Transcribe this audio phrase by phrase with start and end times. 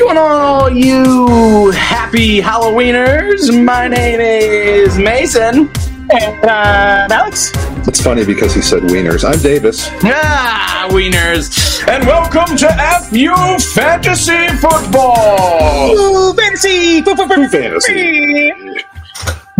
[0.00, 3.52] going on, all you happy Halloweeners?
[3.64, 5.70] My name is Mason.
[6.10, 7.52] And uh, Alex?
[7.86, 9.30] It's funny because he said wieners.
[9.30, 9.90] I'm Davis.
[10.02, 11.86] Ah, wieners.
[11.86, 12.66] And welcome to
[13.10, 15.90] FU Fantasy Football.
[15.90, 17.02] Ooh, fantasy!
[17.02, 18.52] Fantasy.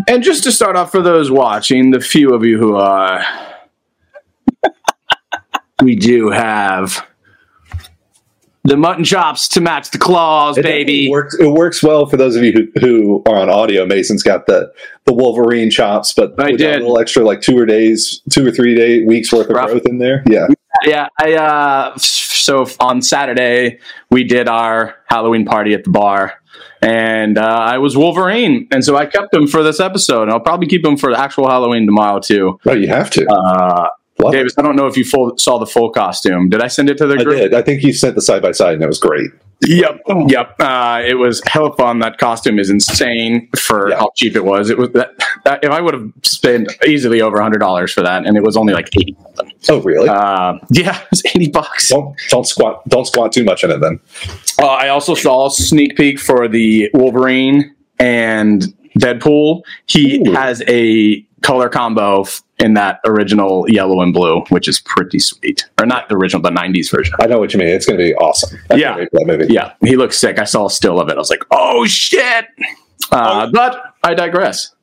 [0.09, 3.23] And just to start off for those watching, the few of you who are,
[5.83, 7.07] we do have
[8.65, 11.09] the mutton chops to match the claws, It baby.
[11.09, 11.35] works.
[11.39, 13.87] It works well for those of you who, who are on audio.
[13.87, 14.71] Mason's got the
[15.07, 16.77] the Wolverine chops, but I did.
[16.77, 19.71] a little extra, like two or days, two or three day weeks worth of Rough.
[19.71, 20.23] growth in there.
[20.29, 20.47] Yeah,
[20.85, 23.79] Yeah, I uh so on Saturday
[24.11, 26.35] we did our Halloween party at the bar
[26.83, 30.41] and uh, I was Wolverine and so I kept him for this episode and I'll
[30.41, 32.59] probably keep him for the actual Halloween tomorrow too.
[32.67, 33.27] oh, you have to.
[33.27, 33.89] Uh
[34.29, 34.33] It.
[34.33, 36.49] Davis, I don't know if you full, saw the full costume.
[36.49, 37.37] Did I send it to the group?
[37.37, 37.55] I did.
[37.55, 39.31] I think you sent the side by side, and that was great.
[39.63, 40.55] Yep, yep.
[40.59, 41.99] Uh, it was hella fun.
[41.99, 43.99] That costume is insane for Yeah.
[43.99, 44.71] how cheap it was.
[44.71, 45.11] It was that,
[45.45, 48.57] that if I would have spent easily over hundred dollars for that, and it was
[48.57, 49.15] only like eighty.
[49.69, 50.09] Oh, really?
[50.09, 51.91] Uh, yeah, it was eighty bucks.
[51.91, 52.89] don't don't squat.
[52.89, 53.81] Don't squat too much in it.
[53.83, 54.01] Then
[54.59, 58.63] Uh, I also saw a sneak peek for the Wolverine and
[58.99, 59.61] Deadpool.
[59.85, 60.33] He Ooh.
[60.33, 65.65] has a color combo f- in that original yellow and blue, which is pretty sweet.
[65.81, 67.15] Or not the original, the '90s version.
[67.21, 67.69] I know what you mean.
[67.69, 68.59] It's going to be awesome.
[68.71, 68.89] I Yeah.
[68.89, 69.53] can't wait for that movie.
[69.55, 70.39] Yeah, he looks sick.
[70.39, 71.15] I saw a still of it.
[71.15, 72.47] I was like, "Oh shit!"
[73.13, 74.75] Uh, but I digress.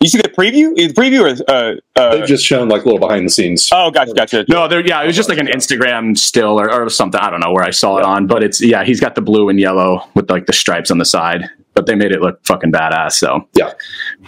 [0.00, 0.76] You see the preview?
[0.76, 3.68] The preview or uh, uh, They've just shown like little behind the scenes.
[3.72, 4.44] oh, gotcha, gotcha.
[4.48, 4.86] No, there.
[4.86, 7.20] Yeah, it was just like an Instagram still or, or something.
[7.20, 8.84] I don't know where I saw it on, but it's yeah.
[8.84, 11.94] He's got the blue and yellow with like the stripes on the side, but they
[11.94, 13.12] made it look fucking badass.
[13.12, 13.70] So Yeah.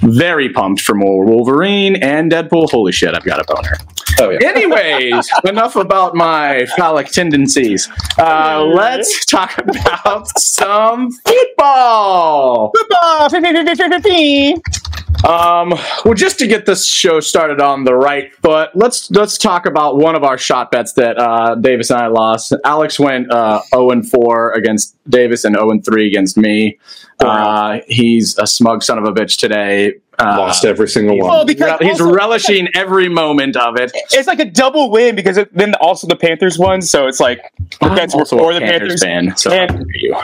[0.02, 2.70] very pumped for more Wolverine and Deadpool.
[2.70, 3.76] Holy shit, I've got a boner.
[4.20, 4.38] Oh yeah.
[4.48, 7.88] Anyways, enough about my phallic tendencies.
[8.18, 12.70] Uh, let's talk about some football.
[12.76, 13.30] Football!
[15.24, 15.70] Um,
[16.04, 19.98] well, just to get this show started on the right foot, let's let's talk about
[19.98, 22.54] one of our shot bets that uh, Davis and I lost.
[22.64, 26.78] Alex went uh, zero and four against Davis and zero and three against me.
[27.18, 29.94] Uh, he's a smug son of a bitch today.
[30.18, 31.30] Uh, Lost every single he's, one.
[31.30, 33.90] Well, because he's also- relishing every moment of it.
[34.12, 37.40] It's like a double win because it, then also the Panthers won, so it's like
[37.80, 40.16] the I'm Pens also for a the Panthers Panthers, fan, so And- I hear you.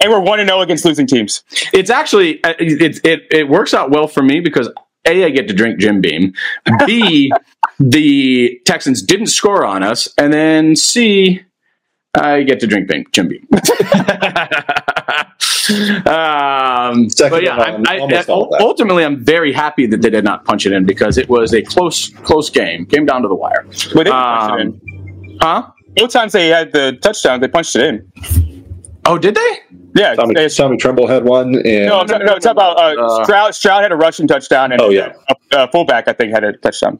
[0.00, 1.42] And we're one and zero against losing teams.
[1.72, 4.68] It's actually uh, it, it it works out well for me because
[5.06, 6.32] a I get to drink Jim Beam,
[6.86, 7.30] b
[7.78, 11.42] the Texans didn't score on us, and then c
[12.14, 13.46] I get to drink Jim Beam.
[16.06, 18.60] um, but yeah, on I, I, almost all that.
[18.60, 21.62] ultimately, I'm very happy that they did not punch it in because it was a
[21.62, 23.64] close close game, came down to the wire.
[23.94, 25.38] But they punched it Um, in.
[25.40, 25.70] huh?
[25.96, 28.53] Both times they had the touchdown, they punched it in.
[29.06, 29.58] Oh, did they?
[29.96, 30.14] Yeah.
[30.14, 33.54] Tommy, they- Tommy Tremble had one, and no, no, no, it's about uh, Uh, Stroud.
[33.54, 35.12] Stroud had a rushing touchdown, and Oh, yeah.
[35.52, 36.98] a, a fullback I think had a touchdown.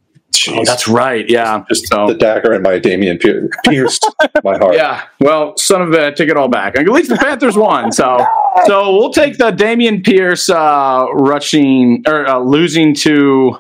[0.48, 1.24] Oh, that's right.
[1.30, 1.64] Yeah.
[1.68, 4.04] just So- the dagger in my Dameon Pier- pierced
[4.42, 4.74] my heart.
[4.76, 6.76] Yeah, well, son of a, take it all back.
[6.76, 8.24] At least the Panthers won, so
[8.66, 13.58] so we'll take the Dameon Pierce uh, rushing or uh, losing to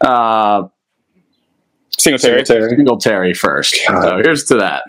[0.00, 0.64] uh,
[1.98, 2.44] Singletary.
[2.44, 2.76] Singletary.
[2.76, 3.78] Singletary first.
[3.88, 4.02] God.
[4.02, 4.82] So here's to that.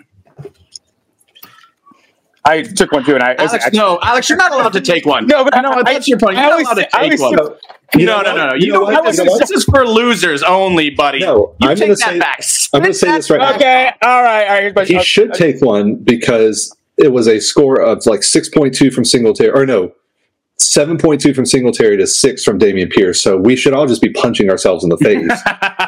[2.46, 5.06] I took one too, and I, Alex, I- no, Alex, you're not allowed to take
[5.06, 5.26] one.
[5.26, 6.36] No, but I know that's your point.
[6.36, 7.38] I You're not always allowed to say- I take one.
[7.38, 8.54] say- You no, no, no, no.
[8.54, 9.04] You You know know what?
[9.04, 11.20] this, You is, this is for losers only, buddy.
[11.20, 12.40] No, you I'm take gonna that say- back.
[12.74, 13.54] I'm going to say this right now.
[13.54, 14.62] Okay, all right, all right.
[14.62, 19.04] Here's my, He should take one because it was a score of like 6.2 from
[19.04, 19.92] Singletary, or no,
[20.60, 23.22] 7.2 from Singletary to 6 from Dameon Pierce.
[23.22, 25.30] So we should all just be punching ourselves in the face.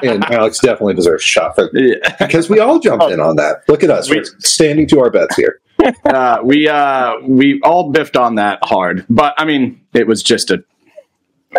[0.03, 1.97] and Alex definitely deserves a shot for, Yeah.
[2.19, 3.09] because we all jumped oh.
[3.09, 3.63] in on that.
[3.69, 4.09] Look at us.
[4.09, 5.61] We're standing to our bets here.
[6.05, 10.51] Uh, we uh, we all biffed on that hard, but I mean, it was just
[10.51, 10.63] a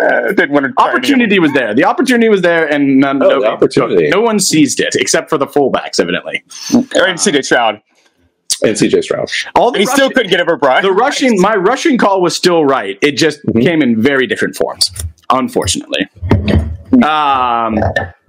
[0.00, 1.74] uh, didn't want to opportunity was there.
[1.74, 4.08] The opportunity was there, and none, Oh, no, the opportunity.
[4.10, 6.44] no one seized it except for the fullbacks, evidently.
[6.94, 7.80] Or in CJ Stroud.
[8.62, 9.28] And CJ Stroud.
[9.56, 10.82] All the And he still couldn't get over Brian.
[10.82, 12.96] the rushing, my rushing call was still right.
[13.02, 13.62] It just Mhm.
[13.62, 14.90] came in very different forms,
[15.30, 16.06] unfortunately.
[17.02, 17.78] Um,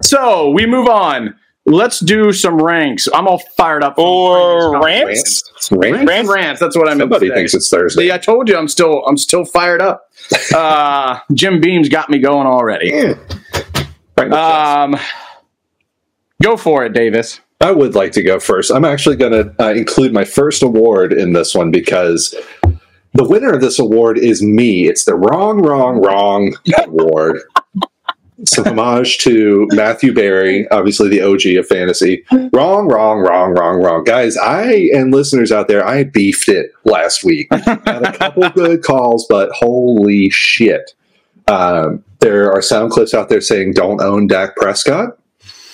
[0.01, 1.35] so we move on.
[1.69, 3.07] Let's do some ranks.
[3.13, 3.97] I'm all fired up.
[3.99, 5.71] Or previous rants?
[5.71, 6.07] Rant?
[6.09, 6.59] Ranks rants.
[6.59, 7.01] That's what I meant.
[7.01, 7.37] Somebody to say.
[7.37, 8.07] thinks it's Thursday.
[8.07, 10.05] See, I told you I'm still I'm still fired up.
[10.55, 12.91] Uh, Jim Beam's got me going already.
[12.93, 14.35] Right in the chest.
[14.35, 14.95] Um,
[16.41, 17.39] go for it, Davis.
[17.61, 18.71] I would like to go first.
[18.71, 22.35] I'm actually going to uh, include my first award in this one because
[23.13, 24.87] the winner of this award is me.
[24.87, 27.41] It's the wrong, wrong, wrong award.
[28.45, 32.23] Some homage to Matthew Berry, obviously the OG of fantasy.
[32.53, 34.03] Wrong, wrong, wrong, wrong, wrong.
[34.03, 37.47] Guys, I and listeners out there, I beefed it last week.
[37.53, 40.93] Had a couple good calls, but holy shit.
[41.47, 45.17] Um, there are sound clips out there saying don't own Dak Prescott,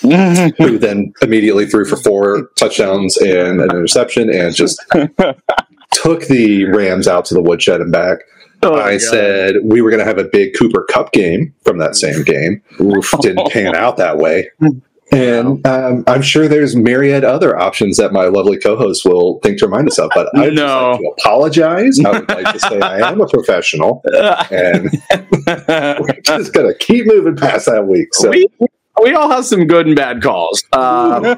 [0.02, 4.80] who then immediately threw for four touchdowns and an interception and just
[5.92, 8.20] took the Rams out to the woodshed and back.
[8.66, 9.02] Oh, I God.
[9.02, 12.62] said we were going to have a big Cooper Kupp game from that same game.
[12.82, 14.50] Oof, didn't pan out that way.
[15.12, 19.66] And um, I'm sure there's myriad other options that my lovely co-host will think to
[19.68, 20.10] remind us of.
[20.16, 20.92] But I'd just No.
[20.92, 22.00] like to apologize.
[22.04, 24.02] I would like to say I am a professional,
[24.52, 24.90] and
[25.68, 28.14] we're just going to keep moving past that week.
[28.14, 28.48] So we
[29.02, 30.64] we all have some good and bad calls.
[30.74, 31.36] Uh,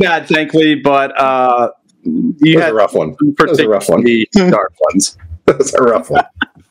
[0.00, 1.70] bad, thankfully, but uh,
[2.04, 3.16] you a had rough one.
[3.38, 4.04] That was a rough one.
[4.34, 5.16] dark ones.
[5.46, 6.24] That was a rough one.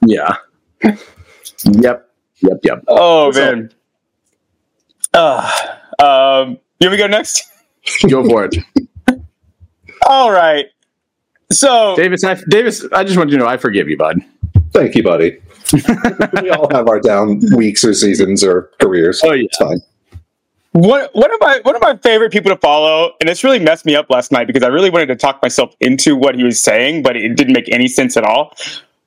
[0.05, 0.35] Yeah.
[0.83, 0.99] Yep.
[1.63, 2.59] Yep.
[2.63, 2.83] Yep.
[2.87, 3.71] oh So- man.
[5.13, 5.51] Uh,
[5.99, 7.43] um, here we go next.
[8.09, 8.57] Go for it,
[10.07, 10.65] All right.
[11.51, 12.23] So Davis.
[12.25, 14.19] I, Davis, I just want you to know I forgive you, bud.
[14.73, 15.37] Thank you, buddy.
[16.41, 19.21] we all have our down weeks or seasons or careers.
[19.23, 19.45] Oh, yeah.
[19.45, 19.79] It's fine.
[20.73, 23.85] one one of my one of my favorite people to follow, and this really messed
[23.85, 26.61] me up last night because I really wanted to talk myself into what he was
[26.61, 28.53] saying, but it didn't make any sense at all.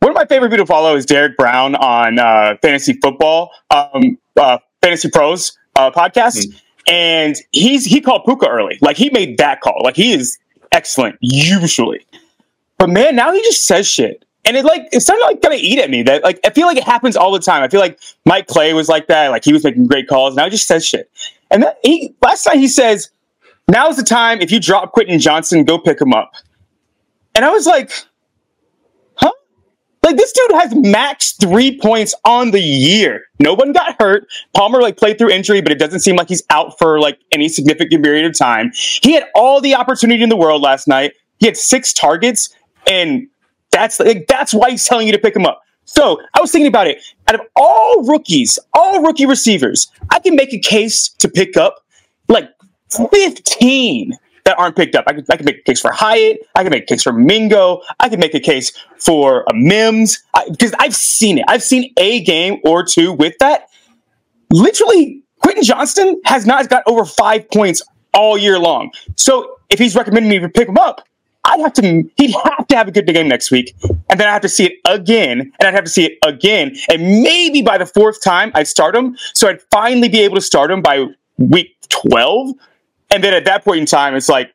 [0.00, 4.19] One of my favorite people to follow is Derek Brown on uh, Fantasy Football, um,
[4.38, 6.47] uh, Fantasy Pros uh, podcast,
[6.88, 10.38] and he's he called Puka early, like he made that call, like he is
[10.73, 12.06] excellent usually,
[12.79, 14.25] but man, now he just says shit.
[14.47, 16.02] And it like it's starting to like kind of eat at me.
[16.02, 17.62] That like I feel like it happens all the time.
[17.62, 19.29] I feel like Mike Clay was like that.
[19.29, 20.35] Like he was making great calls.
[20.35, 21.11] Now he just says shit.
[21.50, 23.11] And that, he last night he says,
[23.69, 24.41] "Now's the time.
[24.41, 26.32] If you drop Quentin Johnson, go pick him up."
[27.35, 28.06] And I was like, "Huh?
[30.11, 33.23] Like this dude has max three points on the year.
[33.39, 34.27] No one got hurt.
[34.57, 37.49] Palmer like played through injury, but it doesn't seem like he's out for like any
[37.49, 38.73] significant period of time.
[38.75, 41.12] He had all the opportunity in the world last night.
[41.39, 42.51] He had six targets,
[42.89, 43.29] and
[43.71, 45.62] that's like that's why he's telling you to pick him up.
[45.85, 47.01] So I was thinking about it.
[47.29, 51.85] Out of all rookies, all rookie receivers, I can make a case to pick up
[52.27, 52.51] like
[52.91, 54.19] 15
[54.50, 55.05] that aren't picked up.
[55.06, 56.41] I could, I could make a case for Hyatt.
[56.56, 57.82] I could make a case for Mingo.
[58.00, 61.44] I could make a case for a Mims because I've seen it.
[61.49, 63.69] I've seen a game or two with that.
[64.50, 67.81] Literally, Quentin Johnston has not got over five points
[68.12, 68.91] all year long.
[69.17, 71.06] So if he's recommending me to pick him up,
[71.44, 72.11] I'd have to.
[72.17, 74.67] He'd have to have a good game next week, and then I have to see
[74.67, 78.52] it again, and I'd have to see it again, and maybe by the fourth time
[78.55, 79.17] I'd start him.
[79.32, 81.06] So I'd finally be able to start him by
[81.38, 82.50] week twelve,
[83.11, 84.55] and then at that point in time, it's like,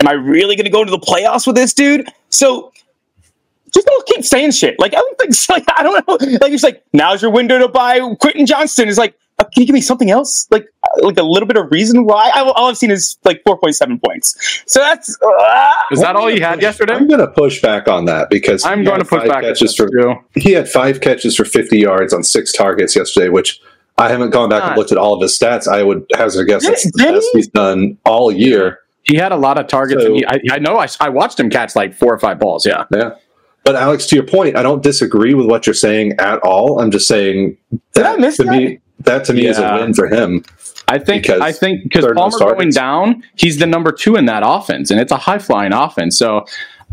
[0.00, 2.08] am I really going to go into the playoffs with this dude?
[2.28, 2.72] So
[3.72, 4.78] just don't keep saying shit.
[4.78, 6.38] Like I don't think, like I don't know.
[6.40, 8.88] Like it's like now's your window to buy Quentin Johnston.
[8.88, 10.46] It's like, uh, can you give me something else?
[10.50, 10.66] Like
[11.02, 12.30] like a little bit of reason why?
[12.34, 14.62] I, all I've seen is like four point seven points.
[14.66, 16.94] So that's uh, Is that all you had yesterday?
[16.94, 19.44] I'm going to push back on that because I'm going to had push five back.
[19.44, 20.14] at Catches for, too.
[20.34, 23.60] he had five catches for 50 yards on six targets yesterday, which
[24.00, 25.68] I haven't gone back and looked at all of his stats.
[25.68, 28.80] I would hazard a guess Did- that's the best he's done all year.
[29.04, 30.02] He had a lot of targets.
[30.02, 30.78] So- and he, I, I know.
[30.78, 32.66] I, I watched him catch like four or five balls.
[32.66, 32.84] Yeah.
[32.92, 33.14] Yeah.
[33.64, 36.80] But Alex, to your point, I don't disagree with what you're saying at all.
[36.80, 38.50] I'm just saying Did that I miss to that?
[38.50, 40.44] me that to me is a win for him.
[40.88, 44.16] I think Because I think because they're no Palmer going down, he's the number two
[44.16, 46.18] in that offense, and it's a high flying offense.
[46.18, 46.44] So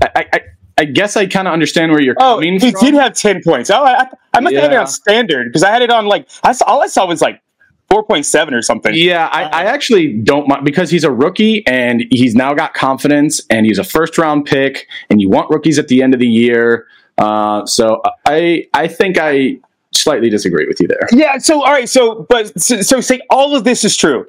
[0.01, 0.39] I, I,
[0.77, 2.37] I guess I kind of understand where you're coming from.
[2.37, 2.85] oh, coming he from.
[2.85, 3.69] did have ten points.
[3.69, 6.29] Oh, I, I must have had it on standard because I had it on like
[6.43, 7.41] I saw, all I saw was like
[7.89, 8.93] four point seven or something.
[8.93, 13.41] Yeah, I, I actually don't mind because he's a rookie and he's now got confidence
[13.49, 16.27] and he's a first round pick and you want rookies at the end of the
[16.27, 16.85] year.
[17.17, 19.57] Uh, so I I think I
[19.93, 21.07] slightly disagree with you there.
[21.11, 21.39] Yeah.
[21.39, 21.89] So all right.
[21.89, 24.27] So but so, so say all of this is true.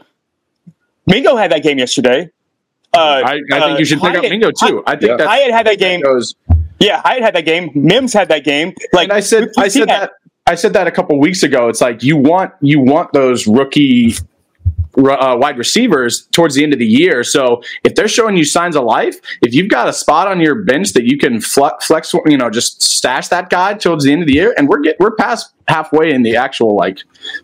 [1.07, 2.31] Mingo had that game yesterday.
[2.95, 4.83] Uh, I, I think you should pick up Hyatt- Mingo too.
[4.87, 5.16] I think Yeah.
[5.18, 6.00] that's Hyatt had that game.
[6.00, 6.35] goes.
[6.80, 7.71] Yeah, I had had that game.
[7.75, 8.73] Mims had that game.
[8.92, 10.12] Like and I said I said that
[10.47, 11.68] I said that a couple weeks ago.
[11.68, 14.14] It's like you want you want those rookie
[14.97, 17.23] uh, wide receivers towards the end of the year.
[17.23, 20.57] So if they're showing you signs of life, if you've got a spot on your
[20.64, 21.90] bench that you can flex,
[22.26, 24.97] you know, just stash that guy towards the end of the year, and we're get
[24.99, 27.00] we're past halfway in the actual like,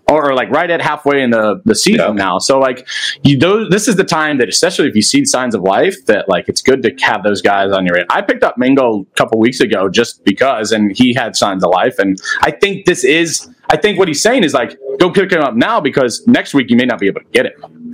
[0.09, 2.25] or, or like right at halfway in the the season Yeah.
[2.25, 2.39] now.
[2.39, 2.87] So like
[3.23, 6.29] you those this is the time that especially if you see signs of life that
[6.29, 7.97] like it's good to have those guys on your.
[8.11, 11.71] I picked up Mingo a couple weeks ago just because, and he had signs of
[11.71, 13.49] life, and I think this is.
[13.71, 16.69] I think what he's saying is like, go pick him up now because next week
[16.69, 17.94] you may not be able to get him.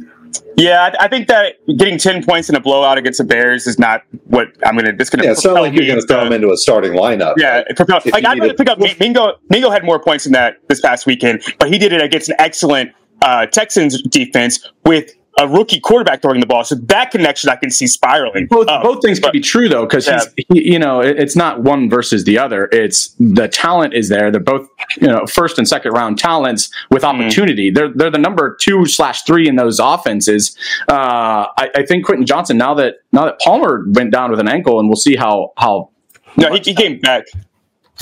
[0.57, 3.79] Yeah, I, I think that getting ten points in a blowout against the Bears is
[3.79, 4.93] not what I'm gonna.
[4.99, 5.25] It's gonna.
[5.25, 7.35] Yeah, it's not like you're going to throw him into a starting lineup.
[7.39, 9.39] Yeah, it propel- like I'd rather to- pick up Mingo.
[9.49, 12.37] Mingo had more points than that this past weekend, but he did it against an
[12.39, 16.65] excellent uh, Texans defense with a rookie quarterback throwing the ball.
[16.65, 18.47] So that connection I can see spiraling.
[18.47, 18.83] Both, up.
[18.83, 20.21] both things could be true though, because Yeah.
[20.53, 22.69] he, you know it- it's not one versus the other.
[22.73, 24.31] It's the talent is there.
[24.31, 24.67] They're both
[25.01, 27.21] you know first and second round talents with Mm-hmm.
[27.23, 27.71] opportunity.
[27.71, 30.57] They're they're the number two slash three in those offenses.
[30.89, 34.49] Uh, I, I think Quentin Johnson now that now that Palmer went down with an
[34.49, 35.91] ankle, and we'll see how how
[36.37, 37.25] No, he, he came back.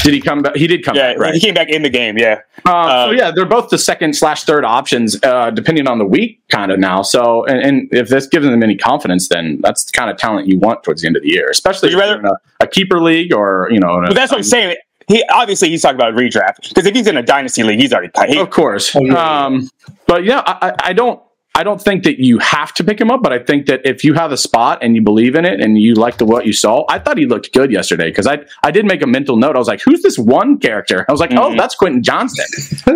[0.02, 0.56] Did he come back?
[0.56, 1.34] He did come Yeah, back, right?
[1.34, 2.16] he came back in the game.
[2.18, 2.40] Yeah.
[2.64, 6.04] Uh, so Uh, yeah, they're both the second slash third options, uh, depending on the
[6.06, 7.02] week, kind of now.
[7.02, 10.46] So, and, and if this gives them any confidence, then that's the kind of talent
[10.48, 12.66] you want towards the end of the year, especially you if you're in a, a
[12.66, 14.00] keeper league or you know.
[14.06, 14.76] But that's what I'm saying.
[15.08, 18.10] He obviously he's talking about redraft because if he's in a dynasty league, he's already
[18.30, 19.70] he, Of course, Oh, um,
[20.06, 21.20] but yeah, I I don't.
[21.58, 24.04] I don't think that you have to pick him up, but I think that if
[24.04, 26.52] you have a spot and you believe in it and you like the what you
[26.52, 29.56] saw, I thought he looked good yesterday because I I did make a mental note.
[29.56, 31.58] I was like, "Who's this one character?" I was like, "Oh, Mhm.
[31.58, 32.46] that's Quentin Johnston."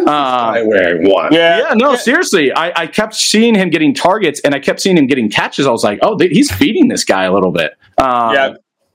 [0.07, 1.33] Uh, I wearing one.
[1.33, 1.59] Yeah.
[1.59, 2.53] yeah, no, seriously.
[2.55, 5.67] I, I kept seeing him getting targets and I kept seeing him getting catches.
[5.67, 7.73] I was like, oh, th- he's feeding this guy a little bit.
[7.99, 8.55] Uh, Yeah.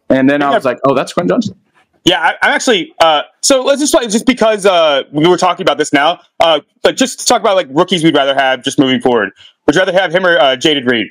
[0.10, 1.58] And then I was like, oh, that's Quentin Johnston.
[2.06, 2.94] Yeah, I, I'm actually.
[3.02, 6.62] Uh, so let's just like just because uh, we were talking about this now, uh,
[6.82, 9.32] but just to talk about like rookies we'd rather have just moving forward.
[9.68, 11.08] Would you rather have him or uh, Jayden Reed?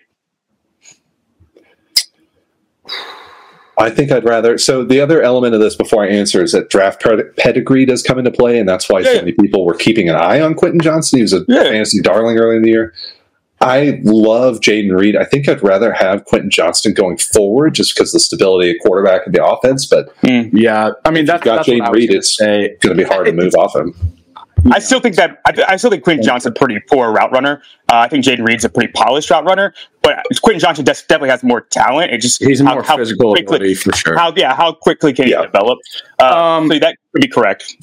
[3.78, 4.56] I think I'd rather.
[4.56, 7.04] So the other element of this before I answer is that draft
[7.36, 9.20] pedigree does come into play, and that's why Yeah, so yeah.
[9.20, 11.18] many people were keeping an eye on Quentin Johnson.
[11.18, 11.64] He was a Yeah.
[11.64, 12.94] fantasy darling early in the year.
[13.60, 15.16] I love Jayden Reed.
[15.16, 19.26] I think I'd rather have Quentin Johnston going forward just because the stability of quarterback
[19.26, 20.90] and the offense, but Yeah.
[21.04, 23.32] I mean, that's, got that's Jayden Reed, gonna it's it's going to be hard to
[23.32, 23.94] move off him.
[24.72, 27.62] I still think that I, I still think Quentin Johnson pretty poor route runner.
[27.90, 31.28] Uh, I think Jayden Reed's a pretty polished route runner, but Quentin Johnson des- definitely
[31.30, 32.12] has more talent.
[32.12, 34.16] It just He's how- more how physical quickly- ability for sure.
[34.18, 35.40] How yeah, how quickly can Yeah.
[35.40, 35.78] he develop?
[36.20, 36.24] Uh,
[36.58, 37.76] Um, so that could be correct.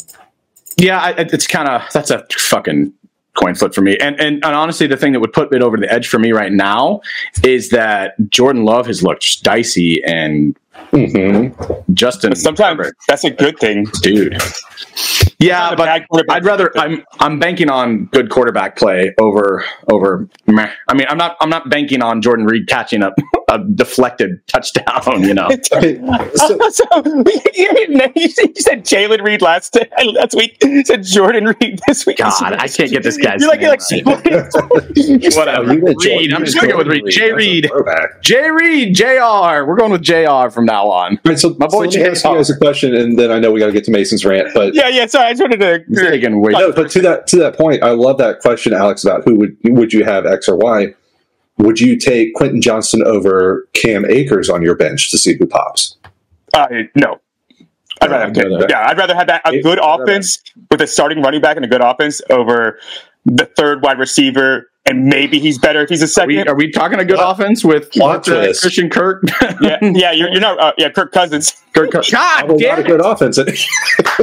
[0.77, 2.91] Yeah, I, it's kind of that's a fucking
[3.35, 3.97] coin flip for me.
[3.97, 6.31] And, and and honestly, the thing that would put it over the edge for me
[6.31, 7.01] right now
[7.43, 10.55] is that Jordan Love has looked dicey and
[10.91, 11.47] hmm
[11.93, 12.31] Justin.
[12.31, 13.85] But sometimes Herbert, that's a good thing.
[14.01, 14.37] dude.
[15.39, 15.89] Yeah, but.
[16.29, 20.27] I'd rather I'm I'm banking on good quarterback play over over.
[20.47, 20.71] Meh.
[20.87, 23.11] I mean, I'm not I'm not banking on Jordan Reed catching a,
[23.53, 25.23] a deflected touchdown.
[25.23, 25.49] You know.
[25.73, 25.99] Okay,
[26.35, 26.85] so so
[28.15, 29.77] you said Jalen Reed last
[30.13, 30.57] last week.
[30.63, 32.17] You said Jordan Reed this week.
[32.17, 35.73] God, I can't get this guy's You're like, you're name like Whatever.
[35.73, 36.33] you went Jordan- Reed.
[36.33, 37.03] I'm just gonna go with Reed.
[37.09, 37.67] Jay That's a Reed.
[37.69, 38.21] throwback.
[38.21, 39.65] Jay Reed, Jr.
[39.65, 40.49] We're going with Jr.
[40.51, 41.13] from now on.
[41.13, 43.31] All right, so My boy so let me ask you guys a question, and then
[43.31, 45.05] I know we got to get to Mason's rant, but Yeah, yeah.
[45.07, 45.83] Sorry, I just wanted to.
[45.87, 46.51] He's taking way.
[46.53, 49.57] No, but to that to that point, I love that question, Alex, about who would
[49.63, 50.93] would you have X or Y?
[51.57, 55.95] Would you take Quentin Johnston over Cam Akers on your bench to see who pops?
[56.53, 57.19] Uh, no.
[58.01, 60.41] I'd rather, I'd rather- yeah, I'd rather have that a It- good I'd rather- offense
[60.71, 62.79] with a starting running back and a good offense over
[63.25, 66.27] the third wide receiver, and maybe he's better if he's a Are second.
[66.27, 68.45] we, are we talking a good Plot- offense with, plot uh.
[68.59, 69.23] Christian Kirk?
[69.61, 70.59] yeah, yeah, you're, you're not.
[70.59, 71.53] Uh, yeah, Kirk Cousins.
[71.73, 72.03] Kirk, Kirk.
[72.11, 72.87] God Well, not damn a it!
[72.87, 73.37] good offense.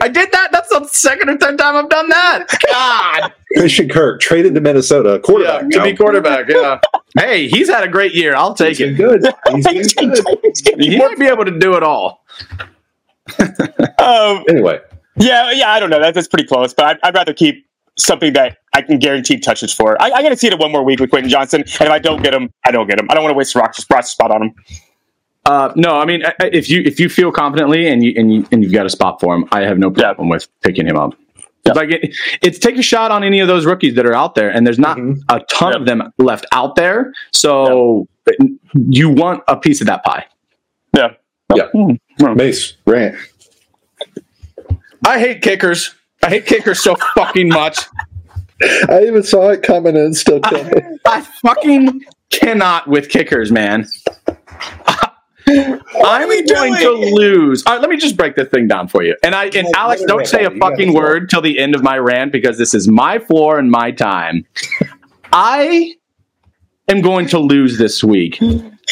[0.00, 0.50] I did that.
[0.52, 2.46] That's the second or third time I've done that.
[2.70, 3.32] God.
[3.56, 5.70] Christian Kirk traded to Minnesota, yeah, quarterback.
[5.70, 6.48] to be quarterback.
[6.48, 6.80] Yeah.
[7.18, 8.34] hey, he's had a great year.
[8.36, 8.96] I'll take He's it.
[8.96, 9.22] good.
[9.72, 10.80] He's been good.
[10.80, 12.24] He might be able to do it all.
[13.98, 14.80] Um, Anyway,
[15.16, 15.70] yeah, yeah.
[15.70, 16.00] I don't know.
[16.00, 17.66] That, that's pretty close, but I'd, I'd rather keep
[17.98, 20.00] something that I can guarantee touches for.
[20.00, 21.98] I, I got to see it one more week with Quentin Johnson, and if I
[21.98, 23.06] don't get him, I don't get him.
[23.10, 24.54] I don't want to waste a roster roster spot on him.
[25.48, 28.32] Uh, no, I mean, I- I- if you if you feel confidently and you and
[28.32, 30.96] you and you've got a spot for him, I have no problem with picking him
[30.96, 31.14] up.
[31.64, 34.34] It's Like it, it's take a shot on any of those rookies that are out
[34.34, 35.20] there, and there's not Mhm.
[35.30, 35.80] a ton Yep.
[35.80, 37.12] of them left out there.
[37.32, 38.06] So
[38.88, 40.26] you want a piece of that pie.
[40.94, 41.12] Yeah.
[41.56, 41.68] yeah.
[42.34, 43.16] Mace, rant.
[45.06, 45.94] I hate kickers.
[46.22, 47.78] I hate kickers so fucking much.
[48.90, 50.82] I even saw it coming and still killed me.
[51.06, 53.86] I fucking cannot with kickers, man.
[55.48, 57.64] I'm going to lose.
[57.66, 59.16] All right, let me just break this thing down for you.
[59.22, 60.54] And I and Yeah, Alex, don't say a buddy.
[60.54, 63.58] You got fucking word till the end of my rant because this is my floor
[63.58, 64.46] and my time.
[65.32, 65.94] I
[66.88, 68.40] am going to lose this week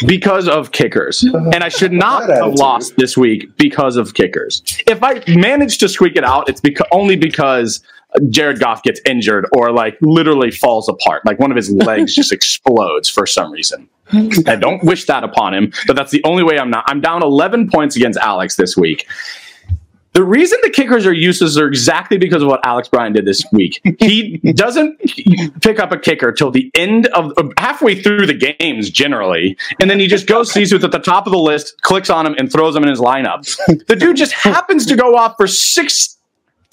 [0.06, 1.22] because of kickers.
[1.22, 4.62] And I should not have lost this week because of kickers.
[4.86, 7.82] If I manage to squeak it out, it's because only because
[8.30, 11.24] Jared Goff gets injured or like literally falls apart.
[11.26, 13.88] Like one of his legs just explodes for some reason.
[14.46, 16.84] I don't wish that upon him, but that's the only way I'm not.
[16.86, 19.06] I'm down 11 points against Alex this week.
[20.12, 23.44] The reason the kickers are useless are exactly because of what Alex Bryan did this
[23.52, 23.82] week.
[23.98, 24.98] He doesn't
[25.60, 30.00] pick up a kicker till the end of halfway through the games generally, and then
[30.00, 32.50] he just goes sees who's at the top of the list, clicks on him, and
[32.50, 33.44] throws him in his lineup.
[33.88, 36.15] The dude just happens to go off for 16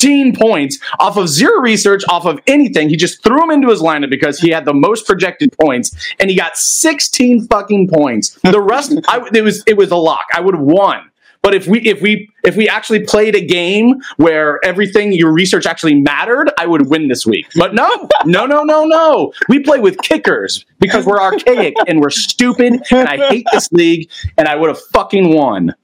[0.03, 2.89] 16 points off of zero research, off of anything.
[2.89, 6.29] He just threw him into his lineup because he had the most projected points, and
[6.29, 8.37] he got 16 fucking points.
[8.43, 10.25] The rest, I, it was it was a lock.
[10.33, 11.09] I would have won.
[11.41, 15.65] But if we if we if we actually played a game where everything your research
[15.65, 17.47] actually mattered, I would win this week.
[17.55, 17.89] But no,
[18.25, 19.33] no, no, no, no.
[19.49, 24.09] We play with kickers because we're archaic and we're stupid, and I hate this league,
[24.37, 25.75] and I would have fucking won.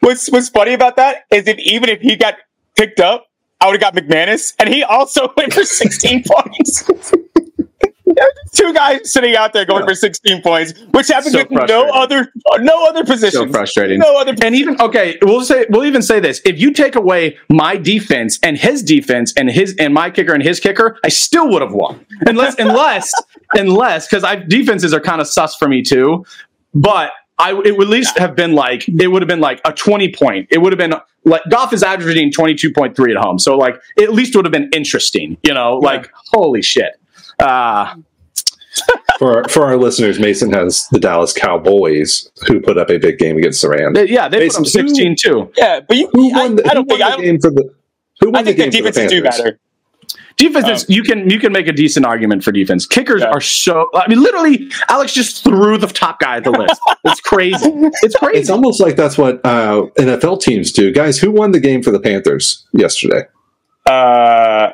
[0.00, 2.36] What's what's funny about that is if even if he got
[2.76, 3.26] picked up,
[3.60, 6.84] I would have got McManus, and he also went for 16 points.
[8.52, 12.32] Two guys sitting out there going for 16 points, which happens So with no other
[12.60, 13.32] no other position.
[13.32, 13.98] So frustrating.
[13.98, 14.34] No other.
[14.40, 18.38] And even okay, we'll say we'll even say this: if you take away my defense
[18.42, 21.72] and his defense and his and my kicker and his kicker, I still would have
[21.72, 22.06] won.
[22.26, 23.12] Unless unless
[23.54, 26.24] unless because I defenses are kind of sus for me too.
[26.72, 29.72] But I it would at least have been like it would have been like a
[29.72, 30.46] twenty point.
[30.52, 33.56] It would have been like Goff is averaging twenty two point three at home, so
[33.56, 35.36] like at least would have been interesting.
[35.42, 36.92] You know, like holy shit.
[37.38, 37.94] Uh,
[39.20, 43.18] For our, for our listeners, Mason has the Dallas Cowboys who put up a big
[43.18, 43.94] game against the Rams.
[43.94, 45.52] they- yeah, they put Mason, up sixteen too.
[45.56, 47.40] Yeah, but you, Who I, won the, I don't who think won I, the game
[47.40, 47.74] for the
[48.20, 49.60] who won I think the the game for defenses do better.
[50.36, 52.86] Defense, you can you can make a decent argument for defense.
[52.86, 53.28] Kickers Yeah.
[53.30, 53.88] are so.
[53.94, 56.80] I mean, literally, Alex just threw the top guy at the list.
[57.04, 57.70] It's crazy.
[58.02, 58.40] It's crazy.
[58.40, 60.90] It's almost like that's what uh, NFL teams do.
[60.92, 63.22] Guys, who won the game for the Panthers yesterday?
[63.86, 64.70] Uh,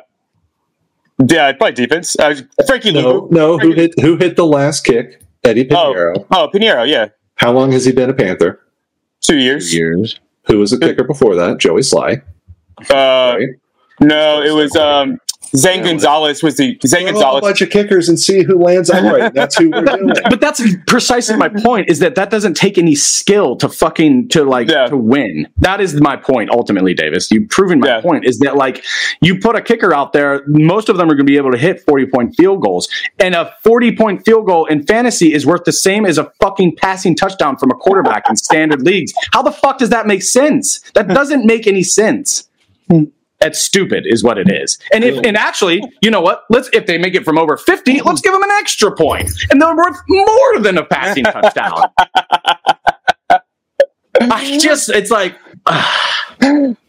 [1.29, 2.17] yeah, probably defense.
[2.17, 3.27] Uh, Frankie No, Lou.
[3.31, 3.57] no.
[3.59, 5.21] Who hit who hit the last kick?
[5.43, 6.25] Eddy Pineiro.
[6.31, 6.87] Oh, Pineiro.
[6.89, 8.59] Yeah, How long has he been a Panther?
[9.21, 9.73] two years.
[9.73, 10.19] years.
[10.47, 11.59] Who was the kicker before that?
[11.59, 12.21] Joey Slye.
[12.89, 13.47] Uh, Right?
[13.99, 15.19] no, it was um,
[15.55, 18.89] Zane Yeah, Gonzalez was the Zane Throw a bunch of kickers and see who lands
[18.89, 19.33] upright.
[19.33, 20.13] That's who we're doing.
[20.29, 21.89] But that's precisely my point.
[21.89, 24.87] Is that that doesn't take any skill to fucking to like Yeah.
[24.87, 25.47] to win.
[25.57, 27.29] That is my point ultimately, Davis.
[27.31, 28.01] You've proven my Yeah.
[28.01, 28.25] point.
[28.25, 28.83] Is that like
[29.21, 31.57] you put a kicker out there, most of them are going to be able to
[31.57, 32.87] hit forty point field goals,
[33.19, 36.75] and a forty point field goal in fantasy is worth the same as a fucking
[36.77, 39.11] passing touchdown from a quarterback in standard leagues.
[39.33, 40.79] How the fuck does that make sense?
[40.93, 42.47] That doesn't make any sense.
[42.89, 43.03] Hmm.
[43.41, 44.77] That's stupid, is what it is.
[44.93, 46.45] And if and actually, you know what?
[46.49, 49.61] Let's if they make it from over fifty, let's give them an extra point, and
[49.61, 51.81] they're worth more than a passing touchdown.
[54.21, 55.35] I just, it's like,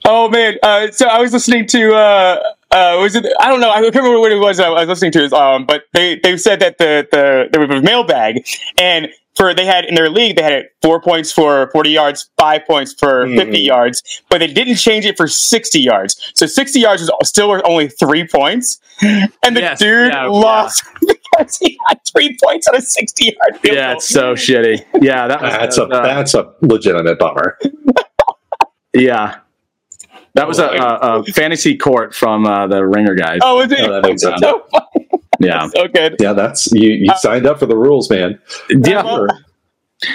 [0.04, 0.58] Oh man!
[0.62, 3.26] Uh, so I was listening to uh, uh, was it?
[3.38, 3.70] I don't know.
[3.70, 4.58] I can't remember what it was.
[4.58, 5.36] I was listening to.
[5.36, 8.46] Um, but they they said that the the there was a mailbag,
[8.78, 12.28] and for they had in their league they had it four points for forty yards,
[12.38, 13.36] five points for Mhm.
[13.36, 16.32] fifty yards, but they didn't change it for sixty yards.
[16.34, 20.84] So sixty yards was still worth only three points, and the Yes, dude yeah, lost
[21.00, 23.96] because he had three points on a sixty yard field yeah, goal.
[23.98, 24.84] it's so shitty.
[25.00, 27.58] Yeah, that was That's a uh, that's a legitimate bummer.
[28.94, 29.36] yeah.
[30.34, 33.40] That was a, a, a fantasy court from uh, the Ringer guys.
[33.42, 33.80] Oh, was it?
[33.80, 34.40] Oh, that makes sense.
[34.40, 35.08] so, funny.
[35.38, 36.16] Yeah, so good.
[36.20, 36.90] Yeah, that's you.
[36.90, 38.38] You signed up for the rules, man.
[38.70, 39.02] yeah.
[39.02, 39.26] well,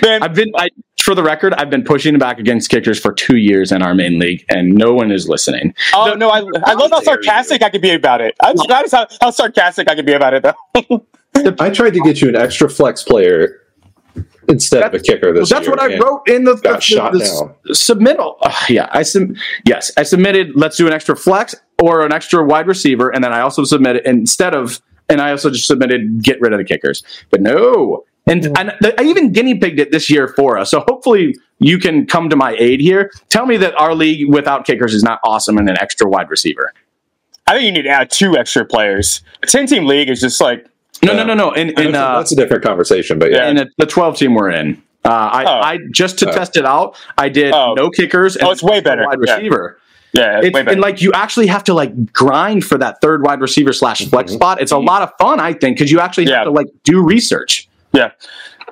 [0.01, 0.69] Man, I've been, I,
[1.01, 4.19] for the record, I've been pushing back against kickers for two years in our main
[4.19, 5.73] league, and no one is listening.
[5.93, 8.35] Oh no, I, I love how sarcastic I could be about it.
[8.43, 11.05] I'm surprised how, how sarcastic I could be about it though.
[11.59, 13.61] I tried to get you an extra flex player
[14.49, 15.71] instead of a kicker Well, this that's year.
[15.75, 17.55] what I wrote in the, Got the- shot the down.
[17.73, 18.35] submittal.
[18.41, 20.51] Uh, yeah, I sub- yes, I submitted.
[20.55, 24.03] Let's do an extra flex or an extra wide receiver, and then I also submitted
[24.05, 27.03] instead of, and I also just submitted get rid of the kickers.
[27.29, 30.71] But no, and, and the, I even guinea pigged it this year for us.
[30.71, 33.11] So hopefully you can come to my aid here.
[33.29, 36.73] Tell me that our league without kickers is not awesome and an extra wide receiver.
[37.47, 39.21] I think you need to add two extra players.
[39.43, 40.67] A ten team league is just like
[41.03, 41.51] No, no, no, no.
[41.51, 43.49] In, in, that's, a, uh, that's a different conversation, but yeah.
[43.49, 44.81] in the, the 12 team we're in.
[45.05, 45.59] Uh, I, Oh.
[45.61, 46.33] I just to Oh.
[46.33, 47.73] test it out, I did Oh.
[47.75, 49.05] no kickers and Oh, it's way better.
[49.05, 49.79] wide receiver.
[50.13, 50.71] yeah, It's, way better.
[50.71, 54.31] and like you actually have to like grind for that third wide receiver slash flex
[54.31, 54.35] Mhm.
[54.35, 54.61] spot.
[54.61, 56.37] It's a lot of fun, I think, because you actually Yeah.
[56.37, 57.67] have to like do research.
[57.93, 58.09] yeah.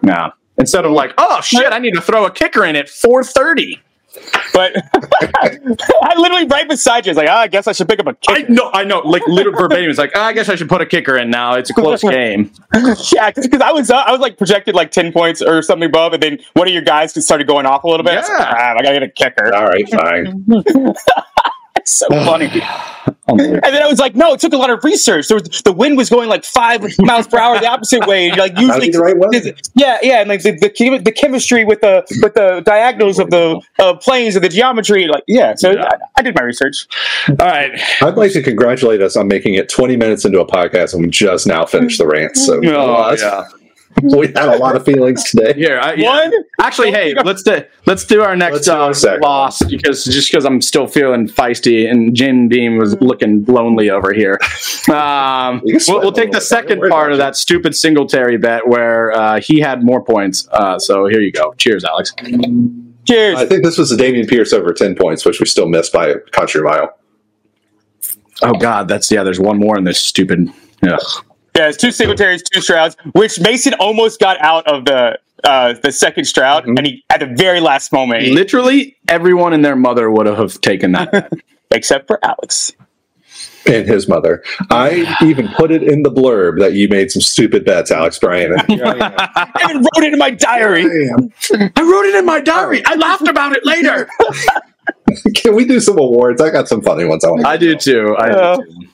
[0.03, 0.31] Yeah.
[0.57, 3.79] Instead of like, oh shit, I need to throw a kicker in at 430.
[4.53, 7.11] But I literally right beside you.
[7.11, 8.51] It's like, oh, I guess I should pick up a kicker.
[8.51, 9.89] know, I know, like literal verbatim.
[9.89, 11.55] It's like, oh, I guess I should put a kicker in now.
[11.55, 12.51] It's a close game.
[13.13, 16.13] yeah, because I was uh, I was like projected like ten points or something above,
[16.13, 18.13] and then one of your guys just started going off a little bit.
[18.13, 18.53] I like, Yeah.
[18.57, 19.53] ah, I gotta get a kicker.
[19.53, 20.45] All right, fine.
[21.85, 22.49] It's so funny.
[23.27, 25.27] And then I was like, no, it took a lot of research.
[25.27, 28.29] There was the wind was going like five miles per hour the opposite way.
[28.29, 29.53] And, like Gotta usually, the right way.
[29.73, 33.59] yeah, yeah, and like the the, the chemistry with the with the diagonals of the
[33.79, 35.55] uh, planes and the geometry, like yeah.
[35.55, 35.85] So Yeah.
[35.85, 36.87] I, I did my research.
[37.29, 37.79] All right.
[38.01, 41.09] I'd like to congratulate us on making it 20 minutes into a podcast and we
[41.09, 42.37] just now finished the rant.
[42.37, 43.43] So Oh, that's- yeah.
[44.17, 45.53] we had a lot of feelings today.
[45.53, 46.09] Here, I, yeah.
[46.09, 50.29] One, Actually, hey, let's do let's do our next Let's do uh, loss because just
[50.29, 54.39] because I'm still feeling feisty and Jim Beam was looking lonely over here.
[54.85, 56.49] Um, You can sweat we'll, we'll take the little bit.
[56.49, 60.47] Don't second part of that stupid Singletary bet where uh, he had more points.
[60.51, 61.53] Uh, so here you go.
[61.57, 62.13] Cheers, Alex.
[63.05, 63.37] cheers.
[63.37, 66.09] I think this was the Dameon Pierce over 10 points, which we still missed by
[66.09, 66.95] a country mile.
[68.43, 69.23] Oh God, that's yeah.
[69.23, 70.49] There's one more in this stupid.
[70.83, 70.97] Yeah.
[71.55, 75.91] Yeah, it's two Singletaries, two Strouds, which Mason almost got out of the uh, the
[75.91, 76.77] second Stroud, Mhm.
[76.77, 80.91] and he at the very last moment, Literally, everyone and their mother would have taken
[80.93, 81.31] that.
[81.71, 82.73] except for Alex.
[83.67, 84.43] And his mother.
[84.69, 88.53] I even put it in the blurb that you made some stupid bets, Alex Bryan.
[88.69, 90.83] And I even wrote it in my diary.
[90.85, 91.71] I.
[91.75, 92.83] I wrote it in my diary.
[92.85, 94.07] I laughed about it later.
[95.35, 96.41] Can we do some awards?
[96.41, 97.23] I got some funny ones.
[97.25, 98.15] I, want I do too.
[98.17, 98.55] I Yeah.
[98.57, 98.84] do too.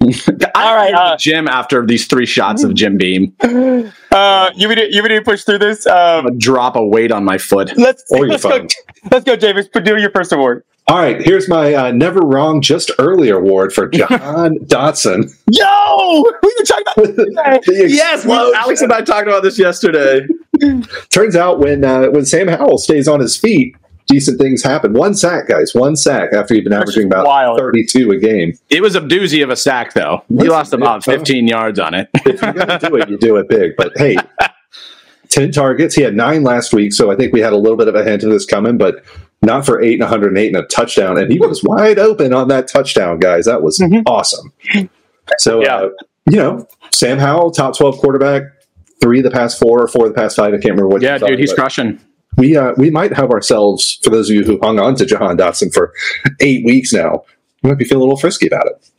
[0.00, 3.34] I All right, uh, Jim after these three shots of Jim Beam.
[3.42, 5.86] Uh, you would you would push through this.
[5.86, 7.76] Um, A drop of weight on my foot.
[7.76, 8.66] let's Or let's go.
[9.10, 9.68] Let's go, James.
[9.68, 10.64] Do your first award.
[10.88, 15.34] All right, here's my uh, never wrong, just early award for Jahan Dotson.
[15.50, 17.64] Yo, we were talking about.
[17.66, 18.54] The Yes, well.
[18.54, 20.26] Alex and I talked about this yesterday.
[21.10, 23.74] Turns out when uh, when Sam Howell stays on his feet,
[24.06, 24.92] decent things happen.
[24.92, 25.72] One sack, guys.
[25.74, 27.58] One sack after you've been That's averaging about wild.
[27.58, 28.58] 32 a game.
[28.70, 30.22] It was a doozy of a sack, though.
[30.28, 31.14] He Listen, lost about yeah.
[31.16, 32.08] 15 yards on it.
[32.24, 33.76] If you're going to do it, you do it big.
[33.76, 34.16] But hey,
[35.28, 35.94] 10 targets.
[35.94, 38.04] He had nine last week, so I think we had a little bit of a
[38.04, 39.04] hint of this coming, but
[39.42, 41.18] not for eight and 108 and a touchdown.
[41.18, 43.44] And he was wide open on that touchdown, guys.
[43.46, 44.02] That was Mhm.
[44.06, 44.52] awesome.
[45.38, 45.76] So, Yeah.
[45.76, 45.88] uh,
[46.30, 48.42] you know, Sam Howell, top 12 quarterback,
[49.00, 50.48] three of the past four or four of the past five.
[50.54, 51.02] I can't remember what.
[51.02, 51.98] Yeah, you dude, he's but- crushing.
[52.36, 55.36] We uh, we might have ourselves for those of you who hung on to Jahan
[55.36, 55.92] Dotson for
[56.40, 57.24] eight weeks now.
[57.62, 58.90] You might be feeling a little frisky about it.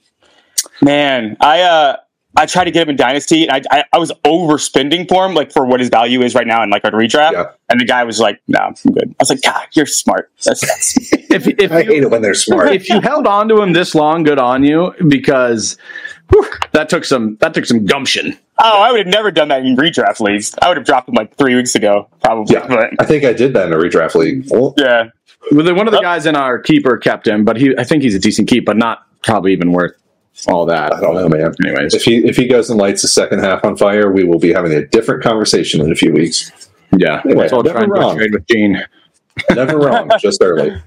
[0.81, 1.97] Man, I uh
[2.35, 5.33] I tried to get him in Dynasty, and I, I I was overspending for him,
[5.33, 7.31] like for what his value is right now in like a redraft.
[7.31, 7.51] Yeah.
[7.69, 10.61] And the guy was like, "No, I'm good." I was like, "God, you're smart." That's,
[10.61, 12.71] that's If, if, I you, hate it when they're smart.
[12.71, 15.77] if you held on to him this long, good on you, because
[16.29, 18.37] whew, that took some that took some gumption.
[18.59, 20.53] Oh, I would have never done that in redraft leagues.
[20.61, 22.55] I would have dropped him like three weeks ago, probably.
[22.55, 22.67] Yeah.
[22.67, 24.45] But I think I did that in a redraft league.
[24.49, 25.09] Well, yeah,
[25.51, 28.15] Well, One of the guys in our keeper kept him, but he I think he's
[28.15, 29.93] a decent keep, but not probably even worth
[30.47, 30.93] all that.
[30.93, 31.53] I don't know, man.
[31.65, 34.39] Anyways, If he if he goes and lights the second half on fire, we will
[34.39, 36.51] be having a different conversation in a few weeks.
[36.97, 38.15] yeah, Anyway, let's all try never and wrong.
[38.17, 38.83] trade with Gene.
[39.51, 40.79] Never wrong, just early.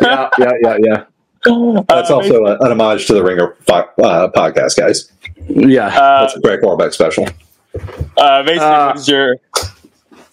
[0.00, 1.04] Yeah, yeah, yeah, yeah.
[1.44, 5.10] That's Uh, also a, an homage to the Ringer fi- uh, podcast, guys.
[5.48, 5.86] Yeah.
[5.88, 7.26] Uh, That's a Craig Horlbeck special.
[8.16, 9.36] uh, Mason, Uh, your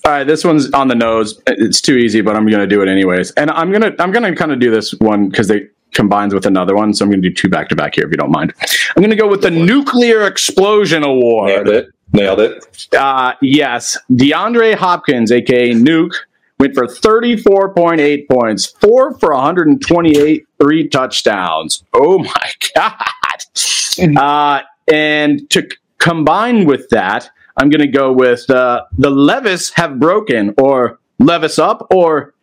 [0.04, 1.40] All right, this one's on the nose.
[1.48, 3.32] It's too easy, but I'm going to do it anyways.
[3.32, 6.34] And I'm going to I'm going to kind of do this one because they combines
[6.34, 8.18] with another one, so I'm going to do two back to back here if you
[8.18, 8.54] don't mind.
[8.96, 11.50] I'm going to go with the nuclear explosion Award.
[11.50, 11.88] Nailed it.
[12.14, 12.88] Nailed it.
[12.98, 16.14] Uh, yes, DeAndre Hopkins, aka Nuke,
[16.62, 21.84] went for 34.8 points, four for 128, three touchdowns.
[21.94, 24.18] Oh my god!
[24.18, 29.72] Uh, and to c- combine with that, I'm going to go with uh, the Levis
[29.72, 32.36] have broken, or Levis up, or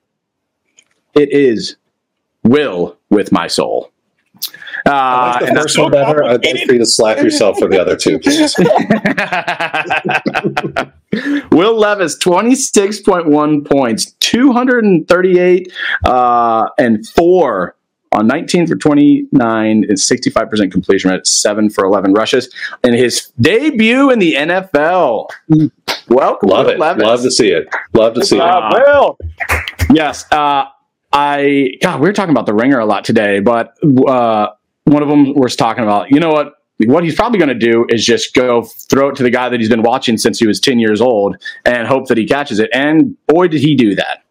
[1.14, 1.76] it is
[2.42, 3.92] will with my soul.
[4.84, 6.24] Uh, I like the and first one better.
[6.24, 8.54] I'd like for you to slap yourself for the other two, please.
[11.50, 15.72] Will Levis, 26.1 points, 238
[16.04, 17.74] uh, and 4
[18.12, 22.52] on 19 for 29 and 65% completion rate, 7 for 11 rushes.
[22.84, 25.28] In his debut in the NFL.
[26.08, 26.78] Welcome, Love Will it.
[26.78, 27.04] Levis.
[27.04, 27.68] Love to see it.
[27.92, 28.42] Love to see it.
[28.42, 29.18] uh, Will?
[29.92, 30.24] Yes.
[30.32, 30.64] Uh,
[31.12, 33.74] I God, we were talking about the ringer a lot today, but
[34.06, 34.48] uh,
[34.84, 36.10] one of them was talking about.
[36.10, 36.54] You know what?
[36.86, 39.58] What he's probably going to do is just go throw it to the guy that
[39.58, 42.70] he's been watching since he was ten years old and hope that he catches it.
[42.72, 44.22] And boy, did he do that!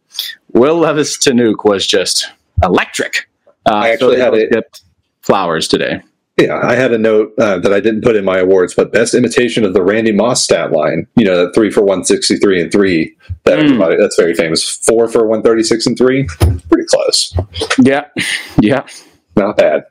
[0.53, 2.31] Will Levis to nuke was just
[2.63, 3.29] electric.
[3.65, 4.81] Uh, I actually they had it-
[5.21, 6.01] flowers today.
[6.39, 9.15] Yeah, I had a note uh, that I didn't put in my awards, but best
[9.15, 11.07] imitation of the Randy Moss stat line.
[11.15, 13.17] You know, that three for one sixty three and three.
[13.45, 13.97] That Mm.
[13.99, 14.63] that's very famous.
[14.69, 16.27] Four for one thirty six and three.
[16.69, 17.35] Pretty close.
[17.79, 18.05] Yeah,
[18.61, 18.85] yeah.
[19.35, 19.85] Not bad.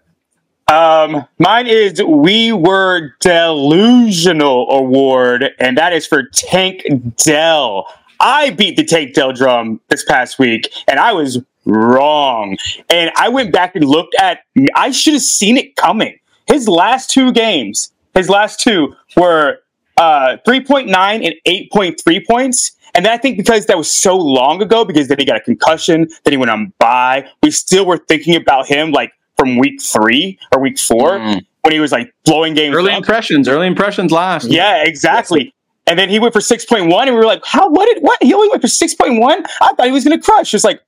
[0.68, 6.82] Um, mine is We Were Delusional Award, and that is for Tank
[7.16, 7.86] Dell.
[8.18, 12.56] I beat the Tank Dell drum this past week, and I was wrong.
[12.90, 14.40] And I went back and looked at,
[14.74, 16.18] I should have seen it coming.
[16.46, 19.60] His last two games, his last two were
[19.98, 22.72] uh, 3.9 and 8.3 points.
[22.94, 26.08] And I think because that was so long ago, because then he got a concussion,
[26.24, 30.38] then he went on bye, we still were thinking about him like from week three
[30.54, 31.44] or week four Mm.
[31.62, 32.98] when he was like blowing games Early up.
[32.98, 33.48] impressions.
[33.48, 34.48] Early impressions last.
[34.50, 35.52] Yeah, exactly.
[35.86, 37.68] and then he went for six point one, and we were like, "How?
[37.68, 38.20] What did what?
[38.22, 39.44] He only went for six point one?
[39.60, 40.80] I thought he was going to crush." It's like,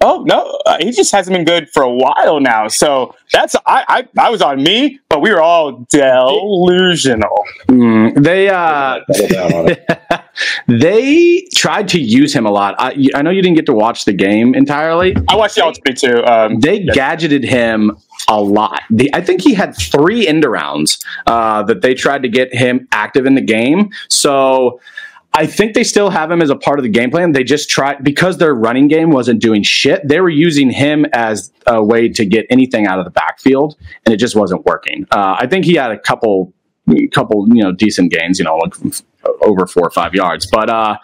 [0.00, 2.68] oh no, uh, he just hasn't been good for a while now.
[2.68, 3.84] So that's I
[4.16, 7.44] I, I was on me, but we were all delusional.
[7.68, 9.88] Mm, they uh, Double down on it.
[10.68, 12.74] they tried to use him a lot.
[12.78, 15.16] I, I know you didn't get to watch the game entirely.
[15.28, 16.24] I watched the ultimate too.
[16.24, 17.96] Um, They gadgeted him
[18.28, 18.82] a lot.
[18.90, 22.86] The, I think he had three end rounds uh, that they tried to get him
[22.92, 23.90] active in the game.
[24.08, 24.80] So
[25.32, 27.32] I think they still have him as a part of the game plan.
[27.32, 30.06] They just tried because their running game wasn't doing shit.
[30.06, 34.12] They were using him as a way to get anything out of the backfield, and
[34.12, 35.06] it just wasn't working.
[35.12, 36.52] Uh, I think he had a couple,
[37.12, 38.38] couple, you know, decent gains.
[38.40, 38.74] You know, like
[39.42, 40.96] over four or five yards, but uh,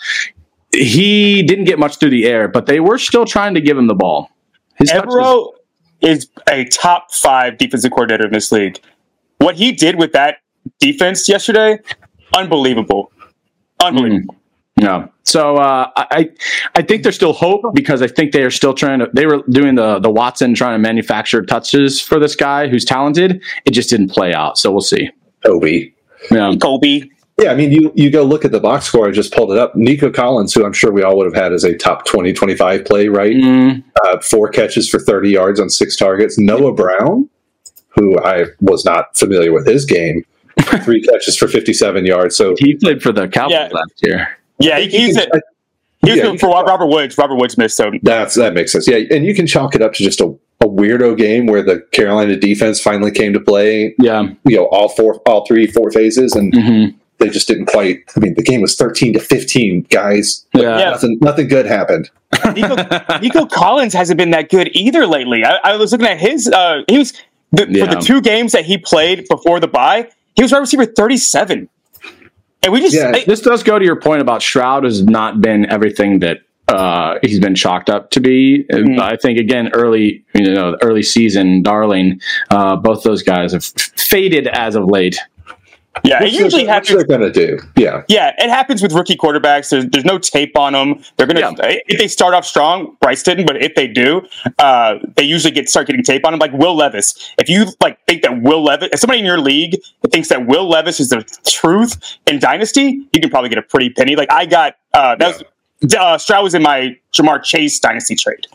[0.72, 2.48] he didn't get much through the air.
[2.48, 4.30] But they were still trying to give him the ball.
[4.74, 5.52] His touches- Evero
[6.00, 8.80] is a top five defensive coordinator in this league.
[9.38, 10.38] What he did with that
[10.80, 11.78] defense yesterday,
[12.34, 13.12] unbelievable,
[13.80, 14.36] unbelievable.
[14.78, 15.10] No.
[15.24, 16.30] So uh, I
[16.74, 19.08] I think there's still hope because I think they are still trying to.
[19.12, 23.42] They were doing the the Watson trying to manufacture touches for this guy who's talented.
[23.64, 24.58] It just didn't play out.
[24.58, 25.10] So we'll see.
[25.44, 25.94] Toby.
[26.30, 26.54] Yeah.
[26.60, 27.02] Kobe,
[27.40, 29.06] Yeah, I mean, you, you go look at the box score.
[29.08, 29.76] I just pulled it up.
[29.76, 32.84] Nico Collins, who I'm sure we all would have had as a top 20, 25
[32.84, 33.36] play, right?
[33.36, 36.38] Mm, Uh, four catches for 30 yards on six targets.
[36.38, 37.28] Noah Brown,
[37.90, 40.24] who I was not familiar with his game,
[40.84, 42.36] three catches for 57 yards.
[42.36, 43.68] So he played for the Cowboys Yeah.
[43.72, 44.38] last year.
[44.58, 45.40] yeah, he, he's a, I-
[46.02, 47.18] he was yeah, good for can- Robert Woods.
[47.18, 48.86] Robert Woods missed, so that's that makes sense.
[48.86, 50.26] Yeah, and you can chalk it up to just a,
[50.60, 53.94] a weirdo game where the Carolina defense finally came to play.
[53.98, 54.28] Yeah.
[54.44, 56.84] You know, all four, all three, four phases, and hmm
[57.18, 58.00] they just didn't quite.
[58.14, 60.44] I mean, the game was 13 to 15, guys.
[60.52, 60.78] Yeah.
[60.78, 60.90] Yeah.
[60.90, 62.10] Nothing, nothing good happened.
[62.54, 62.76] Nico,
[63.22, 65.42] Nico Collins hasn't been that good either lately.
[65.42, 66.46] I, I was looking at his.
[66.46, 67.14] Uh, he was
[67.52, 67.86] the, Yeah.
[67.86, 70.10] for the two games that he played before the bye.
[70.36, 71.68] He was wide receiver thirty seven,
[72.62, 73.12] and we just Yeah.
[73.14, 77.18] I- This does go to your point about Stroud has not been everything that uh,
[77.22, 78.64] he's been chalked up to be.
[78.72, 78.98] Mhm.
[79.00, 82.20] I think again, early you know, early season, Darling,
[82.50, 83.64] uh, both those guys have
[83.96, 85.16] faded as of late.
[86.04, 86.22] Yeah.
[86.22, 86.94] It usually they're, happens.
[86.94, 87.58] What's they're to do?
[87.76, 88.04] Yeah.
[88.08, 89.70] Yeah, it happens with rookie quarterbacks.
[89.70, 91.02] There's, there's no tape on them.
[91.16, 92.96] They're gonna if they start off strong.
[93.00, 94.26] Bryce didn't, but if they do,
[94.58, 96.40] uh, they usually get start getting tape on them.
[96.40, 97.34] Like Will Levis.
[97.38, 99.80] If you like think that Will Levis, if somebody in your league
[100.10, 103.90] thinks that Will Levis is the truth in Dynasty, you can probably get a pretty
[103.90, 104.16] penny.
[104.16, 105.42] Like I got uh, that
[105.82, 108.46] was uh, Stroud was in my Ja'Marr Chase Dynasty trade.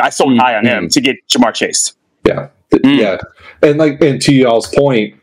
[0.00, 1.94] I sold Mm, high on him to get Ja'Marr Chase.
[2.26, 2.48] Yeah.
[2.72, 2.98] Mm.
[2.98, 3.18] Yeah.
[3.62, 5.19] And like and to y'all's point,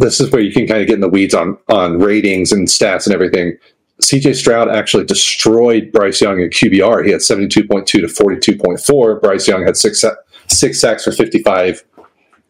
[0.00, 2.68] this is where you can kind of get in the weeds on on ratings and
[2.68, 3.56] stats and everything.
[4.02, 7.04] CJ Stroud actually destroyed Bryce Young in QBR.
[7.04, 9.20] He had 72.2 to 42.4.
[9.20, 10.04] Bryce Young had six
[10.46, 11.84] six sacks for 55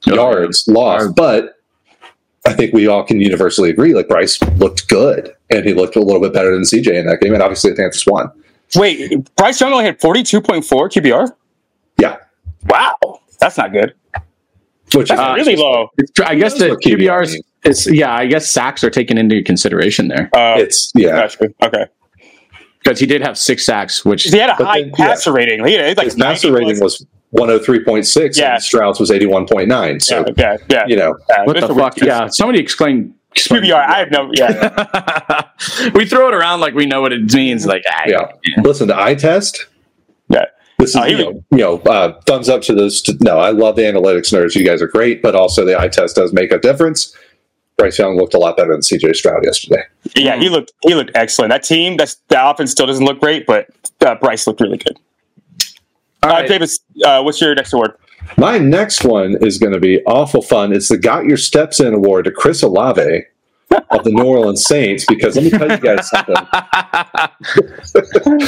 [0.07, 1.15] yards lost.
[1.15, 1.55] But
[2.47, 6.01] I think we all can universally agree like Bryce looked good and he looked a
[6.01, 7.35] little bit better than CJ in that game.
[7.35, 8.31] And obviously the Panthers won.
[8.75, 11.35] Wait, Bryce Young only had forty two point four QBR.
[11.99, 12.19] Yeah.
[12.67, 13.95] Wow, that's not good.
[14.95, 15.89] Which is That's really low.
[15.99, 17.45] It's, I guess the QBR QBRs means?
[17.65, 18.15] is yeah.
[18.15, 21.21] I guess sacks are taken into consideration there Uh, it's yeah.
[21.23, 21.49] Gotcha.
[21.63, 21.87] Okay.
[22.83, 25.65] because he did have six sacks, which He had a high then- passer rating.
[25.67, 27.01] He had like His passer rating plus.
[27.01, 28.55] was 103.6 Yeah.
[28.55, 30.01] and Stroud's was 81.9.
[30.03, 30.85] So, yeah, yeah, yeah.
[30.87, 31.45] you know, yeah.
[31.45, 31.99] what the a weird fuck?
[32.01, 33.15] Yeah, somebody explain.
[33.33, 33.75] explain QBR.
[33.87, 34.31] I have no.
[34.33, 35.43] Yeah.
[35.95, 37.67] we throw it around like we know what it means.
[37.67, 38.29] Like, ah, yeah.
[38.63, 39.67] Listen, to eye test.
[40.31, 40.47] Yeah.
[40.79, 43.03] This is, Oh, you know, you know uh, thumbs up to this.
[43.03, 44.55] To, no, I love the analytics nerds.
[44.55, 47.17] You guys are great, but also the eye test does make a difference.
[47.77, 49.83] Bryce Young looked a lot better than CJ Stroud yesterday.
[50.17, 50.37] yeah.
[50.37, 50.73] He looked.
[50.83, 51.51] He looked excellent.
[51.51, 51.97] That team.
[51.97, 53.69] That's the offense still doesn't look great, but
[54.05, 54.99] uh, Bryce looked really good.
[56.23, 56.43] All Uh.
[56.43, 57.93] Davis, uh, what's your next award?
[58.37, 60.73] My next one is going to be awful fun.
[60.73, 63.23] It's the Got Your Steps In Award to Chris Olave
[63.71, 66.35] of the New Orleans Saints because let me tell you guys something.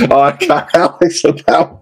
[0.10, 1.78] oh, I got Alex one.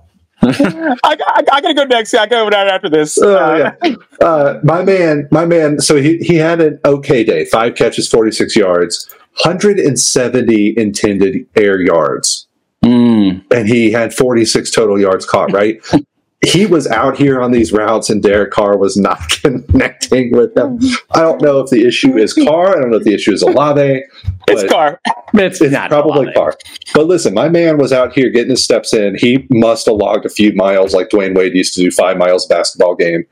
[0.49, 2.15] I, I, I gotta go next.
[2.15, 3.19] I gotta go down after this.
[3.21, 3.95] Oh, Uh, yeah.
[4.21, 5.79] Uh, my man, my man.
[5.81, 7.45] So he, he had an okay day.
[7.45, 9.09] Five catches, 46 yards,
[9.45, 12.49] 170 intended air yards.
[12.85, 13.45] Mm.
[13.55, 15.81] And he had 46 total yards caught, right?
[16.47, 20.79] he was out here on these routes and Derek Carr was not connecting with them.
[21.15, 22.77] I don't know if the issue is Carr.
[22.77, 24.03] I don't know if the issue is Olave.
[24.49, 25.01] it's but- Carr.
[25.35, 26.33] It's, It's not probably Olave.
[26.33, 26.55] Carr.
[26.95, 29.15] But listen, my man was out here getting his steps in.
[29.19, 32.47] He must have logged a few miles like Dwyane Wade used to do five miles
[32.47, 33.25] basketball game.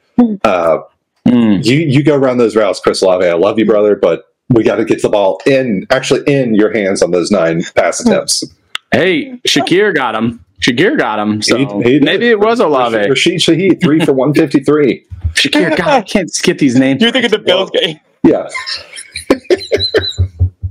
[0.44, 0.78] Uh,
[1.26, 1.64] Mm.
[1.64, 3.26] you you go around those routes, Chris Olave.
[3.26, 6.72] I love you, brother, but we got to get the ball in, actually in your
[6.72, 8.44] hands on those nine pass attempts.
[8.92, 10.44] Hey, Shakir got him.
[10.60, 11.42] Shakir got him.
[11.42, 12.96] So He- he maybe it was Olave.
[12.96, 15.04] Rashid Shaheed, three for 153.
[15.34, 17.02] Shakir, God, I can't skip these names.
[17.02, 18.00] You're thinking the Bills game.
[18.24, 18.48] Yeah.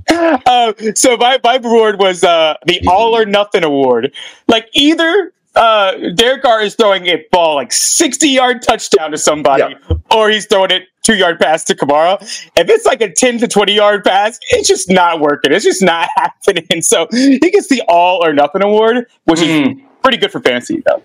[0.46, 4.12] uh, so my, my award was uh, the All or Nothing Award.
[4.48, 9.74] Like either uh, Derek Carr is throwing a ball like 60 yard touchdown to somebody,
[10.14, 12.20] or he's throwing it two yard pass to Kamara.
[12.56, 15.52] If it's like a 10 to 20 yard pass, it's just not working.
[15.52, 16.82] It's just not happening.
[16.82, 19.68] So he gets the All or Nothing Award, which is
[20.02, 21.02] pretty good for fantasy, though.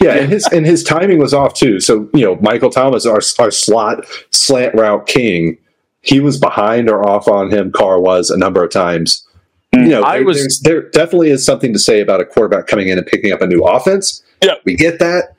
[0.00, 1.80] Yeah, and his and his timing was off too.
[1.80, 5.58] So you know, Michael Thomas, our our slot slant route king,
[6.00, 7.72] he was behind or off on him.
[7.72, 9.27] Carr was a number of times.
[9.74, 9.82] Mm.
[9.84, 12.88] You know, I there, was- there definitely is something to say about a quarterback coming
[12.88, 14.22] in and picking up a new offense.
[14.42, 14.54] Yeah.
[14.64, 15.34] we get that.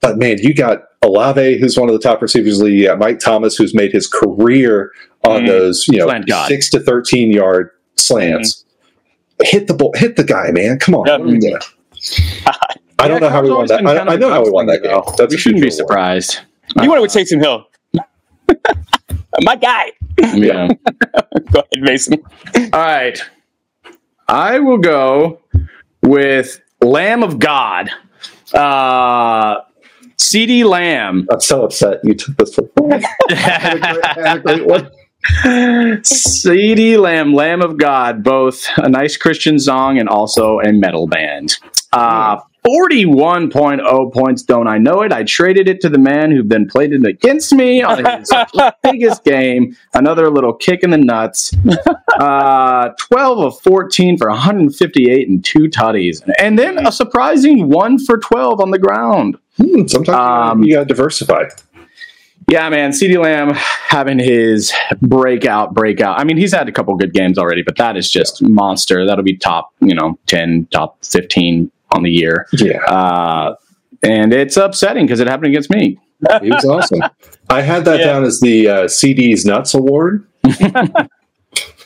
[0.00, 2.98] But man, you got Olave, who's one of the top receivers in the league.
[2.98, 4.92] Mike Thomas, who's made his career
[5.24, 5.46] on Mm.
[5.48, 6.08] those you know
[6.46, 8.62] six to thirteen yard slants.
[8.62, 9.44] Mm-hmm.
[9.44, 10.78] Hit the ball, hit the guy, man.
[10.78, 11.06] Come on.
[11.06, 11.16] Yeah.
[11.16, 11.58] What are we doing?
[12.98, 13.84] I don't know how we won that.
[13.84, 15.00] I, I know how we won that game.
[15.18, 16.40] That's we shouldn't be surprised.
[16.80, 17.66] You to with Taysom Hill.
[19.42, 19.92] My guy.
[20.34, 20.68] Yeah.
[21.52, 22.14] Go ahead, Mason.
[22.72, 23.18] All right.
[24.28, 25.40] I will go
[26.02, 27.90] with Lamb of God.
[28.54, 29.60] Uh
[30.18, 31.26] CeeDee Lamb.
[31.30, 33.02] I'm so upset you took this one.
[33.30, 34.90] Had a great- had a great one.
[36.02, 41.56] CeeDee Lamb, Lamb of God, both a nice Christian song and also a metal band.
[41.92, 45.12] Uh, 41.0 points, don't I know it?
[45.12, 48.30] I traded it to the man who then played it against me on his
[48.82, 49.76] biggest game.
[49.94, 51.54] Another little kick in the nuts.
[52.16, 56.22] Uh, 12 of 14 for 158 and two tutties.
[56.38, 59.36] And then a surprising 1 for 12 on the ground.
[59.58, 61.42] Hmm, sometimes Um, you got to diversify.
[62.48, 66.18] Yeah, man, CeeDee Lamb having his breakout, breakout.
[66.18, 69.04] I mean, he's had a couple good games already, but that is just monster.
[69.04, 72.46] That'll be top, you know, 10, top 15 on the year.
[72.52, 73.54] Yeah, Uh,
[74.02, 75.98] and it's upsetting because it happened against me.
[76.42, 77.02] he was awesome.
[77.50, 78.06] I had that Yeah.
[78.06, 80.26] down as the uh, CD's Nuts Award.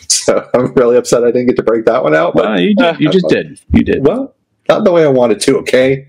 [0.08, 2.34] so I'm really upset I didn't get to break that one out.
[2.34, 3.60] But Well, you, did, you just did.
[3.72, 4.04] You did.
[4.06, 4.34] well,
[4.68, 5.58] not the way I wanted to.
[5.58, 6.06] Okay,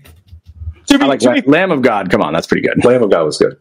[0.86, 2.10] To I be, like to, be, Lamb, Lamb of God.
[2.10, 2.84] Come on, that's pretty good.
[2.84, 3.56] Lamb of God was good.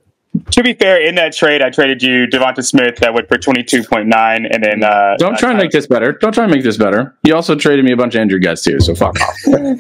[0.51, 4.47] to be fair, in that trade, I traded you Devonta Smith that went for 22.9,
[4.49, 4.83] and then.
[4.83, 6.11] Uh, Don't try and make this better.
[6.13, 7.15] Don't try and make this better.
[7.23, 9.35] You also traded me a bunch of injured guys too, so fuck off.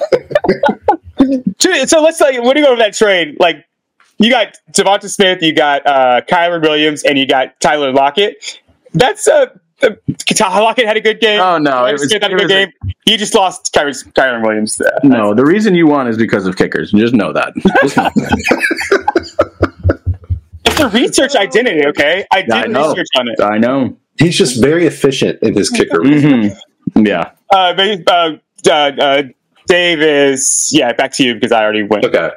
[1.59, 3.65] So so let's say, when you go over that trade, like,
[4.17, 8.59] you got Devonta Smith, you got uh, Kyren Williams, and you got Tyler Lockett.
[8.93, 9.47] That's uh,
[9.83, 9.89] uh,
[10.39, 11.39] Lockett had a good game.
[11.39, 12.71] Oh, no, Tyler it was- Smith had a good was a- game.
[13.05, 14.79] you just lost Kyler, Kyren Williams.
[14.81, 16.91] Uh, No, the reason you won is because of kickers.
[16.91, 17.53] Just know that.
[17.81, 18.09] Just know
[20.65, 22.25] It's a research identity, okay?
[22.31, 22.89] I did I know.
[22.89, 23.39] research on it.
[23.41, 23.97] I know.
[24.19, 26.01] He's just very efficient in his kicker.
[26.03, 26.47] hmm
[26.95, 27.31] Yeah.
[27.49, 29.23] Uh, but, uh, uh, uh,
[29.67, 30.93] Dave is yeah.
[30.93, 32.05] Back to you because I already went.
[32.05, 32.29] Okay.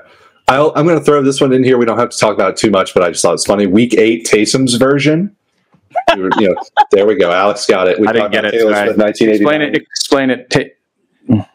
[0.48, 1.78] I'll, I'm going to throw this one in here.
[1.78, 3.66] We don't have to talk about it too much, but I just thought it's funny.
[3.66, 5.34] Week eight, Taysom's version.
[6.14, 6.56] We were- you know,
[6.90, 7.32] there we go.
[7.32, 7.98] Alex got it.
[7.98, 8.58] We I didn't get about it.
[8.58, 8.84] Taylor Right.
[8.87, 9.74] Swift, 1989.
[9.74, 10.40] Explain it.
[10.50, 10.70] Explain
[11.40, 11.40] it.
[11.40, 11.48] Ta-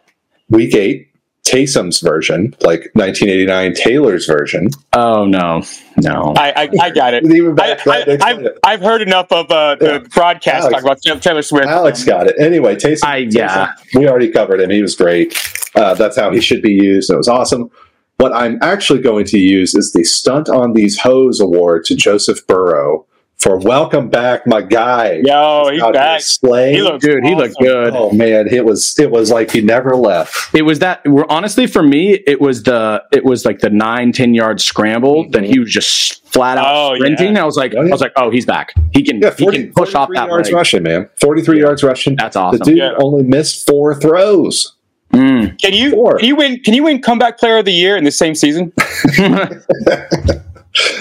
[0.50, 1.10] Week eight,
[1.44, 4.70] Taysom's version, like 1989 Taylor's version.
[4.94, 5.62] oh no,
[5.98, 6.34] no.
[6.36, 7.24] I I, I got it.
[7.26, 8.60] Even I, back, right, I, explain I've, it.
[8.64, 9.98] I've heard enough of uh, the Yeah.
[10.16, 10.74] broadcast Alex.
[10.74, 11.68] talk about Taylor- Taylor Swift.
[11.68, 12.36] Alex got it.
[12.40, 13.04] Anyway, Taysom.
[13.04, 13.74] I- yeah.
[13.94, 14.72] Taysom, we already covered him.
[14.72, 15.38] He was great.
[15.76, 17.10] Uh, that's how he should be used.
[17.12, 17.70] It was awesome.
[18.18, 22.46] What I'm actually going to use is the Stunt on These Hoes Award to Joseph
[22.48, 23.06] Burrow
[23.38, 25.22] for Welcome Back, my guy.
[25.24, 26.20] Yo, he's Out back.
[26.20, 26.76] slaying.
[26.76, 27.94] He looks Dude, he looked good.
[27.96, 30.54] Oh man, it was it was like he never left.
[30.54, 31.02] It was that.
[31.30, 33.02] Honestly for me, it was the.
[33.14, 36.96] It was like the nine ten yard scramble that he was just flat out Oh,
[36.98, 37.36] sprinting.
[37.38, 37.44] yeah.
[37.44, 37.88] I was like, Oh, yeah.
[37.88, 38.74] I was like, oh, he's back.
[38.92, 39.22] He can.
[39.22, 40.56] Yeah, he can push off 43 that yards leg.
[40.56, 41.10] rushing, man.
[41.22, 42.16] 43 yards rushing.
[42.18, 42.60] That's awesome.
[42.60, 42.92] The dude Yeah.
[43.02, 44.74] only missed four throws.
[45.14, 45.60] Mm.
[45.60, 46.18] Can you Four.
[46.18, 48.72] can you win can you win comeback player of the year in the same season?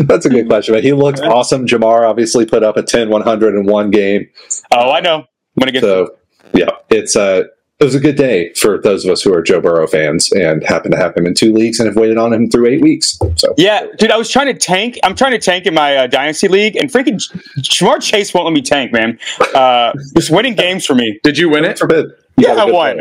[0.00, 1.66] That's a good question, but he looked awesome.
[1.66, 4.26] Ja'Marr obviously put up a 10 100 in one game.
[4.72, 5.18] Oh, I know.
[5.18, 6.16] I'm gonna get So,
[6.54, 7.44] yeah, it's uh,
[7.78, 10.64] it was a good day for those of us who are Joe Burrow fans and
[10.64, 13.16] happen to have him in two leagues and have waited on him through eight weeks.
[13.36, 14.98] So, Yeah, dude, I was trying to tank.
[15.04, 17.22] I'm trying to tank in my uh, dynasty league, and freaking
[17.60, 19.18] Ja'Marr Chase won't let me tank, man.
[19.54, 21.20] Uh, just winning games for me.
[21.22, 21.78] Did you win it?
[21.78, 22.06] forbid.
[22.36, 23.00] Yeah, I won.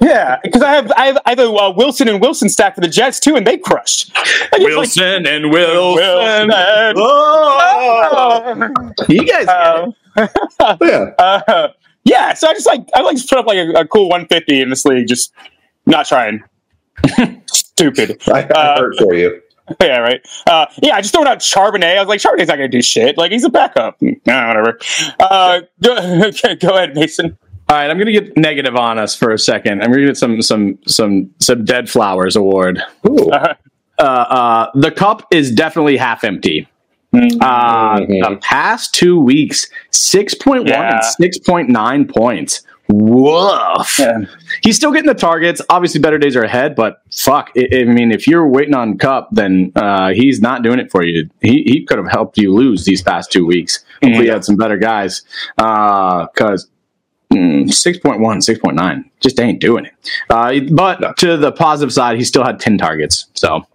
[0.00, 2.80] Yeah, because I have I have, I have a uh, Wilson and Wilson stack for
[2.80, 4.14] the Jets too, and they crushed.
[4.14, 5.96] Like, it's like- Wilson and Wilson.
[5.96, 8.70] Wilson and- Oh!
[9.08, 9.46] You guys.
[9.46, 10.30] get Uh, it.
[10.82, 11.68] Yeah, uh,
[12.04, 14.60] yeah, so I just like I like just put up like a, a cool 150
[14.60, 15.32] in this league, just
[15.86, 16.42] not trying.
[17.46, 18.20] Stupid.
[18.28, 19.40] I, I Uh, hurt for you.
[19.80, 20.20] Yeah, right.
[20.46, 21.96] Uh, yeah, I just throwing out Charbonnet.
[21.96, 23.18] I was like, Charbonnet's not gonna do shit.
[23.18, 24.00] Like he's a backup.
[24.00, 24.78] Nah, whatever.
[25.20, 25.96] Uh, go,
[26.28, 27.36] okay, go ahead, Mason.
[27.70, 29.82] All right, I'm gonna get negative on us for a second.
[29.82, 32.82] I'm gonna get some some some some dead flowers award.
[33.08, 33.30] Ooh.
[33.30, 33.54] Uh,
[33.98, 36.68] Uh, uh, the cup is definitely half empty.
[37.12, 37.18] Uh,
[37.98, 38.06] Mhm.
[38.30, 40.90] The past two weeks, 6.1 Yeah.
[40.94, 42.62] and 6.9 points.
[42.90, 43.98] Woof.
[43.98, 44.18] Yeah.
[44.62, 45.60] He's still getting the targets.
[45.68, 47.50] Obviously, better days are ahead, but fuck.
[47.56, 51.02] I, I mean, if you're waiting on Kupp, then uh, he's not doing it for
[51.02, 51.28] you.
[51.42, 53.84] He, he could have helped you lose these past two weeks.
[54.02, 55.22] Hopefully, you had some better guys.
[55.56, 56.68] Because
[57.32, 59.92] mm, 6.1, 6.9 just ain't doing it.
[60.30, 63.26] Uh, but to the positive side, he still had 10 targets.
[63.34, 63.66] So,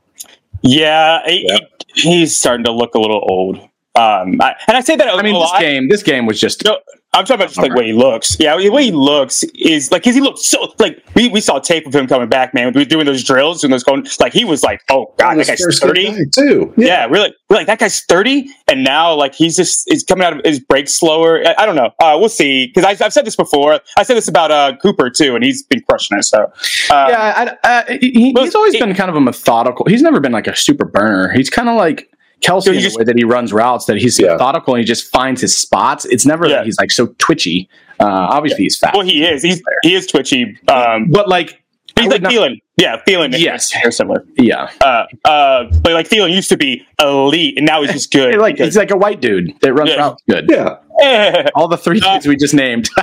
[0.62, 1.58] Yeah, he- Yeah.
[1.95, 3.58] he's starting to look a little old.
[3.95, 6.64] Um, I, and I say that I mean, a this game, this game was just.
[6.66, 6.80] No,
[7.14, 8.38] I'm talking about just like the way he looks.
[8.39, 11.59] Yeah, the way he looks is like because he looks so like we, we saw
[11.59, 12.74] tape of him coming back, man.
[12.74, 15.47] We were doing those drills and those going like he was like, oh god, that
[15.47, 16.26] guy's first thirty.
[16.32, 16.74] too.
[16.78, 20.34] Yeah, really, we're like that guy's thirty, and now like he's just is coming out
[20.38, 21.43] of his break slower.
[21.45, 21.91] I, I don't know.
[21.99, 23.80] Uh, we'll see because I've said this before.
[23.97, 26.24] I said this about uh, Cooper too, and he's been crushing it.
[26.24, 26.43] So
[26.89, 29.86] uh, yeah, I, I, he, he's always it- been kind of a methodical.
[29.88, 31.32] He's never been like a super burner.
[31.32, 32.09] He's kind of like
[32.44, 33.86] Kelce So in you the way that he runs routes.
[33.86, 34.34] That he's Yeah.
[34.34, 36.06] methodical and he just finds his spots.
[36.06, 36.58] It's never Yeah.
[36.58, 37.70] that he's like so twitchy.
[38.00, 39.44] Uh, obviously, he's fast, well, he is.
[39.44, 40.58] He's he is twitchy.
[40.68, 41.64] Um, but like,
[42.00, 42.60] he's like not- Thielen.
[42.76, 43.38] Yeah, Thielen.
[43.38, 43.72] Yes.
[43.72, 44.26] they're similar.
[44.36, 48.36] yeah, Uh, uh, but like Thielen used to be elite, and now he's just good.
[48.39, 49.98] like he's like a white dude that runs Yeah.
[49.98, 50.46] routes good.
[50.50, 50.76] Yeah.
[51.00, 52.89] like All the three Uh, things we just named.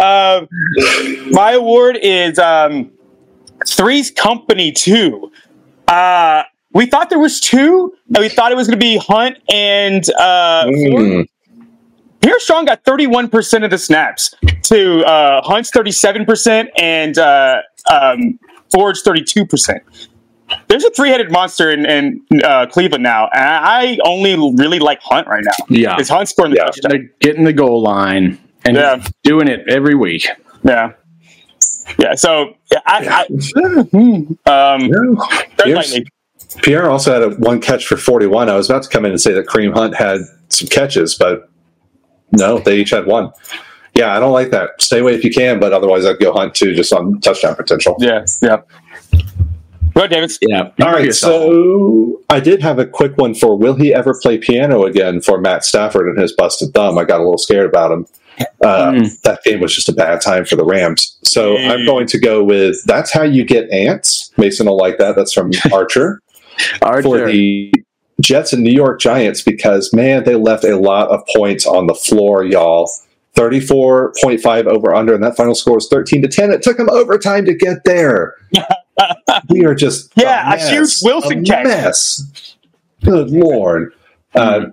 [0.00, 0.48] um,
[1.30, 2.90] my award is um,
[3.66, 5.30] Three's Company Two.
[5.88, 6.42] Uh,
[6.76, 10.04] we thought there was two, and we thought it was going to be Hunt and
[10.18, 11.26] uh, Mm.
[12.20, 17.60] Pierre Strong got 31% of the snaps to uh, Hunt's 37% and uh,
[17.90, 18.38] um,
[18.72, 19.78] Ford's 32%.
[20.68, 25.28] There's a three-headed monster in, in uh, Cleveland now, and I only really like Hunt
[25.28, 25.66] right now.
[25.68, 26.64] yeah, Because Hunt's scoring the Yeah.
[26.66, 26.90] touchdown.
[26.90, 29.04] They're getting the goal line and Yeah.
[29.22, 30.28] doing it every week.
[30.64, 30.92] Yeah.
[31.98, 33.26] Yeah, so yeah, I, I
[34.74, 35.26] um, No.
[35.28, 36.06] tread Pierce, lightly.
[36.62, 38.48] Pierre also had a one catch for 41.
[38.48, 41.48] I was about to come in and say that Kareem Hunt had some catches, but
[42.32, 43.30] no, they each had one.
[43.94, 44.70] Yeah, I don't like that.
[44.82, 47.96] Stay away if you can, but otherwise I'd go Hunt too, just on touchdown potential.
[47.98, 48.58] Yeah, yeah.
[49.94, 50.30] Go, David.
[50.42, 50.70] Yeah.
[50.82, 54.84] All right, so I did have a quick one for will he ever play piano
[54.84, 56.98] again for Matt Stafford and his busted thumb?
[56.98, 58.06] I got a little scared about him.
[58.62, 59.20] Uh, Mm.
[59.22, 61.16] That game was just a bad time for the Rams.
[61.24, 61.70] So Mm.
[61.70, 64.30] I'm going to go with that's how you get ants.
[64.36, 65.16] Mason will like that.
[65.16, 66.20] That's from Archer
[67.02, 67.72] for the
[68.20, 71.94] Jets and New York Giants because man, they left a lot of points on the
[71.94, 72.90] floor, y'all.
[73.36, 76.52] 34.5 over under, and that final score was 13 to 10.
[76.52, 78.34] It took them overtime to get there.
[79.50, 81.66] we are just Yeah, a mess, huge Wilson a catch.
[81.66, 82.56] mess.
[83.04, 83.92] Good lord.
[84.34, 84.66] Uh,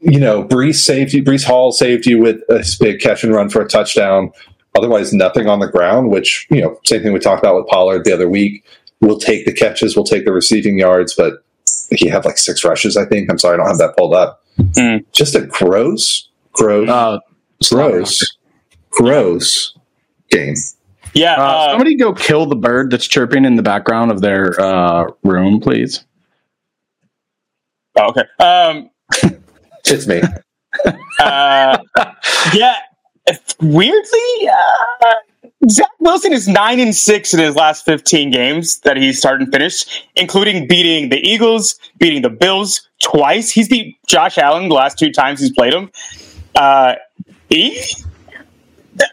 [0.00, 1.22] you know, Breece saved you.
[1.22, 4.30] Breece Hall saved you with a big catch and run for a touchdown.
[4.74, 6.10] Otherwise, nothing on the ground.
[6.10, 8.64] Which you know, same thing we talked about with Pollard the other week.
[9.00, 9.94] We'll take the catches.
[9.96, 11.44] We'll take the receiving yards, but
[11.90, 12.96] he had like six rushes.
[12.96, 13.30] I think.
[13.30, 14.42] I'm sorry, I don't have that pulled up.
[14.76, 14.98] Hmm.
[15.12, 17.18] Just a gross, gross, Uh,
[17.68, 18.36] gross,
[18.90, 19.76] gross
[20.30, 20.54] game.
[21.12, 24.58] Yeah, Uh, uh, somebody go kill the bird that's chirping in the background of their
[24.60, 26.04] uh, room, please.
[27.98, 28.24] oh, okay.
[28.38, 28.90] Um,
[29.86, 30.20] It's me.
[31.20, 31.78] uh,
[32.54, 32.76] yeah,
[33.60, 35.14] weirdly, uh,
[35.70, 39.52] Zach Wilson is nine and six in his last fifteen games that he's started and
[39.52, 43.50] finished, including beating the Eagles, beating the Bills twice.
[43.50, 45.90] He's beat Josh Allen the last two times he's played him.
[46.54, 46.96] Uh,
[47.48, 47.80] he,
[48.96, 49.10] that,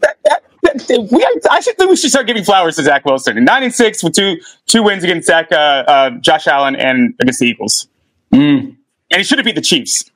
[0.00, 3.42] that, that- we, I should think we should start giving flowers to Zach Wilson.
[3.44, 7.40] Nine and six with two two wins against Zach, uh, uh, Josh Allen and against
[7.40, 7.86] the Eagles,
[8.32, 8.76] Mm.
[9.10, 10.10] and he should have beat the Chiefs.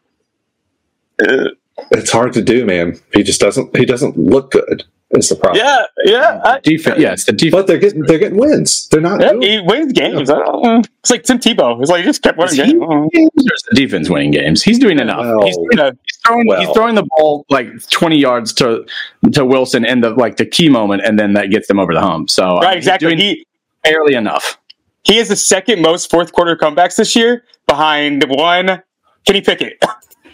[1.20, 1.51] Uh,
[1.91, 2.99] It's hard to do, man.
[3.12, 3.77] He just doesn't.
[3.77, 4.85] He doesn't look good.
[5.13, 5.65] Is the problem?
[5.65, 6.41] yeah, yeah.
[6.45, 7.53] I, Defense, yes, the defense.
[7.53, 8.89] But they're getting they're getting wins.
[8.89, 9.21] They're not.
[9.21, 10.29] Yeah, doing- he wins games.
[10.29, 10.89] I don't.
[11.01, 11.81] It's like Tim Tebow.
[11.81, 12.69] It's like he just kept winning games.
[12.73, 13.09] I don't know.
[13.13, 13.31] games
[13.71, 14.65] the defense winning games?
[14.65, 15.21] He's doing enough.
[15.21, 16.47] Well, he's, You know, he's throwing.
[16.49, 16.61] well.
[16.61, 18.85] he's throwing the ball like twenty yards to
[19.33, 22.01] to Wilson in the like the key moment, and then that gets them over the
[22.01, 22.29] hump.
[22.29, 23.07] So I mean, right, he's exactly.
[23.15, 23.47] doing He
[23.85, 24.59] barely enough.
[25.05, 28.83] he is the second most fourth quarter comebacks this year, behind one
[29.25, 29.81] Kenny Pickett.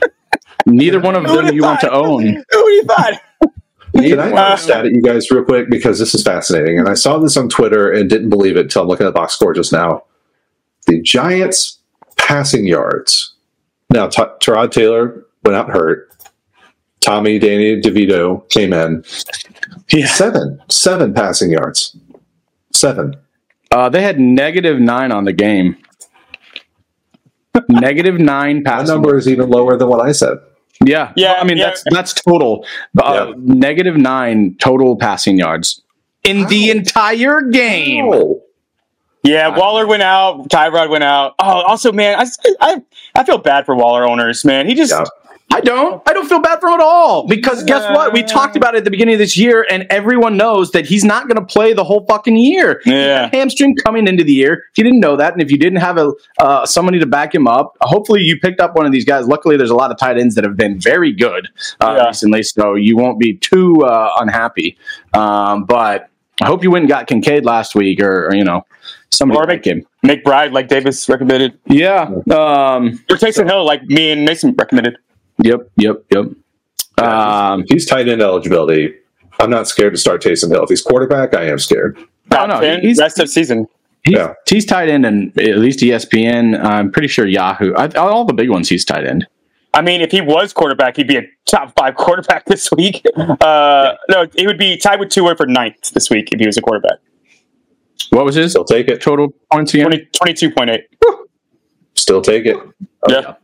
[0.66, 2.22] Neither one of them you want to own.
[2.24, 3.20] Who do you thought?
[3.94, 6.94] Can I a stat at you guys real quick because this is fascinating, and I
[6.94, 9.52] saw this on Twitter and didn't believe it until I'm looking at the box score
[9.52, 10.04] just now.
[10.86, 11.78] The Giants
[12.16, 13.34] passing yards.
[13.90, 16.08] Now, T- Tyrod Taylor went out hurt.
[17.00, 19.04] Tommy Danny DeVito came in.
[19.92, 20.06] Yeah.
[20.06, 21.96] Seven, seven passing yards.
[22.72, 23.16] Seven.
[23.70, 25.76] Uh, they had negative nine on the game.
[27.68, 28.94] negative nine That passing.
[28.94, 30.38] number is even lower than what I said.
[30.84, 31.66] Yeah, Yeah, Well, I mean yeah.
[31.66, 32.64] that's that's total.
[33.00, 33.34] Uh, Yeah.
[33.36, 35.82] Negative nine total passing yards
[36.24, 38.12] in the entire game.
[39.24, 40.48] Yeah, Waller went out.
[40.48, 41.34] Tyrod went out.
[41.38, 42.26] Oh, also, man, I,
[42.60, 42.82] I
[43.14, 44.66] I feel bad for Waller owners, man.
[44.66, 45.04] He just Yeah.
[45.54, 46.02] I don't.
[46.08, 48.12] I don't feel bad for him at all because guess what?
[48.14, 51.04] We talked about it at the beginning of this year, and everyone knows that he's
[51.04, 52.80] not going to play the whole fucking year.
[52.86, 53.28] Yeah.
[53.32, 54.64] hamstring coming into the year.
[54.72, 57.34] If you didn't know that, and if you didn't have a uh, somebody to back
[57.34, 59.26] him up, hopefully you picked up one of these guys.
[59.26, 61.48] Luckily, there's a lot of tight ends that have been very good
[61.80, 62.06] uh, Yeah.
[62.06, 64.78] recently, so you won't be too uh, unhappy.
[65.12, 66.08] Um, but
[66.40, 68.64] I hope you went and got Kincaid last week, or, or, you know
[69.10, 69.86] somebody Or like him.
[70.04, 72.04] McBride, like Davis recommended, Yeah.
[72.30, 74.96] Um, or Taysom Hill, like me and Mason recommended.
[75.42, 75.70] Yep.
[75.76, 76.04] Yep.
[76.10, 77.04] Yep.
[77.04, 78.94] Um, if he's tight end eligibility,
[79.40, 80.62] I'm not scared to start Taysom Hill.
[80.64, 81.98] If he's quarterback, I am scared.
[82.30, 83.66] No, no, he's- rest of season.
[84.04, 84.34] He's, Yeah.
[84.48, 86.58] he's tight end and at least ESPN.
[86.62, 87.72] I'm pretty sure Yahoo.
[87.74, 89.26] I, all the big ones, he's tight end.
[89.74, 93.02] I mean, if he was quarterback, he'd be a top five quarterback this week.
[93.16, 96.56] Uh, No, he would be tied with Tua for ninth this week if he was
[96.56, 96.98] a quarterback.
[98.10, 99.00] What was his Still take it.
[99.00, 99.86] total points again?
[99.86, 100.08] 20,
[100.50, 100.80] 22.8.
[101.94, 102.56] Still take it.
[103.08, 103.34] yeah.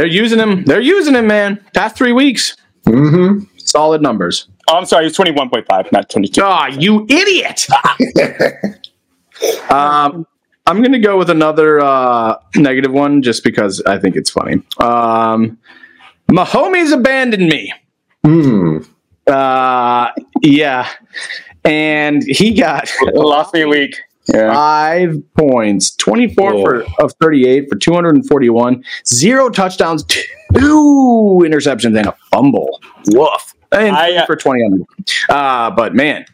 [0.00, 0.64] They're using him.
[0.64, 1.62] They're using him, man.
[1.74, 3.44] Past three weeks, Mm-hmm.
[3.58, 4.48] solid numbers.
[4.66, 6.40] Oh, I'm sorry, he was 21.5, not 22.
[6.42, 7.66] Ah, you idiot!
[9.70, 10.26] um,
[10.66, 14.62] I'm going to go with another uh, negative one just because I think it's funny.
[14.80, 15.58] Um,
[16.28, 17.70] my homies abandoned me.
[18.24, 18.78] Hmm.
[19.26, 20.88] Uh, yeah,
[21.64, 24.00] and he got Lost me a week.
[24.32, 24.52] Yeah.
[24.52, 26.62] five points, 24 Whoa.
[26.64, 32.80] for, of 38 for 241, zero touchdowns, two interceptions, and a fumble.
[33.08, 33.54] Woof.
[33.72, 34.86] And I, uh, for 20 on
[35.28, 36.26] uh, but man,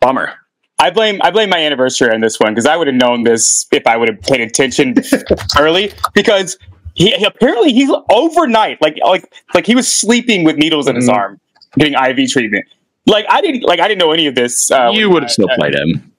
[0.00, 0.32] bummer.
[0.78, 3.68] I blame I blame my anniversary on this one because I would have known this
[3.70, 4.94] if I would have paid attention
[5.58, 6.58] early because
[6.94, 11.08] he, he- apparently he's overnight like like like he was sleeping with needles in his
[11.08, 11.14] Mhm.
[11.14, 11.40] arm
[11.78, 12.64] getting IV treatment.
[13.06, 14.72] Like I didn't like I didn't know any of this.
[14.72, 16.11] Uh, you would have still uh, played him.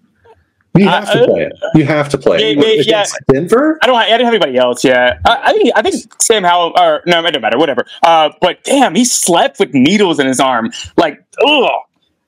[0.76, 1.54] You have Uh, to play it.
[1.76, 2.58] You have to play it.
[2.58, 2.82] Yeah, yeah, yeah.
[2.82, 3.80] Against Denver?
[3.84, 3.96] I don't.
[3.96, 4.84] I didn't have anybody else.
[4.84, 5.72] Yeah, I, I think.
[5.76, 6.74] I think Sam Howell.
[6.80, 7.58] Or no, it doesn't matter.
[7.60, 7.86] Whatever.
[8.02, 10.72] Uh, but damn, he slept with needles in his arm.
[10.98, 11.70] Like, ugh.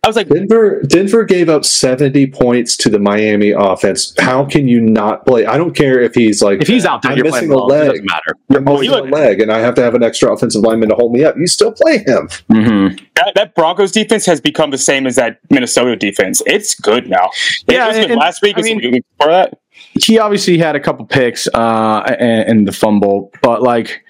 [0.06, 4.14] I was like, Denver Denver gave up 70 points to the Miami offense.
[4.20, 5.48] How can you not play?
[5.48, 7.56] I don't care if he's like If he's out there, I'm you're missing playing a
[7.56, 7.72] well.
[7.72, 7.88] It leg.
[7.90, 8.36] doesn't matter.
[8.50, 10.96] You're missing he a leg and I have to have an extra offensive lineman to
[10.96, 11.36] hold me up.
[11.38, 12.28] You still play him.
[12.52, 13.04] Mm-hmm.
[13.16, 16.44] that, that Broncos defense has become the same as that Minnesota defense.
[16.46, 17.32] It's good now.
[17.68, 18.58] Yeah, it was good and- last week.
[18.58, 19.58] I was mean- week before that.
[20.02, 24.04] He obviously had a couple picks uh, and, and the fumble, but like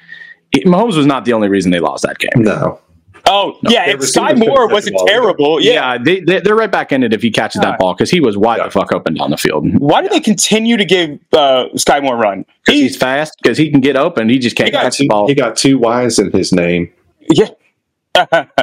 [0.52, 2.44] it- Mahomes was not the only reason they lost that game.
[2.44, 2.80] No.
[3.28, 5.22] Oh yeah, their and Skyy Moore wasn't the ball either.
[5.22, 5.62] terrible.
[5.62, 5.74] Yeah.
[5.94, 7.72] Yeah, they, they they're right back in it if he catches Yeah.
[7.72, 8.66] that ball because he was wide Yeah.
[8.66, 9.66] the fuck open down the field.
[9.80, 12.46] Why do they continue to give uh, Skyy Moore run?
[12.66, 14.30] Because he's fast, because he can get open.
[14.30, 15.28] He just can't He got catch the ball.
[15.28, 16.92] He got two Y's in his name.
[17.22, 17.48] Yeah.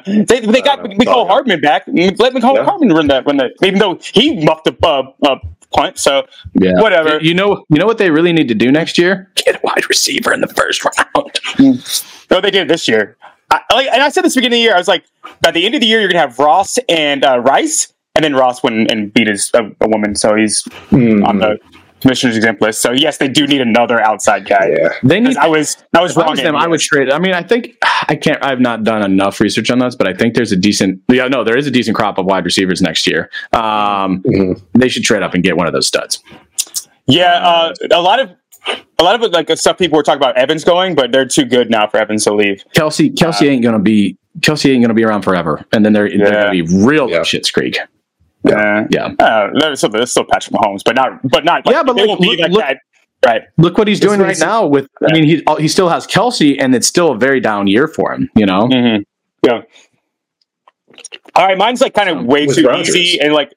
[0.06, 1.26] they they got Uh, Mecole oh.
[1.26, 1.82] Hardman back.
[1.86, 2.64] Let Mecole Yeah.
[2.64, 5.36] Hardman run that run that, even though he muffed a uh, uh,
[5.74, 5.98] punt.
[5.98, 6.80] So Yeah.
[6.80, 7.18] whatever.
[7.20, 9.28] You know, you know what they really need to do next year?
[9.34, 11.40] Get a wide receiver in the first round.
[12.30, 13.16] No, they did this year.
[13.52, 14.74] I, like, and I said this beginning of the year.
[14.74, 15.04] I was like,
[15.42, 18.34] by the end of the year, you're gonna have Ross and uh, Rice, and then
[18.34, 21.22] Ross went and beat his a, a woman, so he's Hmm.
[21.24, 21.58] on the
[22.00, 22.82] commissioner's exempt list.
[22.82, 24.70] So yes, they do need another outside guy.
[24.76, 24.92] Yeah.
[25.04, 25.36] They need.
[25.36, 26.30] I was I was If I wrong.
[26.30, 26.86] was them, I would this.
[26.86, 27.10] trade.
[27.12, 27.76] I mean, I think
[28.08, 28.42] I can't.
[28.44, 31.00] I've not done enough research on this, but I think there's a decent.
[31.08, 33.30] Yeah, no, there is a decent crop of wide receivers next year.
[33.52, 34.60] Um, Mhm.
[34.74, 36.18] they should trade up and get one of those studs.
[37.06, 38.30] Yeah, uh, a lot of
[38.68, 41.44] a lot of it, like stuff people were talking about Evans going, but they're too
[41.44, 42.64] good now for Evans to leave.
[42.76, 44.16] Kelce, Kelce ain't gonna be.
[44.40, 47.22] Kelce ain't gonna be around forever, and then they're, they're gonna be real Yeah.
[47.22, 47.78] shit streak.
[48.44, 49.12] Yeah, Yeah.
[49.18, 51.62] uh, there's still, there's still Patrick Mahomes, but not, but not.
[51.66, 52.78] Yeah, but like, won't be look- like look- that.
[53.24, 53.42] Right.
[53.56, 54.66] Look what he's This doing right is- now.
[54.66, 57.86] With I mean, he he still has Kelce, and it's still a very down year
[57.86, 58.28] for him.
[58.34, 58.66] You know.
[58.66, 59.02] hmm
[59.46, 59.60] Yeah.
[61.36, 62.94] All right, mine's like kind of way too Rodgers.
[62.96, 63.52] easy, and like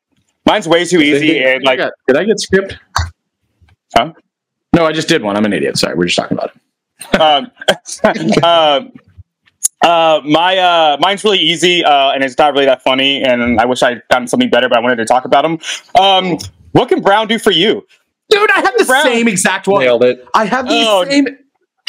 [0.46, 2.78] mine's way too easy, Thinking- and like Did I get- did I get skipped?
[3.98, 4.12] Huh?
[4.76, 5.38] No, I just did one.
[5.38, 5.78] I'm an idiot.
[5.78, 7.22] Sorry, we're just talking about it.
[7.22, 7.52] um,
[8.44, 8.92] um,
[9.82, 13.24] uh, my uh, mine's really easy, uh, and it's not really that funny.
[13.24, 15.60] And I wish I'd gotten something better, but I wanted to talk about them.
[16.00, 16.38] Um,
[16.74, 17.86] what can Brown do for you?
[18.30, 19.04] Dude, I have the Brown.
[19.04, 19.82] same exact one.
[19.84, 20.26] Nailed it.
[20.34, 21.06] I have the Oh.
[21.08, 21.28] same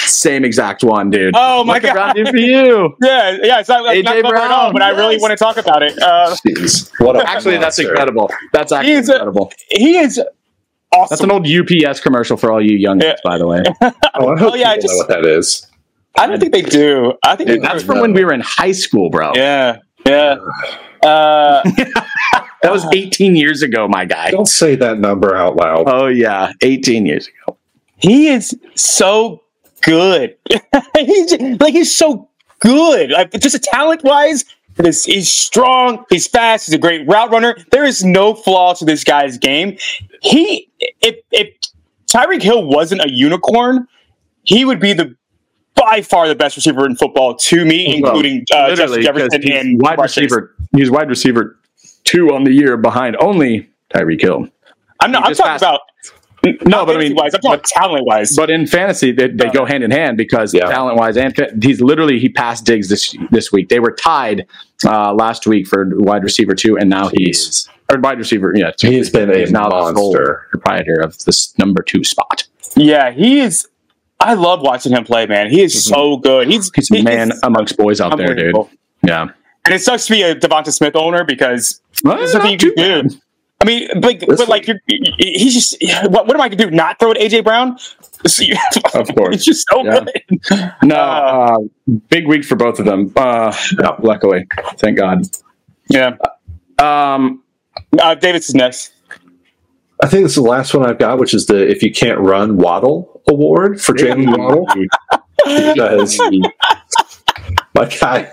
[0.00, 1.34] same exact one, dude.
[1.36, 2.16] Oh my What can Brown god!
[2.16, 2.94] do for you.
[3.02, 5.30] Yeah, yeah, it's not, it's not AJ clever at all, Brown, but I really want
[5.30, 5.98] to talk about it.
[6.00, 6.90] Uh, Jeez.
[7.00, 8.30] What a Actually, that's incredible.
[8.52, 9.50] That's actually He's incredible.
[9.70, 10.20] he is
[10.92, 13.10] That's an old UPS commercial for all you young Yeah.
[13.10, 13.62] kids, by the way.
[14.18, 15.66] Oh, I hope Oh, yeah, I just- know what that is.
[16.18, 17.12] I don't think they do.
[17.22, 17.86] I think Dude, that's do.
[17.88, 19.32] from when we were in high school, bro.
[19.34, 19.76] Yeah,
[20.06, 20.36] yeah.
[21.04, 21.62] Uh,
[22.62, 24.30] That was 18 years ago, my guy.
[24.30, 25.84] Don't say that number out loud.
[25.86, 27.58] Oh yeah, 18 years ago.
[27.96, 29.42] he is so
[29.82, 30.36] good.
[30.98, 32.28] he's like he's so
[32.60, 33.10] good.
[33.10, 34.44] Like just talent wise,
[34.82, 36.04] he's, he's strong.
[36.08, 36.66] He's fast.
[36.66, 37.56] He's a great route runner.
[37.70, 39.76] There is no flaw to this guy's game.
[40.22, 41.48] He if if
[42.06, 43.86] Tyreek Hill wasn't a unicorn,
[44.42, 45.14] he would be the
[45.74, 49.50] by far the best receiver in football to me, Well, including uh, Justin Jefferson he's
[49.54, 50.22] and wide Mark Chase.
[50.30, 50.54] receiver.
[50.74, 51.58] He's wide receiver
[52.04, 54.48] two on the year behind only Tyreek Hill.
[55.00, 55.24] I'm not.
[55.24, 55.80] he I'm talking passed- about
[56.64, 57.34] No, but I mean, wise.
[57.34, 58.34] I'm talking talent wise.
[58.36, 60.66] But in fantasy, they, they go hand in hand because Yeah.
[60.66, 63.68] talent wise, and he's literally he passed Diggs this this week.
[63.68, 64.46] They were tied
[64.86, 68.52] uh, last week for wide receiver two, and now he's or wide receiver.
[68.56, 68.90] Yeah, two.
[68.90, 70.46] He's been a He's now the monster.
[70.50, 72.44] proprietor of this number two spot.
[72.76, 73.66] yeah, he is.
[74.18, 75.50] I love watching him play, man.
[75.50, 76.48] He is so good.
[76.48, 78.56] He's He's he a man is amongst boys out there, dude.
[79.02, 79.28] Yeah,
[79.66, 82.74] And it sucks to be a Devonta Smith owner because Well, there's nothing you can
[83.08, 83.16] do.
[83.60, 84.76] I mean, but, This but like you're,
[85.18, 85.76] he's just
[86.10, 86.70] what, what am I gonna do?
[86.70, 87.78] Not throw at AJ Brown?
[88.94, 89.34] Of course.
[89.36, 90.00] he's just so Yeah.
[90.00, 90.72] good.
[90.82, 91.58] no, Uh, uh,
[92.08, 93.12] big week for both of them.
[93.16, 93.54] Uh,
[94.00, 94.46] luckily,
[94.78, 95.22] thank God.
[95.88, 96.16] Yeah,
[96.78, 97.42] Um,
[98.00, 98.92] uh, Davis is next.
[100.02, 102.18] I think this is the last one I've got, which is the If You Can't
[102.18, 104.66] Run Waddle Award for Jaylen Waddle.
[105.46, 106.18] Because
[107.76, 108.30] my guy,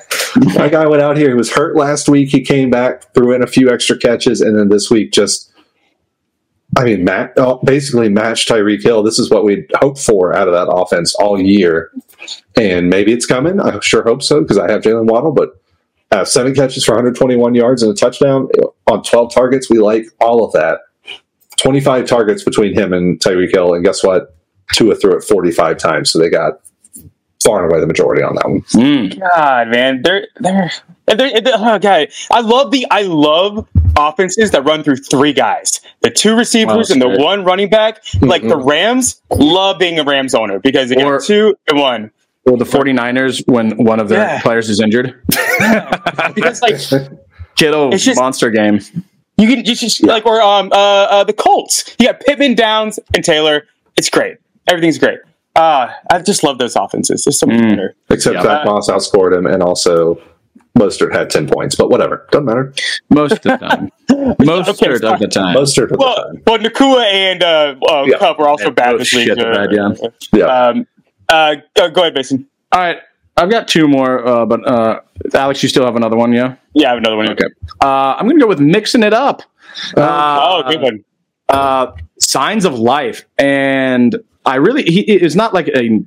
[0.56, 1.30] my guy went out here.
[1.30, 2.30] He was hurt last week.
[2.30, 5.52] He came back, threw in a few extra catches, and then this week just,
[6.78, 9.04] I mean, Matt, oh, basically matched Tyreek Hill.
[9.04, 11.92] This is what we'd hoped for out of that offense all year,
[12.56, 13.60] and maybe it's coming.
[13.60, 15.60] I sure hope so because I have Jaylen Waddle, but.
[16.12, 18.48] Uh, seven catches for 121 yards and a touchdown
[18.86, 19.68] on 12 targets.
[19.68, 20.82] We like all of that.
[21.58, 24.36] 25 targets between him and Tyreek Hill, and guess what?
[24.74, 26.60] Tua threw it 45 times, so they got
[27.44, 28.62] far and away the majority on that one.
[28.62, 30.72] mm, God, man, they're they're,
[31.06, 32.08] they're, they're oh, God.
[32.32, 33.68] I love the I love
[33.98, 37.22] offenses that run through three guys, the two receivers Well, and the good.
[37.22, 38.04] one running back.
[38.22, 42.12] Like the Rams, love being a Rams owner because they Or- got two and one.
[42.46, 44.42] or the 49ers when one of their Yeah.
[44.42, 45.14] players is injured.
[46.36, 46.76] Because like
[47.56, 48.80] Kittle just- monster game.
[49.38, 51.96] you can you just like or um uh, uh the Colts.
[52.00, 53.66] You got Pittman, Downs, and Taylor.
[53.96, 54.38] It's great.
[54.68, 55.20] Everything's great.
[55.56, 57.24] Uh I just love those offenses.
[57.26, 57.70] They're so much Mm.
[57.70, 57.96] better.
[58.10, 58.44] Except Yeah.
[58.44, 60.20] Zach Moss outscored him, and also
[60.78, 62.26] Mostert had 10 points, but whatever.
[62.32, 62.74] Doesn't matter.
[63.12, 63.92] Most of the time.
[64.40, 65.56] Most Okay, of the time.
[65.56, 66.44] Mostert at Well, the time.
[66.48, 68.18] well, Nacua and uh, uh Yeah.
[68.18, 69.30] Kupp were also Yeah, bad this week.
[69.30, 69.90] uh, bed, yeah.
[70.34, 70.46] Yeah.
[70.46, 70.88] Um,
[71.30, 72.48] uh, go, go ahead, Mason.
[72.72, 72.98] All right.
[73.38, 75.02] I've got two more, uh, but uh,
[75.36, 76.56] Alex, you still have another one, yeah?
[76.74, 77.32] Yeah, I have another one.
[77.32, 77.46] Okay.
[77.82, 79.42] Uh, I'm going to go with mixing it up.
[79.98, 81.04] Uh, Oh, good one.
[81.50, 81.88] uh,
[82.20, 84.16] signs of life, and
[84.46, 86.04] I really he it's not like a,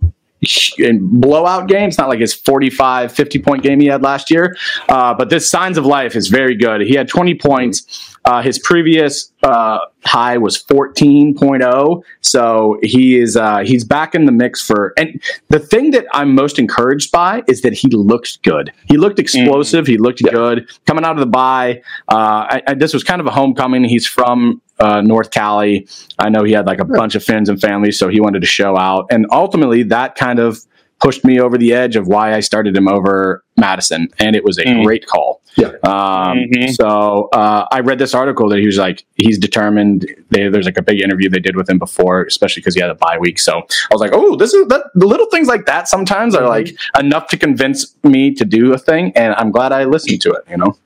[0.80, 1.88] a blowout game.
[1.88, 4.56] It's not like his 45, 50 point game he had last year.
[4.88, 6.82] Uh, but this signs of life is very good.
[6.82, 8.16] He had 20 points.
[8.24, 12.02] Uh, his previous uh, high was 14.0.
[12.22, 14.92] So he is uh, he's back in the mix for.
[14.98, 18.72] And the thing that I'm most encouraged by is that he looked good.
[18.88, 19.86] He looked explosive.
[19.86, 21.82] He looked good coming out of the bye.
[22.08, 23.84] Uh, I, I, this was kind of a homecoming.
[23.84, 25.88] He's from uh, North Cali.
[26.18, 28.46] I know he had like a bunch of friends and family, so he wanted to
[28.46, 29.06] show out.
[29.10, 30.60] And ultimately, that kind of
[30.98, 34.58] pushed me over the edge of why I started him over Madison, and it was
[34.58, 34.82] a Mm.
[34.84, 35.42] great call.
[35.56, 35.68] Yeah.
[35.84, 36.70] Um, Mhm.
[36.74, 40.06] So uh, I read this article that he was like, he's determined.
[40.30, 42.88] They, there's like a big interview they did with him before, especially because he had
[42.90, 43.38] a bye week.
[43.38, 44.84] So I was like, oh, this is that.
[44.94, 48.78] The little things like that sometimes are like enough to convince me to do a
[48.78, 50.44] thing, and I'm glad I listened to it.
[50.50, 50.76] You know,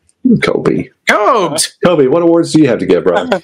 [0.43, 0.89] Kobe.
[1.09, 1.77] Cobes.
[1.85, 3.29] Kobe, what awards do you have to give, bro?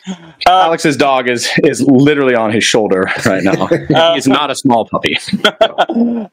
[0.47, 3.67] Uh, Alex's dog is is literally on his shoulder right now.
[4.13, 5.17] he is not a small puppy.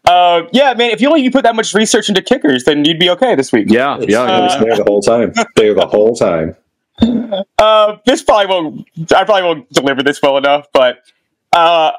[0.05, 0.91] uh, yeah, man.
[0.91, 3.51] If you only you put that much research into kickers, then you'd be okay this
[3.53, 3.67] week.
[3.69, 5.31] Yeah, yeah, I was there the whole time.
[5.55, 6.55] There the whole time.
[7.57, 8.87] Uh, this probably won't.
[9.13, 10.97] I probably won't deliver this well enough, but
[11.53, 11.91] uh,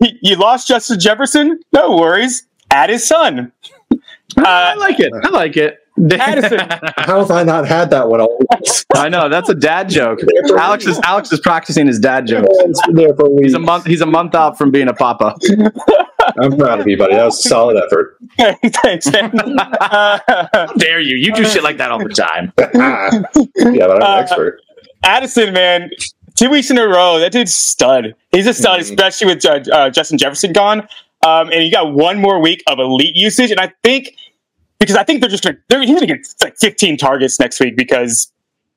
[0.00, 1.60] you lost Justin Jefferson.
[1.72, 2.46] No worries.
[2.70, 3.52] Add his son.
[4.38, 5.12] I Uh, like it.
[5.22, 5.78] I like it.
[6.20, 6.60] Addison.
[6.96, 8.20] How have I not had that one?
[8.94, 10.18] I know that's a dad joke.
[10.58, 12.46] Alex is Alex is practicing his dad joke.
[12.48, 13.44] It's been there for a week.
[13.44, 13.84] He's a month.
[13.86, 15.36] He's a month out from being a papa.
[16.38, 17.14] I'm proud of you, buddy.
[17.14, 18.16] That was a solid effort.
[18.82, 19.30] Thanks, man.
[19.58, 20.18] Uh,
[20.52, 21.16] How dare you?
[21.16, 22.52] You do shit like that all the time.
[22.58, 24.60] yeah, but I'm Uh, an expert.
[25.04, 25.90] Addison, man,
[26.34, 27.18] two weeks in a row.
[27.20, 28.14] That dude's stud.
[28.32, 28.82] He's a stud, Mhm.
[28.82, 30.88] especially with uh, uh, Justin Jefferson gone.
[31.24, 34.14] Um, and you got one more week of elite usage, and I think
[34.84, 37.76] because I think they're just gonna they're, he's gonna get like 15 targets next week
[37.76, 38.30] because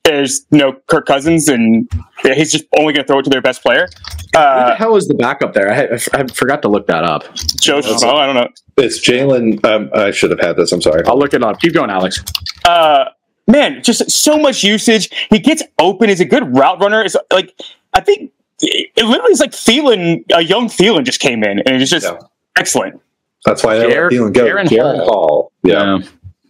[0.03, 1.89] there's no Kirk Cousins, and
[2.23, 5.07] he's just only gonna throw it to their best player, Who the uh, hell is
[5.07, 5.69] the backup there?
[5.69, 7.23] I, had, I forgot to look that up.
[7.59, 8.13] Joe Schmo.
[8.15, 8.47] I don't know.
[8.77, 9.63] It's Jalen.
[9.65, 10.71] Um, I should have had this.
[10.71, 11.03] I'm sorry.
[11.05, 11.59] I'll look it up.
[11.59, 12.23] Keep going, Alex.
[12.63, 13.05] uh,
[13.47, 15.09] man, just so much usage.
[15.29, 16.07] He gets open.
[16.07, 17.01] He's a good route runner.
[17.03, 17.53] It's like
[17.93, 18.31] I think
[18.61, 22.05] it, it literally is like Thielen, a young Thielen just came in, and it's just
[22.05, 22.17] Yeah.
[22.57, 23.01] excellent.
[23.45, 24.51] That's why they're Jared- feeling good.
[24.51, 25.05] Jaren Jaren Hall.
[25.05, 25.51] Hall.
[25.63, 25.99] Yeah.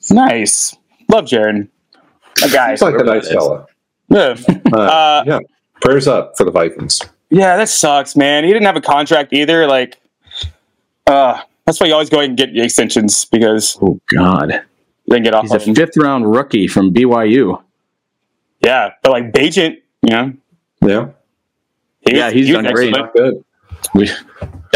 [0.09, 0.75] Nice,
[1.11, 1.67] love Jaren.
[2.43, 2.71] A guy.
[2.71, 3.33] He's like a nice that is.
[3.33, 3.65] fella.
[4.09, 4.35] Yeah.
[4.73, 5.39] Uh, Uh, yeah.
[5.81, 7.01] Prayers up for the Vikings.
[7.29, 8.43] yeah, that sucks, man.
[8.43, 9.67] He didn't have a contract either.
[9.67, 9.97] Like,
[11.05, 14.61] Uh, that's why you always go ahead and get your extensions because Oh God,
[15.07, 15.43] then get off.
[15.43, 15.75] he's a of them.
[15.75, 17.61] fifth round rookie from BYU.
[18.63, 20.33] Yeah, but like Bagent, you know,
[20.81, 21.07] Yeah,
[22.01, 22.95] he Yeah, was- he's he was done great.
[23.15, 23.43] good.
[23.93, 24.09] We,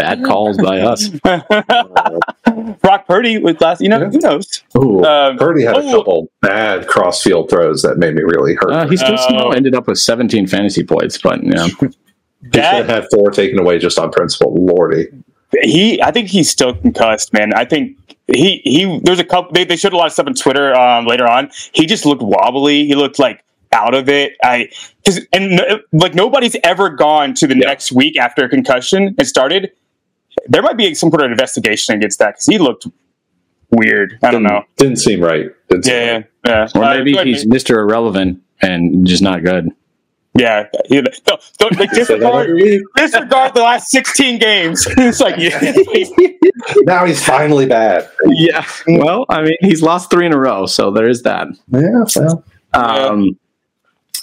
[0.02, 1.08] bad calls by us.
[2.80, 3.80] Brock Purdy was last.
[3.80, 4.10] You know, Yeah.
[4.10, 4.62] who knows?
[4.76, 5.90] Ooh, Um, Purdy had a oh.
[5.98, 8.70] couple bad crossfield throws that made me really hurt.
[8.72, 11.72] Uh, he still somehow ended up with 17 fantasy points, but yeah, he
[12.52, 14.54] should have had four taken away just on principle.
[14.54, 15.08] Lordy.
[15.62, 17.52] he, I think he's still concussed, man.
[17.54, 17.96] I think
[18.32, 19.00] he he.
[19.04, 19.52] There's a couple.
[19.52, 21.50] They, they showed a lot of stuff on Twitter um, later on.
[21.72, 22.86] He just looked wobbly.
[22.86, 23.42] He looked like
[23.72, 24.36] out of it.
[24.42, 24.68] I
[25.04, 27.66] because and no, like nobody's ever gone to the Yeah.
[27.68, 29.72] next week after a concussion and started.
[30.48, 32.86] There might be some sort of investigation against that because he looked
[33.70, 34.18] weird.
[34.22, 34.64] I don't Didn't- know.
[34.76, 35.50] Didn't seem right.
[35.68, 36.24] Didn't seem Yeah, right.
[36.46, 36.80] yeah, yeah.
[36.80, 37.62] or Uh, maybe go ahead, he's Nate.
[37.62, 37.76] Mr.
[37.76, 39.68] Irrelevant and just not good.
[40.34, 40.66] yeah.
[40.86, 41.10] He, no,
[41.58, 42.48] don't, like, disregard,
[42.96, 44.86] disregard the last 16 games.
[44.96, 45.58] it's like yeah.
[46.84, 48.08] now he's finally bad.
[48.26, 51.48] Yeah, well, I mean, he's lost three in a row, so there is that.
[51.68, 53.38] Yeah, well, Um,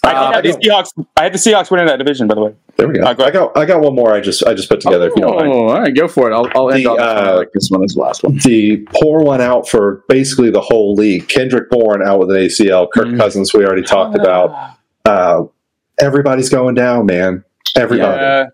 [0.03, 1.05] I, Uh, the Seahawks.
[1.17, 2.53] I had the Seahawks winning that division, by the way.
[2.77, 3.03] there we go.
[3.03, 4.13] Uh, go I got I got one more.
[4.13, 5.07] I just I just put together.
[5.07, 5.47] if you don't mind.
[5.51, 6.33] oh, all right, go for it.
[6.33, 7.17] I'll, I'll end The, on this one.
[7.17, 8.37] I uh, like this one as the last one.
[8.37, 11.27] the poor one out for basically the whole league.
[11.27, 12.87] Kendrick Bourne out with an ACL.
[12.91, 13.17] Kirk Mhm.
[13.17, 14.55] Cousins we already talked about.
[15.05, 15.43] Uh,
[15.99, 17.43] everybody's going down, man.
[17.75, 18.21] Everybody.
[18.21, 18.45] Yeah.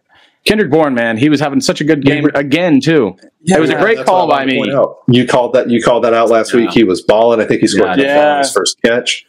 [0.46, 3.16] Kendrick Bourne, man, he was having such a good game again too.
[3.46, 4.64] it was a great call by me.
[5.08, 5.70] You called that.
[5.72, 6.62] You called that out last Yeah.
[6.62, 6.72] week.
[6.72, 7.39] He was balling.
[7.41, 8.36] I think he scored Yeah.
[8.36, 9.26] a his first catch.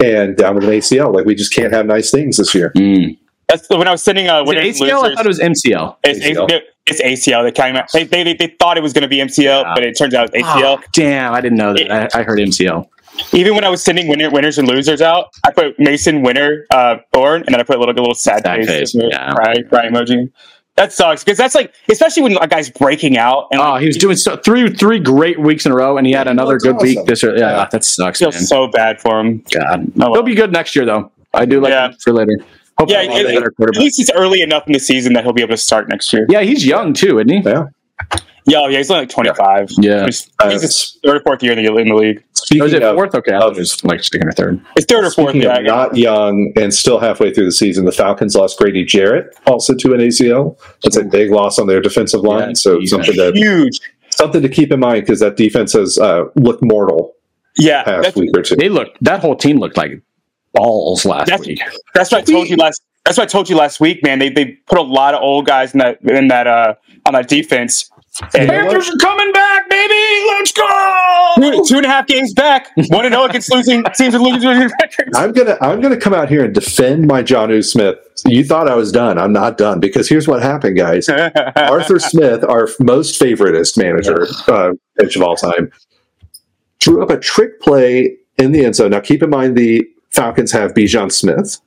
[0.00, 1.14] And down with an ACL.
[1.14, 2.72] Like we just can't have nice things this year.
[2.76, 3.18] Mm.
[3.48, 5.04] That's when I was sending uh, Is it winners and ACL?
[5.04, 5.96] I thought it was MCL.
[6.04, 6.48] It's, ACL.
[6.86, 7.42] it's, it's ACL.
[7.44, 7.92] They came out.
[7.92, 9.72] They, they, they, they thought it was going to be MCL, Yeah.
[9.74, 10.78] but it turns out it's ACL.
[10.78, 12.14] Oh, damn, I didn't know that.
[12.14, 12.88] I, I heard MCL.
[13.34, 16.96] Even when I was sending winner, winners and losers out, I put Mason winner uh,
[17.12, 19.34] Bourne, and then I put a little, a little sad, Sad face, face, yeah.
[19.34, 20.30] cry, cry emoji.
[20.76, 23.96] That sucks because that's like, especially when a guy's breaking out and Oh, he was
[23.98, 26.76] doing so three three great weeks in a row, and he had another looks good
[26.80, 27.36] week this year.
[27.36, 27.68] Yeah, Yeah.
[27.70, 28.44] that sucks, feels man.
[28.44, 29.44] so bad for him.
[29.52, 30.14] God, well.
[30.14, 31.12] he'll be good next year, though.
[31.34, 31.88] I do like Yeah.
[31.88, 32.38] him for later.
[32.78, 35.34] Hopefully, Yeah, he'll it- better At least it's early enough in the season that he'll
[35.34, 36.26] be able to start next year.
[36.30, 37.42] Yeah, he's young too, isn't he?
[37.44, 37.64] Yeah.
[38.44, 39.68] Yeah, yeah, he's only like 25.
[39.78, 40.06] Yeah.
[40.06, 42.24] He's, Uh, he's his third or fourth year in the, in the league.
[42.42, 43.14] Is Speaking it of, fourth?
[43.14, 44.60] Okay, I of- thought it was like second or third.
[44.76, 45.34] It's third or fourth.
[45.34, 49.34] Yeah, of not young and still halfway through the season, the Falcons lost Grady Jarrett
[49.46, 50.58] also to an ACL.
[50.82, 52.48] That's a big loss on their defensive line.
[52.50, 52.90] Yeah, so defense.
[52.90, 53.80] something to huge.
[54.10, 57.14] something to keep in mind because that defense has uh, looked mortal
[57.56, 58.56] Yeah, past week or two.
[58.56, 58.98] They looked.
[59.02, 60.00] That whole team looked like
[60.54, 61.60] balls last That's- week.
[61.94, 62.82] that's what I told you last.
[63.04, 64.18] That's what I told you last week, man.
[64.20, 66.74] They they put a lot of old guys in that in that uh
[67.06, 67.90] on that defense.
[68.34, 69.41] And Panthers are coming back,
[69.88, 70.26] baby.
[70.28, 71.34] Let's go.
[71.36, 74.48] two, two and a half games back, one and zero against losing teams with losing
[74.80, 75.16] records.
[75.16, 77.96] I'm gonna I'm gonna come out here and defend my Jonnu Smith.
[78.26, 79.18] You thought I was done.
[79.18, 81.08] I'm not done because here's what happened, guys.
[81.56, 85.70] Arthur Smith, our most favoritist manager uh, pitch of all time,
[86.78, 88.90] drew up a trick play in the end zone.
[88.90, 91.58] Now, keep in mind the Falcons have Bijan Smith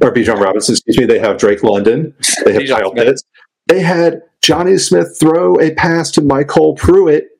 [0.00, 0.74] or Bijan Robinson.
[0.74, 1.06] Excuse me.
[1.06, 2.14] They have Drake London.
[2.44, 3.22] They have Kyle Pitts.
[3.66, 7.37] They had Jonnu Smith throw a pass to MyCole Pruitt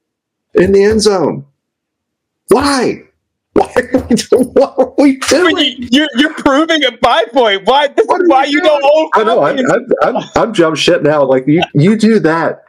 [0.58, 1.46] in the end zone.
[2.48, 3.02] Why?
[3.54, 4.44] Why are we doing?
[4.52, 5.56] What are we doing?
[5.56, 7.64] You, you're you're proving a buy point.
[7.66, 7.88] Why?
[7.88, 9.10] This What is why you you don't own.
[9.14, 9.42] I know.
[9.42, 11.24] I'm, I'm, I'm, I'm jump shit now.
[11.24, 12.64] Like you, you do that.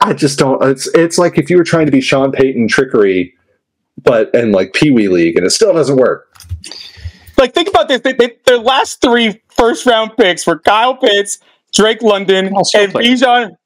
[0.00, 0.62] I just don't.
[0.64, 3.34] It's it's like if you were trying to be Sean Payton trickery,
[4.02, 6.30] but and like Pee Wee League, and it still doesn't work.
[7.38, 8.00] Like think about this.
[8.02, 11.38] They, they, their last three first round picks were Kyle Pitts,
[11.72, 12.92] Drake London, All skill and.
[12.92, 13.56] Bijan.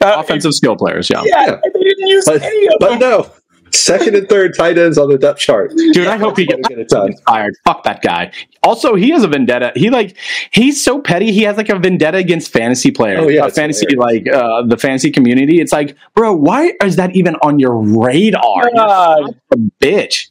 [0.00, 1.22] Uh, Offensive skill players, yeah.
[1.24, 1.56] Yeah, Yeah.
[1.74, 2.98] they didn't use But, any of but them.
[3.00, 3.30] no,
[3.72, 5.72] second and third tight ends on the depth chart.
[5.92, 7.14] Dude, I hope he gets get it done.
[7.26, 7.54] fired.
[7.64, 8.30] Fuck that guy.
[8.62, 9.72] Also, he has a vendetta.
[9.74, 10.16] He like
[10.52, 11.32] he's so petty.
[11.32, 13.20] He has like a vendetta against fantasy players.
[13.22, 14.26] Oh, yeah, uh, fantasy hilarious.
[14.26, 15.60] like uh, the fantasy community.
[15.60, 18.42] It's like, bro, why is that even on your radar?
[18.56, 19.26] You're God.
[19.26, 20.28] such a bitch.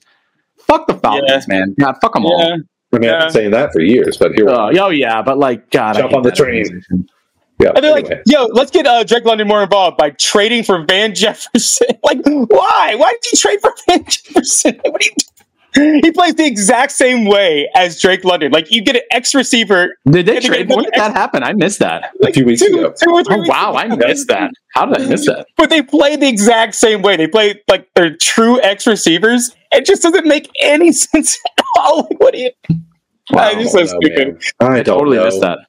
[0.58, 1.76] Fuck the Falcons, man.
[1.78, 2.42] Yeah, fuck them all.
[2.94, 5.70] I mean, I've been saying that for years, but here Uh, oh yeah, but like
[5.72, 6.64] God, I Jump hate on the train.
[6.66, 7.10] organization.
[7.60, 7.72] Yeah.
[7.76, 8.22] And they're like, anyway.
[8.28, 11.88] yo, let's get uh, Drake London more involved by trading for Van Jefferson.
[12.04, 12.96] like, why?
[12.98, 14.80] Why did you trade for Van Jefferson?
[14.84, 15.24] What do you do?
[16.04, 18.52] He plays the exact same way as Drake London.
[18.52, 20.70] Like, you get an X receiver Did they trade?
[20.70, 21.44] When did that happen?
[21.44, 22.14] I missed that.
[22.20, 22.94] like, a few weeks two, ago.
[23.00, 23.78] two or three Oh weeks wow, ago.
[23.78, 24.50] I missed that.
[24.74, 25.46] How did I miss that?
[25.56, 27.16] But they play the exact same way.
[27.16, 29.52] They play like they're true X receivers.
[29.72, 32.04] It just doesn't make any sense at all.
[32.10, 32.52] Like, what do you?
[33.30, 34.42] Wow, I just so stupid.
[34.60, 34.72] man.
[34.72, 35.26] I totally know.
[35.26, 35.60] missed that.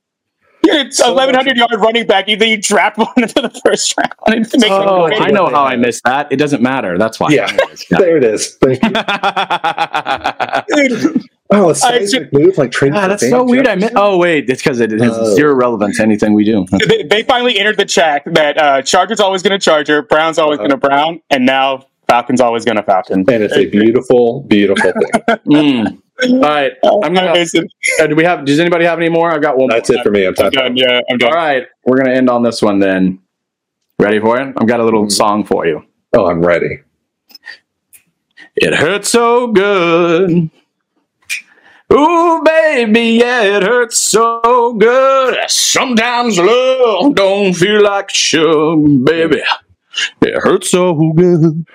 [0.72, 2.28] You're So eleven hundred yard running back.
[2.28, 4.12] You then you draft one into the first round.
[4.26, 6.30] And it makes Oh, it I know how I missed that.
[6.30, 6.98] It doesn't matter.
[6.98, 7.28] That's why.
[7.30, 7.50] Yeah,
[7.90, 8.54] there it is.
[8.62, 8.90] Thank you.
[10.88, 12.98] Dude, Oh, a I seismic move like trading.
[12.98, 13.66] Ah, that's so weird.
[13.66, 13.80] I Jefferson?
[13.80, 13.92] meant.
[13.96, 15.34] Oh wait, it's because it has Oh.
[15.34, 16.66] zero relevance to anything we do.
[16.86, 20.58] They, they finally entered the chat that uh, Chargers always going to Charger, Brown's always
[20.58, 20.68] Uh-huh.
[20.68, 23.20] going to Brown, and now Falcons always going to Falcon.
[23.30, 25.36] And it's a beautiful, beautiful thing.
[25.46, 26.02] Mm.
[26.26, 27.44] All right, I'm gonna.
[28.00, 28.44] Uh, do we have?
[28.44, 29.30] Does anybody have any more?
[29.32, 29.68] I've got one.
[29.68, 30.00] That's more.
[30.00, 30.26] it for me.
[30.26, 30.76] I'm I'm done.
[30.76, 31.30] Yeah, I'm done.
[31.30, 33.20] All right, we're gonna end on this one then.
[34.00, 34.54] Ready for it?
[34.56, 35.12] I've got a little Mhm.
[35.12, 35.84] song for you.
[36.16, 36.80] Oh, I'm ready.
[38.56, 40.50] It hurts so good.
[41.92, 45.38] Ooh, baby, yeah, it hurts so good.
[45.48, 49.40] Sometimes love don't feel like it should, baby.
[50.20, 51.66] It hurts so good.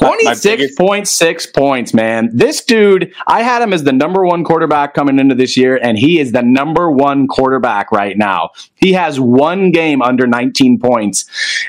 [0.00, 2.28] My- my biggest- 26.6 points, man.
[2.32, 5.98] This dude, I had him as the number one quarterback coming into this year, and
[5.98, 8.50] he is the number one quarterback right now.
[8.74, 11.24] He has one game under 19 points,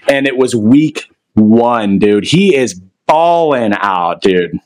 [0.10, 1.06] and it was week
[1.36, 2.26] one, dude.
[2.26, 4.60] He is balling out, dude.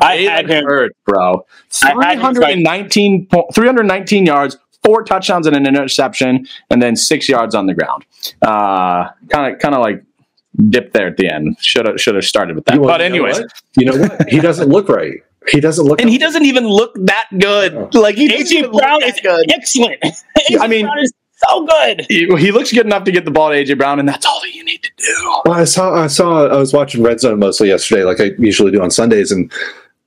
[0.00, 0.90] I had Jalen him.
[1.06, 1.46] Bro.
[1.82, 6.82] I had him as my- 319, po- 319 yards, four touchdowns and an interception, and
[6.82, 8.04] then six yards on the ground.
[8.42, 10.02] Uh, kind of, kind of like
[10.70, 11.56] dipped there at the end.
[11.60, 12.74] Should have, should have started with that.
[12.74, 13.00] You know but what?
[13.00, 13.40] anyways,
[13.76, 14.28] you know what?
[14.28, 15.22] He doesn't look right.
[15.48, 16.00] He doesn't look.
[16.00, 17.94] and he doesn't even look that good.
[17.94, 19.52] Like he AJ Brown that is good.
[19.52, 20.04] excellent.
[20.60, 21.12] I mean- Brown is
[21.48, 22.06] so good.
[22.08, 24.40] He, he looks good enough to get the ball to AJ Brown, and that's all
[24.40, 25.40] that you need to do.
[25.44, 25.94] Well, I saw.
[25.94, 26.46] I saw.
[26.46, 29.52] I was watching Red Zone mostly yesterday, like I usually do on Sundays, and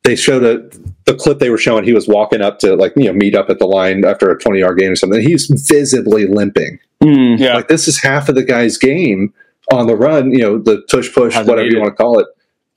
[0.03, 0.67] they showed a
[1.05, 1.83] the clip they were showing.
[1.83, 4.39] He was walking up to like you know meet up at the line after a
[4.39, 5.21] twenty yard game or something.
[5.21, 6.79] He's visibly limping.
[7.03, 7.39] Mm.
[7.39, 7.55] Yeah.
[7.55, 9.33] Like this is half of the guy's game
[9.71, 10.31] on the run.
[10.31, 12.27] You know the tush push, Hasn't whatever you want to call it.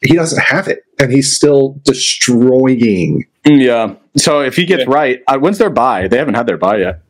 [0.01, 3.27] He doesn't have it, and he's still destroying.
[3.45, 3.95] Yeah.
[4.17, 4.95] So if he gets Yeah.
[4.95, 6.09] right, uh, when's their bye?
[6.09, 7.01] They haven't had their bye yet.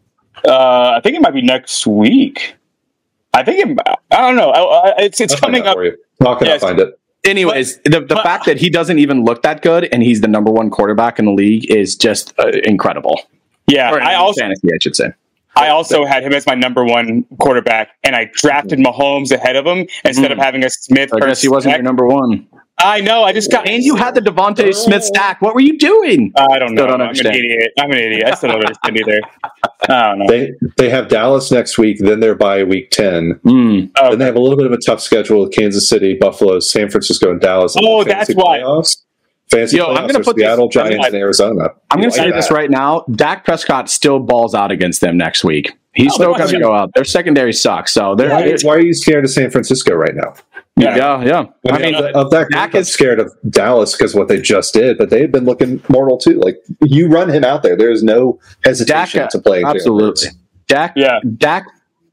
[0.46, 2.54] Uh, I think it might be next week.
[3.34, 3.78] I think it,
[4.10, 4.50] I don't know.
[4.50, 4.60] I,
[4.90, 5.74] I, it's it's I'll coming up.
[5.74, 5.96] for you.
[6.20, 6.60] I'll, I'll Yes.
[6.60, 6.98] find it.
[7.24, 10.28] Anyways, the, the but- fact that he doesn't even look that good and he's the
[10.28, 13.20] number one quarterback in the league is just uh, incredible.
[13.68, 15.12] Yeah, Or in I also fantasy, I should say.
[15.56, 19.66] I also had him as my number one quarterback, and I drafted Mahomes ahead of
[19.66, 20.34] him instead Mm.
[20.34, 21.10] of having a Smith.
[21.14, 21.78] I guess he wasn't stack.
[21.78, 22.46] your number one.
[22.78, 23.22] I know.
[23.22, 23.68] I just got.
[23.68, 25.40] And you had the DeVonta Smith stack.
[25.42, 26.32] What were you doing?
[26.36, 26.86] I don't know.
[26.86, 27.36] Don't I'm understand.
[27.36, 27.72] an idiot.
[27.78, 28.24] I'm an idiot.
[28.26, 29.20] I still don't understand either.
[29.88, 30.26] I don't know.
[30.28, 31.98] They they have Dallas next week.
[32.00, 33.38] Then they're by week ten.
[33.44, 33.90] Mm.
[34.00, 36.58] Oh, Then they have a little bit of a tough schedule with Kansas City, Buffalo,
[36.60, 37.76] San Francisco, and Dallas.
[37.78, 38.60] Oh, that's why.
[38.60, 38.96] Playoffs.
[39.52, 41.68] Fancy Yo, I'm gonna put this- Seattle I'm Giants gonna- Arizona.
[41.90, 43.04] I'm going You to say like this right now.
[43.14, 45.72] Dak Prescott still balls out against them next week.
[45.94, 46.90] He's Oh, still going to go out.
[46.94, 47.92] Their secondary sucks.
[47.92, 50.32] So they're, Why, why are you scared of San Francisco right now?
[50.78, 51.22] yeah, yeah.
[51.24, 51.44] yeah.
[51.70, 54.28] I I mean, mean, of, of that, Dak I'm is- scared of Dallas because what
[54.28, 56.40] they just did, but they've been looking mortal too.
[56.40, 59.62] Like you run him out there, there's no hesitation Dak, to play.
[59.62, 60.06] Absolutely.
[60.28, 60.28] Hurts.
[60.68, 61.18] Dak, Yeah.
[61.36, 61.66] Dak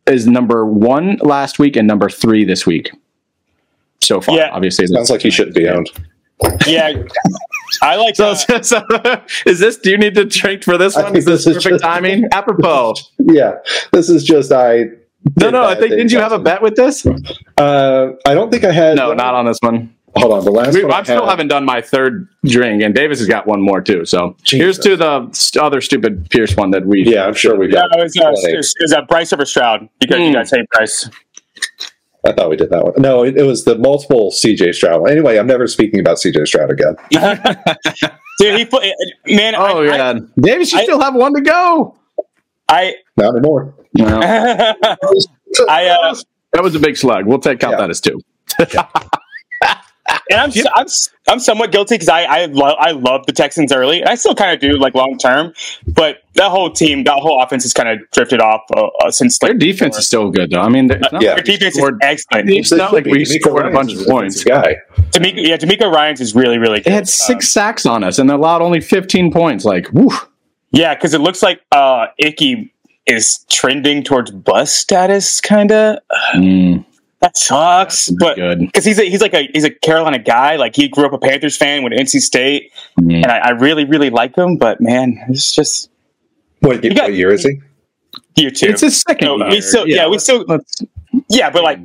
[0.07, 2.91] is number one last week and number three this week.
[4.01, 4.49] So far, Yeah.
[4.51, 4.87] obviously.
[4.87, 5.89] Sounds like he shouldn't be owned.
[6.67, 6.93] Yeah.
[7.81, 8.15] I like.
[8.15, 8.81] So, uh, so,
[9.45, 9.77] is this?
[9.77, 11.15] Do you need to drink for this I one?
[11.15, 12.25] Is this this is perfect just- timing?
[12.31, 12.95] Apropos.
[13.19, 13.55] Yeah,
[13.91, 14.85] this is just I.
[15.35, 15.63] No, did no.
[15.63, 17.05] I think didn't you have a bet with this?
[17.57, 18.95] Uh, I don't think I had.
[18.95, 19.93] No, not on this one.
[20.15, 20.91] Hold on, the last We, one.
[20.93, 23.79] I I'm still had- haven't done my third drink, and Davis has got one more
[23.81, 24.05] too.
[24.05, 27.03] So here's to the st- other stupid Pierce one that we.
[27.05, 27.99] Yeah, I'm sure we yeah, got.
[27.99, 28.53] it was, uh, plenty.
[28.53, 30.33] it was, it was uh, Bryce over Stroud because you Hmm.
[30.33, 31.09] guys hate Bryce.
[32.25, 32.93] I thought we did that one.
[32.97, 35.01] No, it, it was the multiple CJ Stroud.
[35.01, 35.11] one.
[35.11, 36.95] Anyway, I'm never speaking about CJ Stroud again.
[38.39, 38.83] Dude, he put
[39.27, 39.55] man.
[39.55, 41.95] Oh I, yeah, Davis, you I- still have one to go.
[42.67, 43.73] I, Not anymore.
[43.97, 44.75] Well, I,
[45.67, 46.15] I uh,
[46.53, 47.25] that was a big slug.
[47.25, 47.87] We'll take count Yeah.
[47.87, 48.19] that as two.
[50.31, 50.85] And I'm I'm
[51.27, 54.35] I'm somewhat guilty because I I love I love the Texans early, and I still
[54.35, 55.53] kind of do like long term.
[55.87, 59.39] But that whole team, that whole offense has kind of drifted off uh, uh, since
[59.39, 60.61] Their like defense is still good though.
[60.61, 61.35] I mean, it's not Yeah.
[61.35, 62.49] their defense is scored- excellent.
[62.49, 64.43] It's not like we DeMeco scored a bunch of points.
[64.43, 64.77] Guy.
[65.11, 68.33] DeMeco, yeah, DeMeco Ryans is really really They had six sacks on us and they
[68.33, 69.65] allowed only 15 points.
[69.65, 70.09] Like, woo.
[70.71, 72.71] Yeah, because it looks like uh Icky
[73.07, 75.97] is trending towards bust status, kind of.
[76.35, 76.85] Mm,
[77.21, 80.55] That sucks, that's but because he's a, he's like a he's a Carolina guy.
[80.55, 83.15] Like he grew up a Panthers fan, went to NC State, Mm.
[83.23, 84.55] and I, I really really like him.
[84.57, 85.89] But man, it's just
[86.61, 87.61] What, You got- what year is he?
[88.35, 88.67] year two.
[88.67, 89.49] It's his second No, year.
[89.49, 90.45] we still- yeah, we still-
[91.29, 91.79] yeah, but like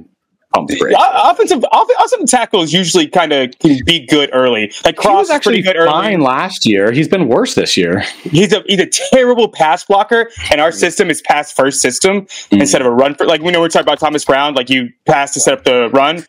[0.54, 0.96] pump the brakes.
[1.00, 4.72] offensive off, offensive tackles usually kind of can be good early.
[4.84, 6.24] Like He Cross was actually pretty good fine early.
[6.24, 6.92] last year.
[6.92, 8.00] He's been worse this year.
[8.22, 12.60] He's a he's a terrible pass blocker, and our system is pass first system Mm.
[12.60, 13.14] instead of a run.
[13.14, 14.54] For, like we know we're talking about Thomas Brown.
[14.54, 16.24] Like you pass to set up the run.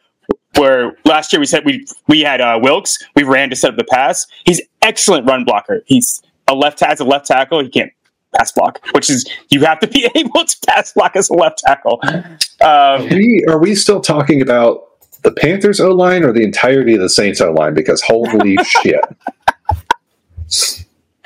[0.57, 3.77] Where last year we said we we had uh, Wilks, we ran to set up
[3.77, 4.25] the pass.
[4.45, 5.83] He's excellent run blocker.
[5.85, 7.61] He's a left as a left tackle.
[7.61, 7.91] He can't
[8.37, 11.59] pass block, which is you have to be able to pass block as a left
[11.59, 11.99] tackle.
[12.61, 14.83] Um, We, are we still talking about
[15.23, 17.73] the Panthers O line or the entirety of the Saints O line?
[17.73, 19.01] Because holy shit.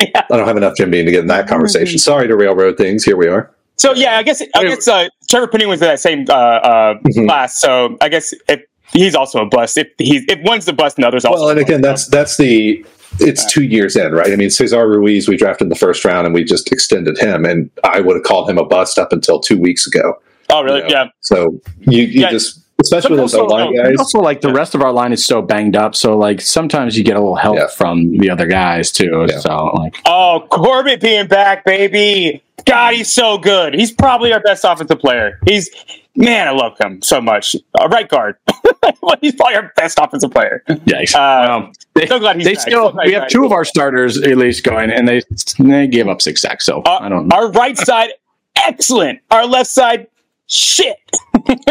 [0.01, 1.95] I don't have enough Jim Beam to get in that conversation.
[1.95, 2.11] Mm-hmm.
[2.11, 3.03] Sorry to railroad things.
[3.03, 3.51] Here we are.
[3.77, 6.93] So yeah, I guess I guess uh, Trevor Penning was in that same uh, uh,
[6.99, 7.25] Mhm.
[7.27, 7.59] class.
[7.61, 8.61] So I guess if
[8.93, 11.41] he's also a bust, if he's if one's a bust and the other's also.
[11.43, 12.85] Well, and again, that's that's the
[13.21, 14.31] it's two years in, right?
[14.31, 17.45] I mean, Cesar Ruiz, we drafted in the first round, and we just extended him,
[17.45, 20.15] and I would have called him a bust up until two weeks ago.
[20.49, 20.79] oh really?
[20.81, 20.89] you know.
[20.89, 21.05] Yeah.
[21.21, 22.31] So you, you Yeah.
[22.31, 25.23] just, especially with those also- line guys, also, like the rest of our line is
[25.23, 27.67] so banged up, so like sometimes you get a little help Yeah.
[27.67, 29.25] from the other guys too.
[29.29, 29.39] Yeah.
[29.39, 32.41] So like, Oh, Corbett being back, baby.
[32.65, 33.73] God, he's so good.
[33.73, 35.39] He's probably our best offensive player.
[35.47, 35.69] He's
[36.15, 37.55] man, I love him so much.
[37.79, 38.35] Uh, right guard.
[39.21, 40.63] he's probably our best offensive player.
[40.69, 41.15] yikes.
[41.15, 42.61] Uh, they, so glad he's they back.
[42.61, 43.29] still So we have back.
[43.29, 45.21] two of our starters at least going, and they
[45.59, 46.65] they gave up six sacks.
[46.65, 47.35] So Uh, I don't know.
[47.35, 48.11] Our right side,
[48.55, 49.19] excellent.
[49.31, 50.07] Our left side,
[50.49, 50.97] shit.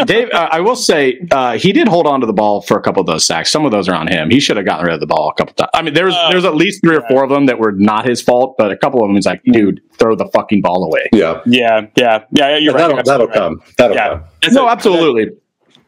[0.07, 2.83] Dave, uh, I will say uh, he did hold on to the ball for a
[2.83, 3.51] couple of those sacks.
[3.51, 4.31] Some of those are on him.
[4.31, 5.71] He should have gotten rid of the ball a couple times.
[5.75, 8.07] I mean, there's Uh, there's at least three or four of them that were not
[8.07, 11.09] his fault, but a couple of them is like, dude, throw the fucking ball away.
[11.13, 12.57] yeah, Yeah, yeah, yeah.
[12.57, 12.89] You're right.
[12.89, 13.35] that'll, that'll right.
[13.37, 13.61] come.
[13.77, 14.09] That'll Yeah.
[14.09, 14.25] come.
[14.43, 15.33] That's No, a- absolutely.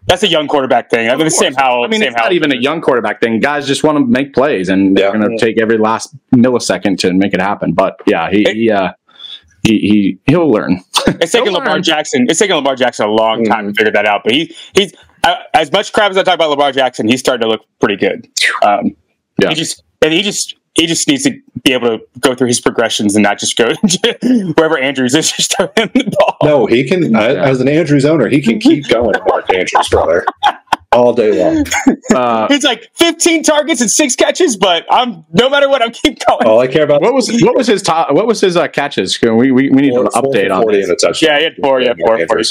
[0.06, 1.08] That's a young quarterback thing.
[1.08, 1.84] I mean, the same how.
[1.84, 2.24] I mean, same it's how.
[2.24, 3.38] not even a young quarterback thing.
[3.38, 5.20] Guys just want to make plays, and they're Yeah.
[5.20, 7.74] going to take every last millisecond to make it happen.
[7.74, 8.92] But yeah, he he uh,
[9.62, 10.80] he, he he'll learn.
[11.06, 11.82] It's taken Go Lamar learn.
[11.82, 12.26] Jackson.
[12.28, 13.68] It's taken Lamar Jackson a long time Mhm.
[13.70, 14.22] to figure that out.
[14.24, 14.92] But he he's
[15.24, 17.96] uh, as much crap as I talk about Lamar Jackson, he's starting to look pretty
[17.96, 18.28] good.
[18.62, 18.96] Um,
[19.40, 19.48] Yeah.
[19.50, 22.60] He just and he just he just needs to be able to go through his
[22.60, 23.72] progressions and not just go
[24.56, 26.36] wherever Andrews is just throw him the ball.
[26.42, 27.14] No, he can.
[27.16, 29.14] I as an Andrews owner, he can keep going.
[29.26, 30.24] Mark Andrews, brother,
[30.92, 31.64] all day long.
[32.14, 36.18] Uh, It's like 15 targets and six catches, but I'm no matter what, I'm keep
[36.26, 36.44] going.
[36.44, 37.00] All I care about.
[37.02, 38.12] what was what was his top?
[38.12, 39.20] What was his uh, catches?
[39.22, 40.88] We, we we need four- an four update for on this.
[40.88, 41.30] and a touchdown.
[41.30, 41.92] Yeah, he had four, yeah,
[42.26, 42.42] four,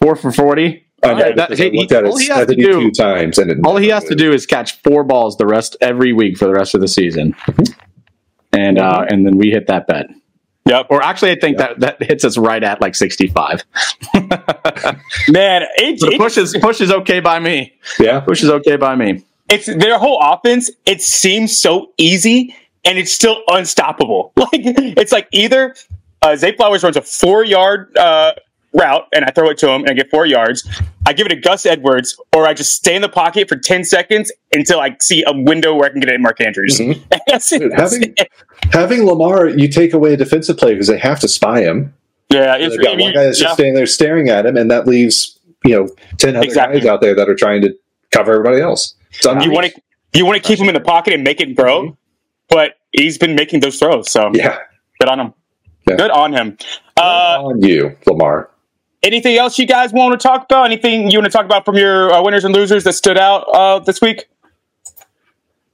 [0.00, 0.86] Four for forty.
[1.02, 3.66] I know, Yeah, that- hey, looked at it all he has to do- times, and
[3.66, 6.54] All he has to do is catch four balls the rest every week for the
[6.54, 7.36] rest of the season,
[8.52, 10.06] and uh, and then we hit that bet.
[10.66, 10.86] Yep.
[10.90, 13.62] Or actually, I think that that hits us right at like sixty five.
[15.28, 17.74] Man, it, So push is push is okay by me.
[17.98, 19.24] Yeah, Push is okay by me.
[19.48, 20.70] it's their whole offense.
[20.84, 22.54] It seems so easy,
[22.84, 24.32] and it's still unstoppable.
[24.46, 25.74] Like it's like either
[26.22, 28.32] uh, Zay Flowers runs a four yard uh,
[28.78, 30.68] route, and I throw it to him, and I get four yards.
[31.06, 33.84] I give it to Gus Edwards, or I just stay in the pocket for ten
[33.84, 36.78] seconds until I see a window where I can get it in Mark Andrews.
[36.78, 37.00] Mhm.
[37.26, 37.70] That's it.
[37.76, 38.28] That's having- it.
[38.72, 41.94] having Lamar, you take away a defensive play because they have to spy him.
[42.30, 43.44] yeah, it's got one guy that's yeah.
[43.46, 46.80] just standing there staring at him, and that leaves you know ten other Exactly.
[46.80, 47.74] guys out there that are trying to
[48.10, 48.94] cover everybody else.
[49.12, 51.54] It's you want to you want to keep him in the pocket and make it
[51.54, 51.96] grow,
[52.48, 54.10] but he's been making those throws.
[54.10, 54.58] So yeah,
[55.00, 55.34] good on him.
[55.88, 55.96] Yeah.
[55.96, 56.58] Good on him.
[56.96, 58.50] Uh, on you, Lamar.
[59.02, 60.64] Anything else you guys want to talk about?
[60.66, 63.42] Anything you want to talk about from your uh, winners and losers that stood out
[63.54, 64.28] uh, this week?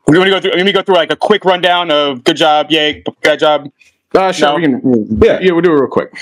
[0.07, 0.53] We're going to go through.
[0.53, 3.71] Let me go through like a quick rundown of good job, yay, bad job.
[4.15, 4.57] Uh, sure, No.
[4.57, 5.23] we can.
[5.23, 5.39] Yeah.
[5.41, 6.13] yeah, we'll do it real quick.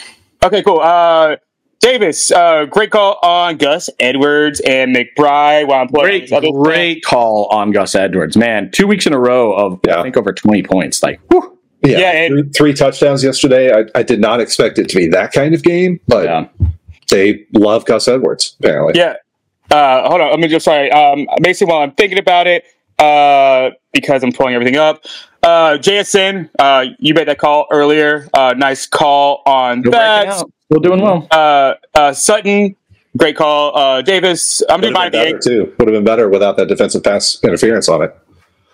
[0.45, 0.81] Okay, cool.
[0.81, 1.37] Uh,
[1.81, 5.67] Davis, uh, great call on Gus Edwards and McBride.
[5.67, 8.71] While I'm playing Great, great call on Gus Edwards, man.
[8.71, 9.99] Two weeks in a row of Yeah.
[9.99, 11.03] I think over twenty points.
[11.03, 11.59] Like, whew.
[11.83, 13.73] Yeah, Yeah, and- three, three touchdowns yesterday.
[13.73, 16.47] I, I did not expect it to be that kind of game, but yeah.
[17.11, 18.95] They love Gus Edwards apparently.
[18.99, 19.15] Yeah.
[19.71, 20.31] Uh, hold on.
[20.31, 20.91] Let me just sorry.
[20.91, 22.65] Um, Mason, while I'm thinking about it,
[22.99, 25.05] uh, because I'm pulling everything up.
[25.43, 28.29] Uh, JSN, uh, you made that call earlier.
[28.35, 30.27] Uh, nice call on Still breaking that.
[30.29, 30.51] out.
[30.67, 31.27] Still doing well.
[31.31, 32.77] Uh, uh, Sutton,
[33.17, 33.77] great call.
[33.77, 35.75] Uh, Davis, I'm Would have dividing been better too.
[35.79, 38.17] Would have been better without that defensive pass interference on it.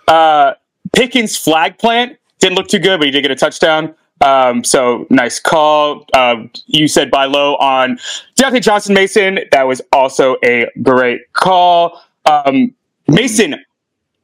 [0.07, 0.53] Uh,
[0.93, 3.95] Pickens flag plant didn't look too good, but he did get a touchdown.
[4.21, 6.05] Um, so nice call.
[6.13, 7.97] Uh, you said buy low on
[8.35, 9.39] Diontae Johnson Mason.
[9.51, 12.01] That was also a great call.
[12.25, 12.73] Um,
[13.07, 13.63] Mason,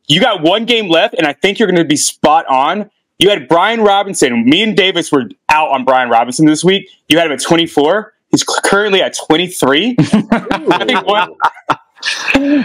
[0.07, 2.89] you got one game left, and I think you're going to be spot on.
[3.19, 4.45] You had Brian Robinson.
[4.45, 6.89] Me and Davis were out on Brian Robinson this week.
[7.07, 8.13] You had him at 24.
[8.31, 9.95] He's currently at 23.
[9.99, 11.35] I think one,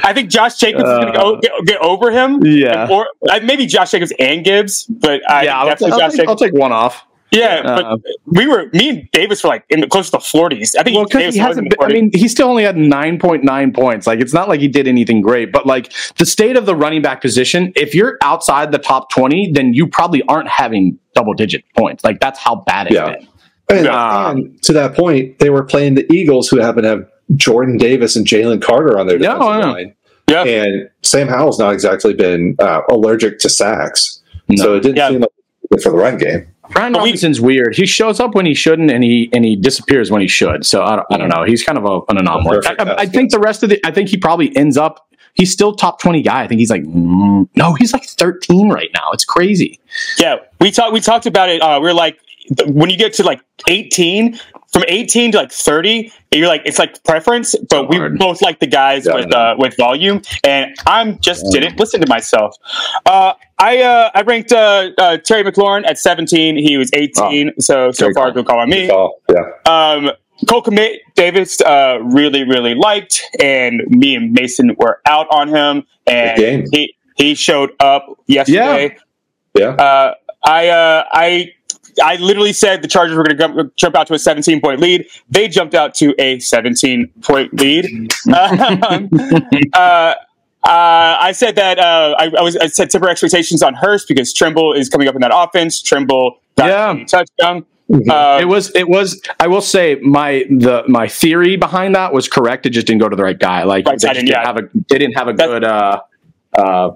[0.02, 2.44] I think Josh Jacobs is going to go get, get over him.
[2.44, 2.88] Yeah.
[2.90, 6.28] Or uh, maybe Josh Jacobs and Gibbs, but I yeah, I'll, definitely I'll Josh take,
[6.28, 7.04] I'll take one off.
[7.30, 10.20] Yeah, uh, but we were me and Davis were like in the close to the
[10.20, 10.74] forties.
[10.74, 11.70] I think Well, because Davis he hasn't.
[11.70, 14.06] Been, I mean, he still only had nine point nine points.
[14.06, 15.52] Like, it's not like he did anything great.
[15.52, 19.50] But like the state of the running back position, if you're outside the top twenty,
[19.52, 22.02] then you probably aren't having double digit points.
[22.04, 23.12] Like that's how bad it's Yeah.
[23.16, 23.28] been.
[23.70, 24.30] And, Yeah.
[24.30, 27.06] and to that point, they were playing the Eagles, who happen to have
[27.36, 29.72] Jordan Davis and Jalen Carter on their Yeah, defensive I know.
[29.72, 29.94] line.
[30.30, 30.44] Yeah.
[30.44, 34.62] And Sam Howell's not exactly been uh, allergic to sacks, No.
[34.62, 35.08] so it didn't Yeah.
[35.10, 35.30] seem like
[35.70, 36.46] good for the run game.
[36.70, 37.74] Brian But we- Robinson's weird.
[37.76, 40.64] He shows up when he shouldn't, and he and he disappears when he should.
[40.66, 41.44] So I don't, I don't know.
[41.44, 42.58] He's kind of a, an anomaly.
[42.66, 43.80] I, I, I think the rest of the.
[43.86, 45.06] I think he probably ends up.
[45.34, 46.42] he's still top 20 guy.
[46.42, 49.10] I think he's like, mm, no, he's like 13 right now.
[49.12, 49.78] It's crazy.
[50.18, 50.92] Yeah, we talked.
[50.92, 51.60] We talked about it.
[51.62, 52.27] Uh, we are like, th-
[52.66, 54.38] when you get to like 18,
[54.72, 57.54] from 18 to like 30, you're like, it's like preference.
[57.70, 58.18] But we Hard.
[58.18, 62.06] both like the guys Yeah, with uh, with volume, and I'm just didn't listen to
[62.08, 62.54] myself.
[63.06, 66.56] Uh, I uh, I ranked uh, uh, Terry McLaurin at 17.
[66.56, 67.52] He was 18.
[67.60, 68.32] so so Great far, call.
[68.34, 68.90] good call on me.
[68.90, 69.50] Oh, yeah.
[69.64, 70.10] Um,
[70.48, 75.84] Cole Kmet Davis uh, really really liked, and me and Mason were out on him,
[76.06, 78.96] and he he showed up yesterday.
[79.58, 79.70] Yeah.
[79.70, 81.52] Uh, I uh, I
[82.02, 85.06] I literally said the Chargers were going to jump out to a 17 point lead.
[85.30, 88.12] They jumped out to a 17 point lead.
[88.28, 89.10] Um,
[89.74, 90.14] uh,
[90.64, 94.32] uh, I said that uh, I, I was I said temper expectations on Hurst because
[94.32, 95.80] Tremble is coming up in that offense.
[95.80, 97.02] Tremble got Yeah.
[97.02, 97.64] a touchdown.
[97.90, 98.10] Mhm.
[98.10, 102.28] Uh, it was it was I will say my the my theory behind that was
[102.28, 102.66] correct.
[102.66, 103.62] It just didn't go to the right guy.
[103.62, 104.46] Like Right they, side just end, didn't yeah.
[104.46, 106.00] have a they didn't have a That's- good uh
[106.58, 106.90] uh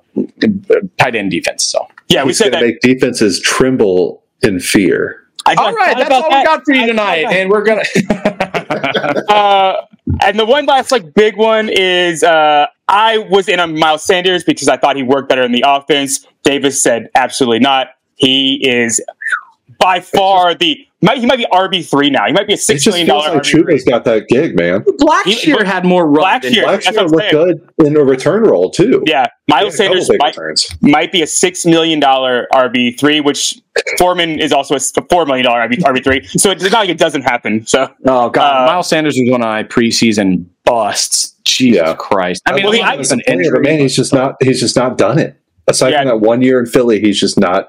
[0.99, 1.65] tight end defense.
[1.65, 2.73] So yeah, we He's said going to that.
[2.73, 5.19] make defenses tremble in fear.
[5.45, 7.83] I, all right, that's all we got for you tonight, and we're gonna.
[9.29, 9.87] uh,
[10.23, 14.45] and the one last like big one is uh, I was in on Miles Sanders
[14.45, 16.27] because I thought he worked better in the offense.
[16.45, 17.89] Davis said absolutely not.
[18.17, 19.01] He is
[19.83, 22.27] by far the might, he might be RB three now.
[22.29, 24.55] He might be a It six just million feels dollar like Chuba's got that gig,
[24.57, 24.83] man.
[25.01, 26.41] Blackshear had more run.
[26.41, 26.65] Blackshear.
[26.65, 29.03] than- Blackshear looked good in a return role too.
[29.05, 33.21] Yeah, Miles had a couple Sanders might, might be a six million dollar RB three,
[33.21, 33.61] which
[33.99, 36.23] Foreman is also a s- four million dollar RB three.
[36.39, 37.67] So it's not like it doesn't happen.
[37.67, 41.31] So Oh god, Uh, Miles Sanders was one of my preseason busts.
[41.45, 41.95] Jesus Yeah.
[41.95, 42.41] Christ!
[42.47, 43.59] I mean, Well, it I- was an injury.
[43.61, 44.37] man, he's just not.
[44.41, 45.35] He's just not done it.
[45.67, 45.99] Aside Yeah.
[46.03, 47.69] from that one year in Philly, he's just not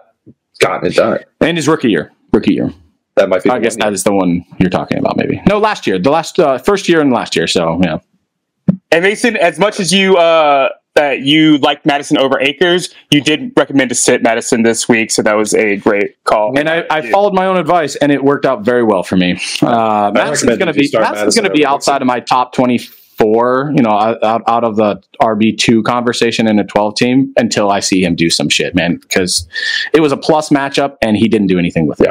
[0.60, 1.20] gotten it done.
[1.42, 2.72] and his rookie year, rookie year.
[3.16, 3.50] That might be.
[3.50, 3.94] I guess one that year.
[3.94, 5.18] is the one you're talking about.
[5.18, 7.48] Maybe no, last year, the last uh, first year and last year.
[7.48, 8.00] So yeah,
[8.92, 13.52] And Mason, as much as you uh, that you liked Mattison over Akers, you did
[13.58, 16.58] recommend to sit Mattison this week, so that was a great call.
[16.58, 19.40] and I, I followed my own advice, and it worked out very well for me.
[19.62, 22.54] Uh, Mattison's going to be start Mattison's going to be over outside of my top
[22.54, 22.80] twenty
[23.18, 23.72] four.
[23.76, 27.80] You know, out, out of the RB two conversation in a twelve team until I
[27.80, 28.98] see him do some shit, man.
[28.98, 29.48] Because
[29.94, 32.10] it was a plus matchup, and he didn't do anything with it.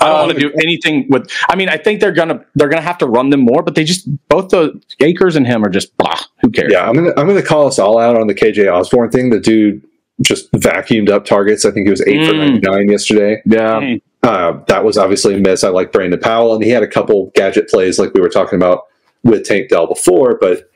[0.00, 1.28] I don't Um, want to do anything with.
[1.48, 3.84] I mean, I think they're gonna they're gonna have to run them more, but they
[3.84, 6.14] just both the Akers and him are just blah.
[6.42, 6.70] Who cares?
[6.72, 9.30] Yeah, I'm gonna I'm gonna call us all out on the KJ Osborne thing.
[9.30, 9.82] The dude
[10.20, 11.64] just vacuumed up targets.
[11.64, 12.38] I think he was eight for Mm.
[12.38, 13.42] ninety nine yesterday.
[13.46, 13.80] yeah.
[13.80, 14.00] Mm.
[14.22, 15.62] Uh, that was obviously a miss.
[15.64, 18.56] I like Brandon Powell, and he had a couple gadget plays like we were talking
[18.56, 18.82] about
[19.24, 20.36] with Tank Dell before.
[20.40, 20.70] But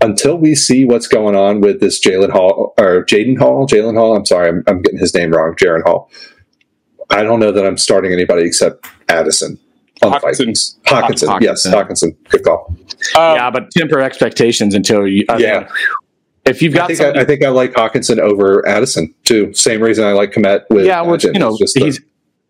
[0.00, 4.16] until we see what's going on with this Jalen Hall or Jaden Hall, Jalen Hall,
[4.16, 6.10] I'm sorry, I'm, I'm getting his name wrong, Jaren Hall.
[7.10, 9.58] I don't know that I'm starting anybody except Addison.
[10.02, 10.38] On the Hockenson.
[10.38, 10.78] Vikings.
[10.86, 11.72] Hockenson, yes, Hockenson.
[12.14, 12.28] Hockenson.
[12.28, 12.66] Good call.
[13.16, 15.24] Um, yeah, but temper expectations until you.
[15.28, 15.58] I Yeah.
[15.60, 15.68] mean,
[16.44, 19.52] if you've I got think somebody- I, I think I like Hockenson over Addison too.
[19.54, 21.34] Same reason I like Kmet with yeah, which Bagent.
[21.34, 22.00] you know It's just the- he's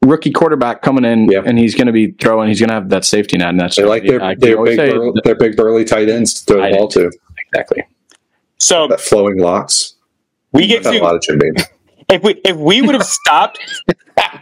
[0.03, 1.43] rookie quarterback coming in, Yeah.
[1.45, 2.49] and he's going to be throwing.
[2.49, 4.63] He's going to have that safety net, and that's they like their I can their
[4.65, 7.11] big say bur- their big burly tight ends to throw the ball to.
[7.53, 7.83] exactly.
[8.59, 9.95] so That flowing locks.
[10.53, 11.55] we get Got a lot of Jim Beam.
[12.11, 13.59] if we if we would have stopped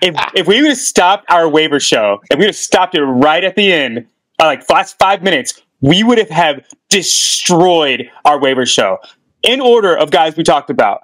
[0.02, 3.02] if if we would have stopped our waiver show if we would have stopped it
[3.02, 4.07] right at the end
[4.40, 8.98] uh, like last five minutes we would have have destroyed our waiver show
[9.42, 11.02] in order of guys we talked about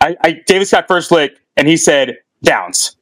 [0.00, 2.96] I, I Davis got first lick and he said downs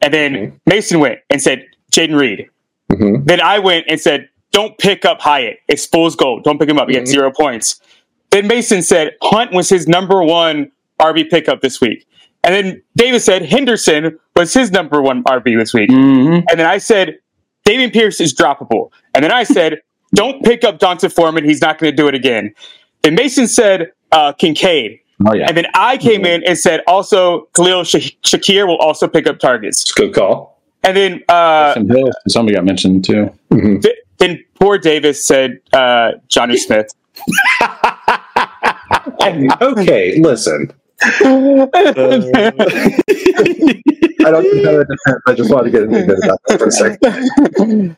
[0.00, 0.52] and then Mhm.
[0.66, 2.48] Mason went and said Jayden Reed
[2.92, 5.58] hmm then I went and said, "Don't pick up Hyatt.
[5.68, 6.42] It's fool's gold.
[6.44, 6.88] Don't pick him up.
[6.88, 7.08] You get Mhm.
[7.08, 7.80] zero points."
[8.30, 10.70] Then Mason said Hunt was his number one
[11.00, 12.06] RB pickup this week,
[12.44, 16.32] and then Davis said Henderson was his number one RB this week, Mm-hmm.
[16.50, 17.18] and then I said
[17.66, 19.80] Dameon Pierce is droppable, and then I said
[20.14, 21.44] don't pick up D'Onta Foreman.
[21.44, 22.52] He's not going to do it again.
[23.02, 27.48] Then Mason said uh, Kincaid, Oh yeah, and then I came in and said also
[27.54, 30.58] Khalil Sha- Shakir will also pick up targets, It's a good call.
[30.82, 33.30] and then uh, Hill, somebody got mentioned too.
[33.50, 33.82] Mhm.
[33.82, 36.88] Th- then poor Davis said uh, Jonnu Smith.
[39.62, 40.72] Okay, listen.
[44.22, 45.22] I don't think that defense.
[45.26, 47.96] I just wanted to get an admit about that for a second.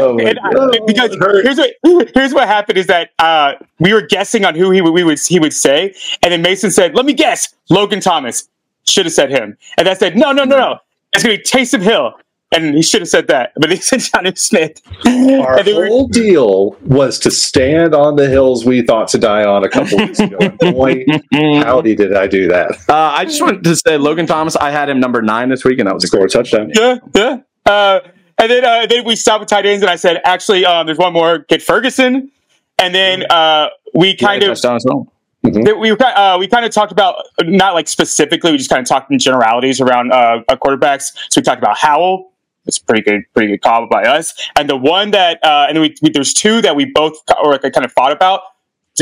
[0.00, 4.02] Oh my And I- because here's what here's what happened is that uh, we were
[4.02, 7.06] guessing on who he would, we would he would say, and then Mason said, "Let
[7.06, 8.48] me guess, Logan Thomas."
[8.86, 10.78] Should have said him, and I said, "No, no, no, no,
[11.14, 12.12] it's gonna be Taysom Hill."
[12.54, 14.80] And he should have said that, but he said Jonnu Smith.
[15.06, 19.18] Our And they were- whole deal was to stand on the hills we thought to
[19.18, 20.36] die on a couple weeks ago.
[20.40, 22.70] And Boy, howdy did I do that.
[22.88, 24.56] Uh, I just wanted to say Logan Thomas.
[24.56, 26.70] I had him number nine this week, and that was a Score touchdown.
[26.74, 27.38] yeah, yeah.
[27.66, 28.00] Uh,
[28.38, 30.98] and then uh, then we stopped with tight ends, and I said, actually, um, there's
[30.98, 31.38] one more.
[31.48, 32.30] Get Ferguson,
[32.78, 35.10] and then uh, we kind Yeah, of touchdown as well.
[35.46, 35.64] Mhm.
[35.66, 38.88] that we uh, we kind of talked about not like specifically, we just kind of
[38.88, 41.12] talked in generalities around uh, uh, quarterbacks.
[41.30, 42.32] So we talked about Howell.
[42.66, 44.34] It's pretty good, pretty good call by us.
[44.56, 47.64] And the one that, uh, and we, we there's two that we both or like,
[47.64, 48.40] I kind of thought about.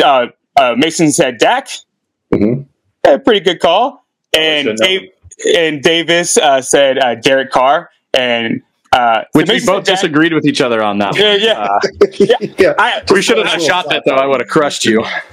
[0.03, 0.27] Uh,
[0.57, 1.69] uh, Mason said Dak,
[2.33, 2.67] Mhm.
[3.07, 4.05] yeah, pretty good call.
[4.37, 4.77] And.
[4.77, 5.11] Dave,
[5.57, 8.63] and Davis uh, said uh, Derek Carr, and
[8.93, 9.95] uh, so Which we both said Dak.
[9.97, 11.17] disagreed with each other on that.
[11.17, 11.53] Yeah, yeah.
[11.59, 11.79] Uh,
[12.59, 12.75] yeah.
[12.79, 14.15] I, we should have shot that though.
[14.15, 15.05] I would have crushed you.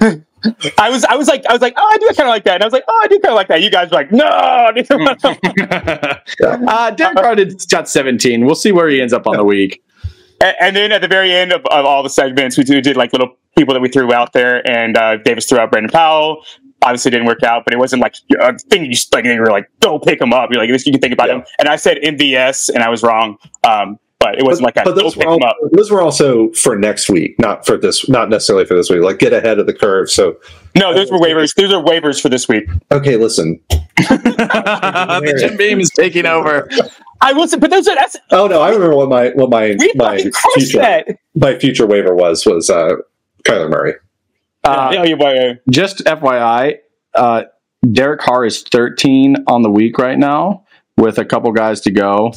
[0.78, 2.54] I was, I was like, I was like, oh, I do kind of like that,
[2.54, 3.62] and I was like, oh, I do kind of like that.
[3.62, 4.24] You guys were like, no.
[6.68, 8.44] uh, Derek Carr did got 17.
[8.44, 9.82] We'll see where he ends up on the week.
[10.42, 13.12] and, and then at the very end of, of all the segments, we did, like
[13.12, 16.44] little people that we threw out there, and uh, Davis threw out Brandon Powell.
[16.82, 18.86] Obviously, didn't work out, but it wasn't like a thing.
[18.86, 20.48] You just like you were like, go pick him up.
[20.50, 21.36] You're like, this you can think about Yeah.
[21.36, 21.44] him.
[21.58, 23.36] And I said MVS, and I was wrong.
[23.64, 25.56] Um, but it wasn't like I but those were, him all, up.
[25.72, 29.02] those were also for next week, not for this, not necessarily for this week.
[29.02, 30.10] Like get ahead of the curve.
[30.10, 30.36] So
[30.76, 31.54] No, those were waivers.
[31.54, 32.64] Those are waivers for this week.
[32.92, 33.58] okay, listen.
[33.70, 36.68] the Jim Beam is taking over.
[37.20, 39.76] I will say, but those are that's Oh no, I remember what my what my
[39.96, 40.18] my
[40.54, 41.08] future that.
[41.34, 42.96] my future waiver was was uh
[43.44, 43.94] Kyler Murray.
[44.64, 46.76] Uh, you- uh, just FYI,
[47.14, 47.44] uh,
[47.90, 50.64] Derek Carr is 13 on the week right now
[50.98, 52.34] with a couple guys to go.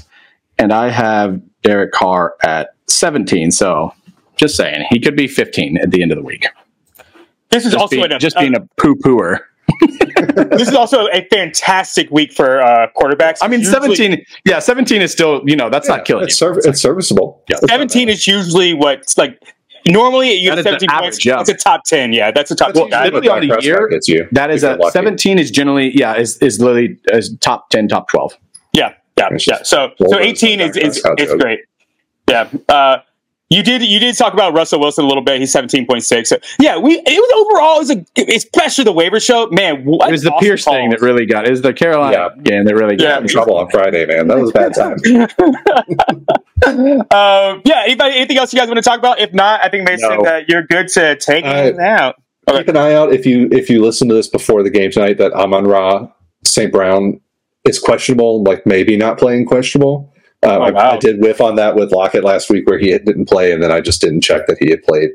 [0.58, 3.52] And I have Derek Carr at 17.
[3.52, 3.94] So
[4.38, 6.46] just saying, he could be 15 at the end of the week.
[7.50, 9.40] this is Just, also being, an, just uh, being a poo pooer.
[10.36, 13.38] this is also a fantastic week for uh, quarterbacks.
[13.42, 16.48] I mean, Usually- 17, yeah, 17 is still, you know, that's not killing it's, you.
[16.48, 17.44] serv- it's serviceable.
[17.50, 17.58] Yeah.
[17.68, 19.42] 17 is usually what's like
[19.88, 21.26] normally you That have is the 17 average, points.
[21.26, 21.40] yeah.
[21.42, 22.14] It's a top 10.
[22.14, 22.82] Yeah, that's a top bad.
[22.82, 22.90] 10.
[22.90, 24.28] That's literally on the Dak Prescott year, gets you.
[24.32, 28.38] That is a 17 is generally, yeah, is, is literally is top 10, top 12.
[29.18, 29.58] Yeah, yeah, It's yeah.
[29.60, 31.60] just So so 18 is Dak is, is great.
[32.30, 32.50] Yeah.
[32.70, 32.98] Uh,
[33.50, 35.40] you did you did talk about Russell Wilson a little bit.
[35.40, 36.26] He's 17.6.
[36.26, 37.92] So, yeah, we it was overall it was
[38.28, 39.48] a especially the waiver show.
[39.52, 42.30] Man, what It was the awesome Pierce thing that really got, it was the Carolina
[42.42, 43.10] game that really Yeah.
[43.16, 44.28] got in trouble on Friday, man.
[44.28, 44.98] That was a bad time.
[46.66, 49.20] Um, yeah, anybody anything else you guys want to talk about?
[49.20, 50.22] If not, I think Mason No.
[50.26, 52.16] uh, you're good to take I- it out.
[52.50, 55.18] Keep an eye out if you if you listen to this before the game tonight
[55.18, 56.08] that Amon Ra
[56.44, 56.72] St.
[56.74, 57.22] Brown
[57.66, 60.12] is questionable, like maybe not playing questionable.
[60.46, 60.92] Uh, I, Oh, wow.
[60.92, 63.64] I did whiff on that with Lockett last week where he had- didn't play, and
[63.64, 65.12] then I just didn't check that he had played,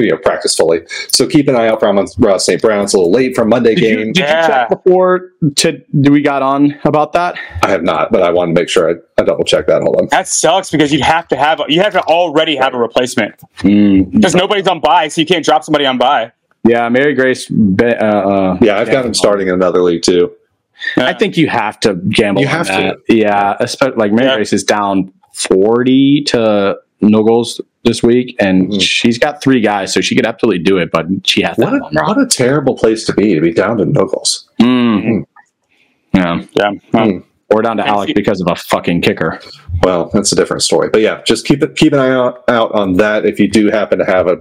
[0.00, 0.80] you know, practice fully.
[1.08, 2.60] So keep an eye out for Amon Ra St.
[2.60, 2.82] Brown.
[2.84, 4.06] It's a little late for Monday Did you, game.
[4.12, 7.36] did you check before to, do we got on about that?
[7.62, 9.82] I have not, but I wanted to make sure I, I double check that.
[9.82, 10.08] Hold on.
[10.10, 14.34] That sucks because you have to have you have to already have a replacement because
[14.34, 16.32] nobody's on buy, so you can't drop somebody on buy.
[16.64, 17.48] Yeah, Mary Grace.
[17.48, 20.32] be- Uh, uh, Yeah, I've got him starting in another league too.
[20.96, 22.42] I think you have to gamble.
[22.42, 22.96] You on have that.
[23.08, 24.34] Yeah, especially like Mary Yeah.
[24.36, 28.80] Grace is down forty to no goals this week, and Mhm.
[28.80, 30.90] she's got three guys, so she could absolutely do it.
[30.92, 33.78] But she has What that a, what a terrible place to be to be down
[33.78, 34.48] to no goals.
[34.60, 35.24] Mm.
[36.14, 36.70] Yeah, Yeah.
[36.92, 37.18] Well, Hmm.
[37.50, 39.40] or down to And Alec because of a fucking kicker.
[39.82, 40.90] Well, that's a different story.
[40.92, 43.68] But yeah, just keep it keep an eye out, out on that if you do
[43.70, 44.36] happen to have a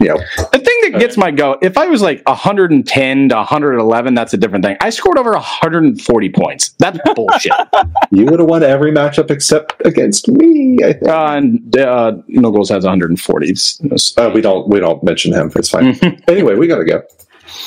[0.00, 0.16] you know
[0.52, 4.36] The thing that gets my goat, if I was like 110 to 111, that's a
[4.36, 4.76] different thing.
[4.80, 6.70] I scored over 140 points.
[6.78, 7.52] That's bullshit.
[8.10, 10.78] you would have won every matchup except against me.
[10.84, 11.08] I think.
[11.08, 13.46] uh, and uh, no goals has 140.
[13.46, 15.50] It's- it's- Uh, we don't we don't mention him.
[15.56, 15.96] It's fine.
[16.28, 17.02] anyway, we gotta go.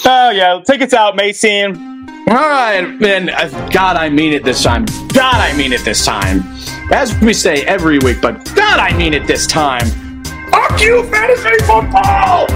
[0.06, 1.94] Oh yeah, tickets us out, Mason.
[2.28, 3.30] All right, man.
[3.30, 4.86] uh, God, I mean it this time.
[5.14, 6.44] God, I mean it this time.
[6.92, 9.86] As we say every week, but God, I mean it this time.
[10.56, 12.48] Fuck you, fantasy football!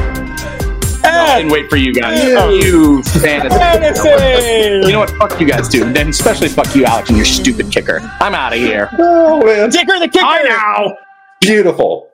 [1.03, 2.23] I didn't wait for you guys.
[2.23, 2.49] Yeah.
[2.49, 3.57] You fantasy.
[3.57, 4.87] Fantasy.
[4.87, 5.09] You know what?
[5.11, 5.83] Fuck you guys too.
[5.83, 7.99] And then especially fuck you, Alex, and your stupid kicker.
[8.21, 8.89] I'm out of here.
[8.97, 10.25] Oh man, Dicker the kicker.
[10.25, 10.97] I know.
[11.41, 12.08] beautiful.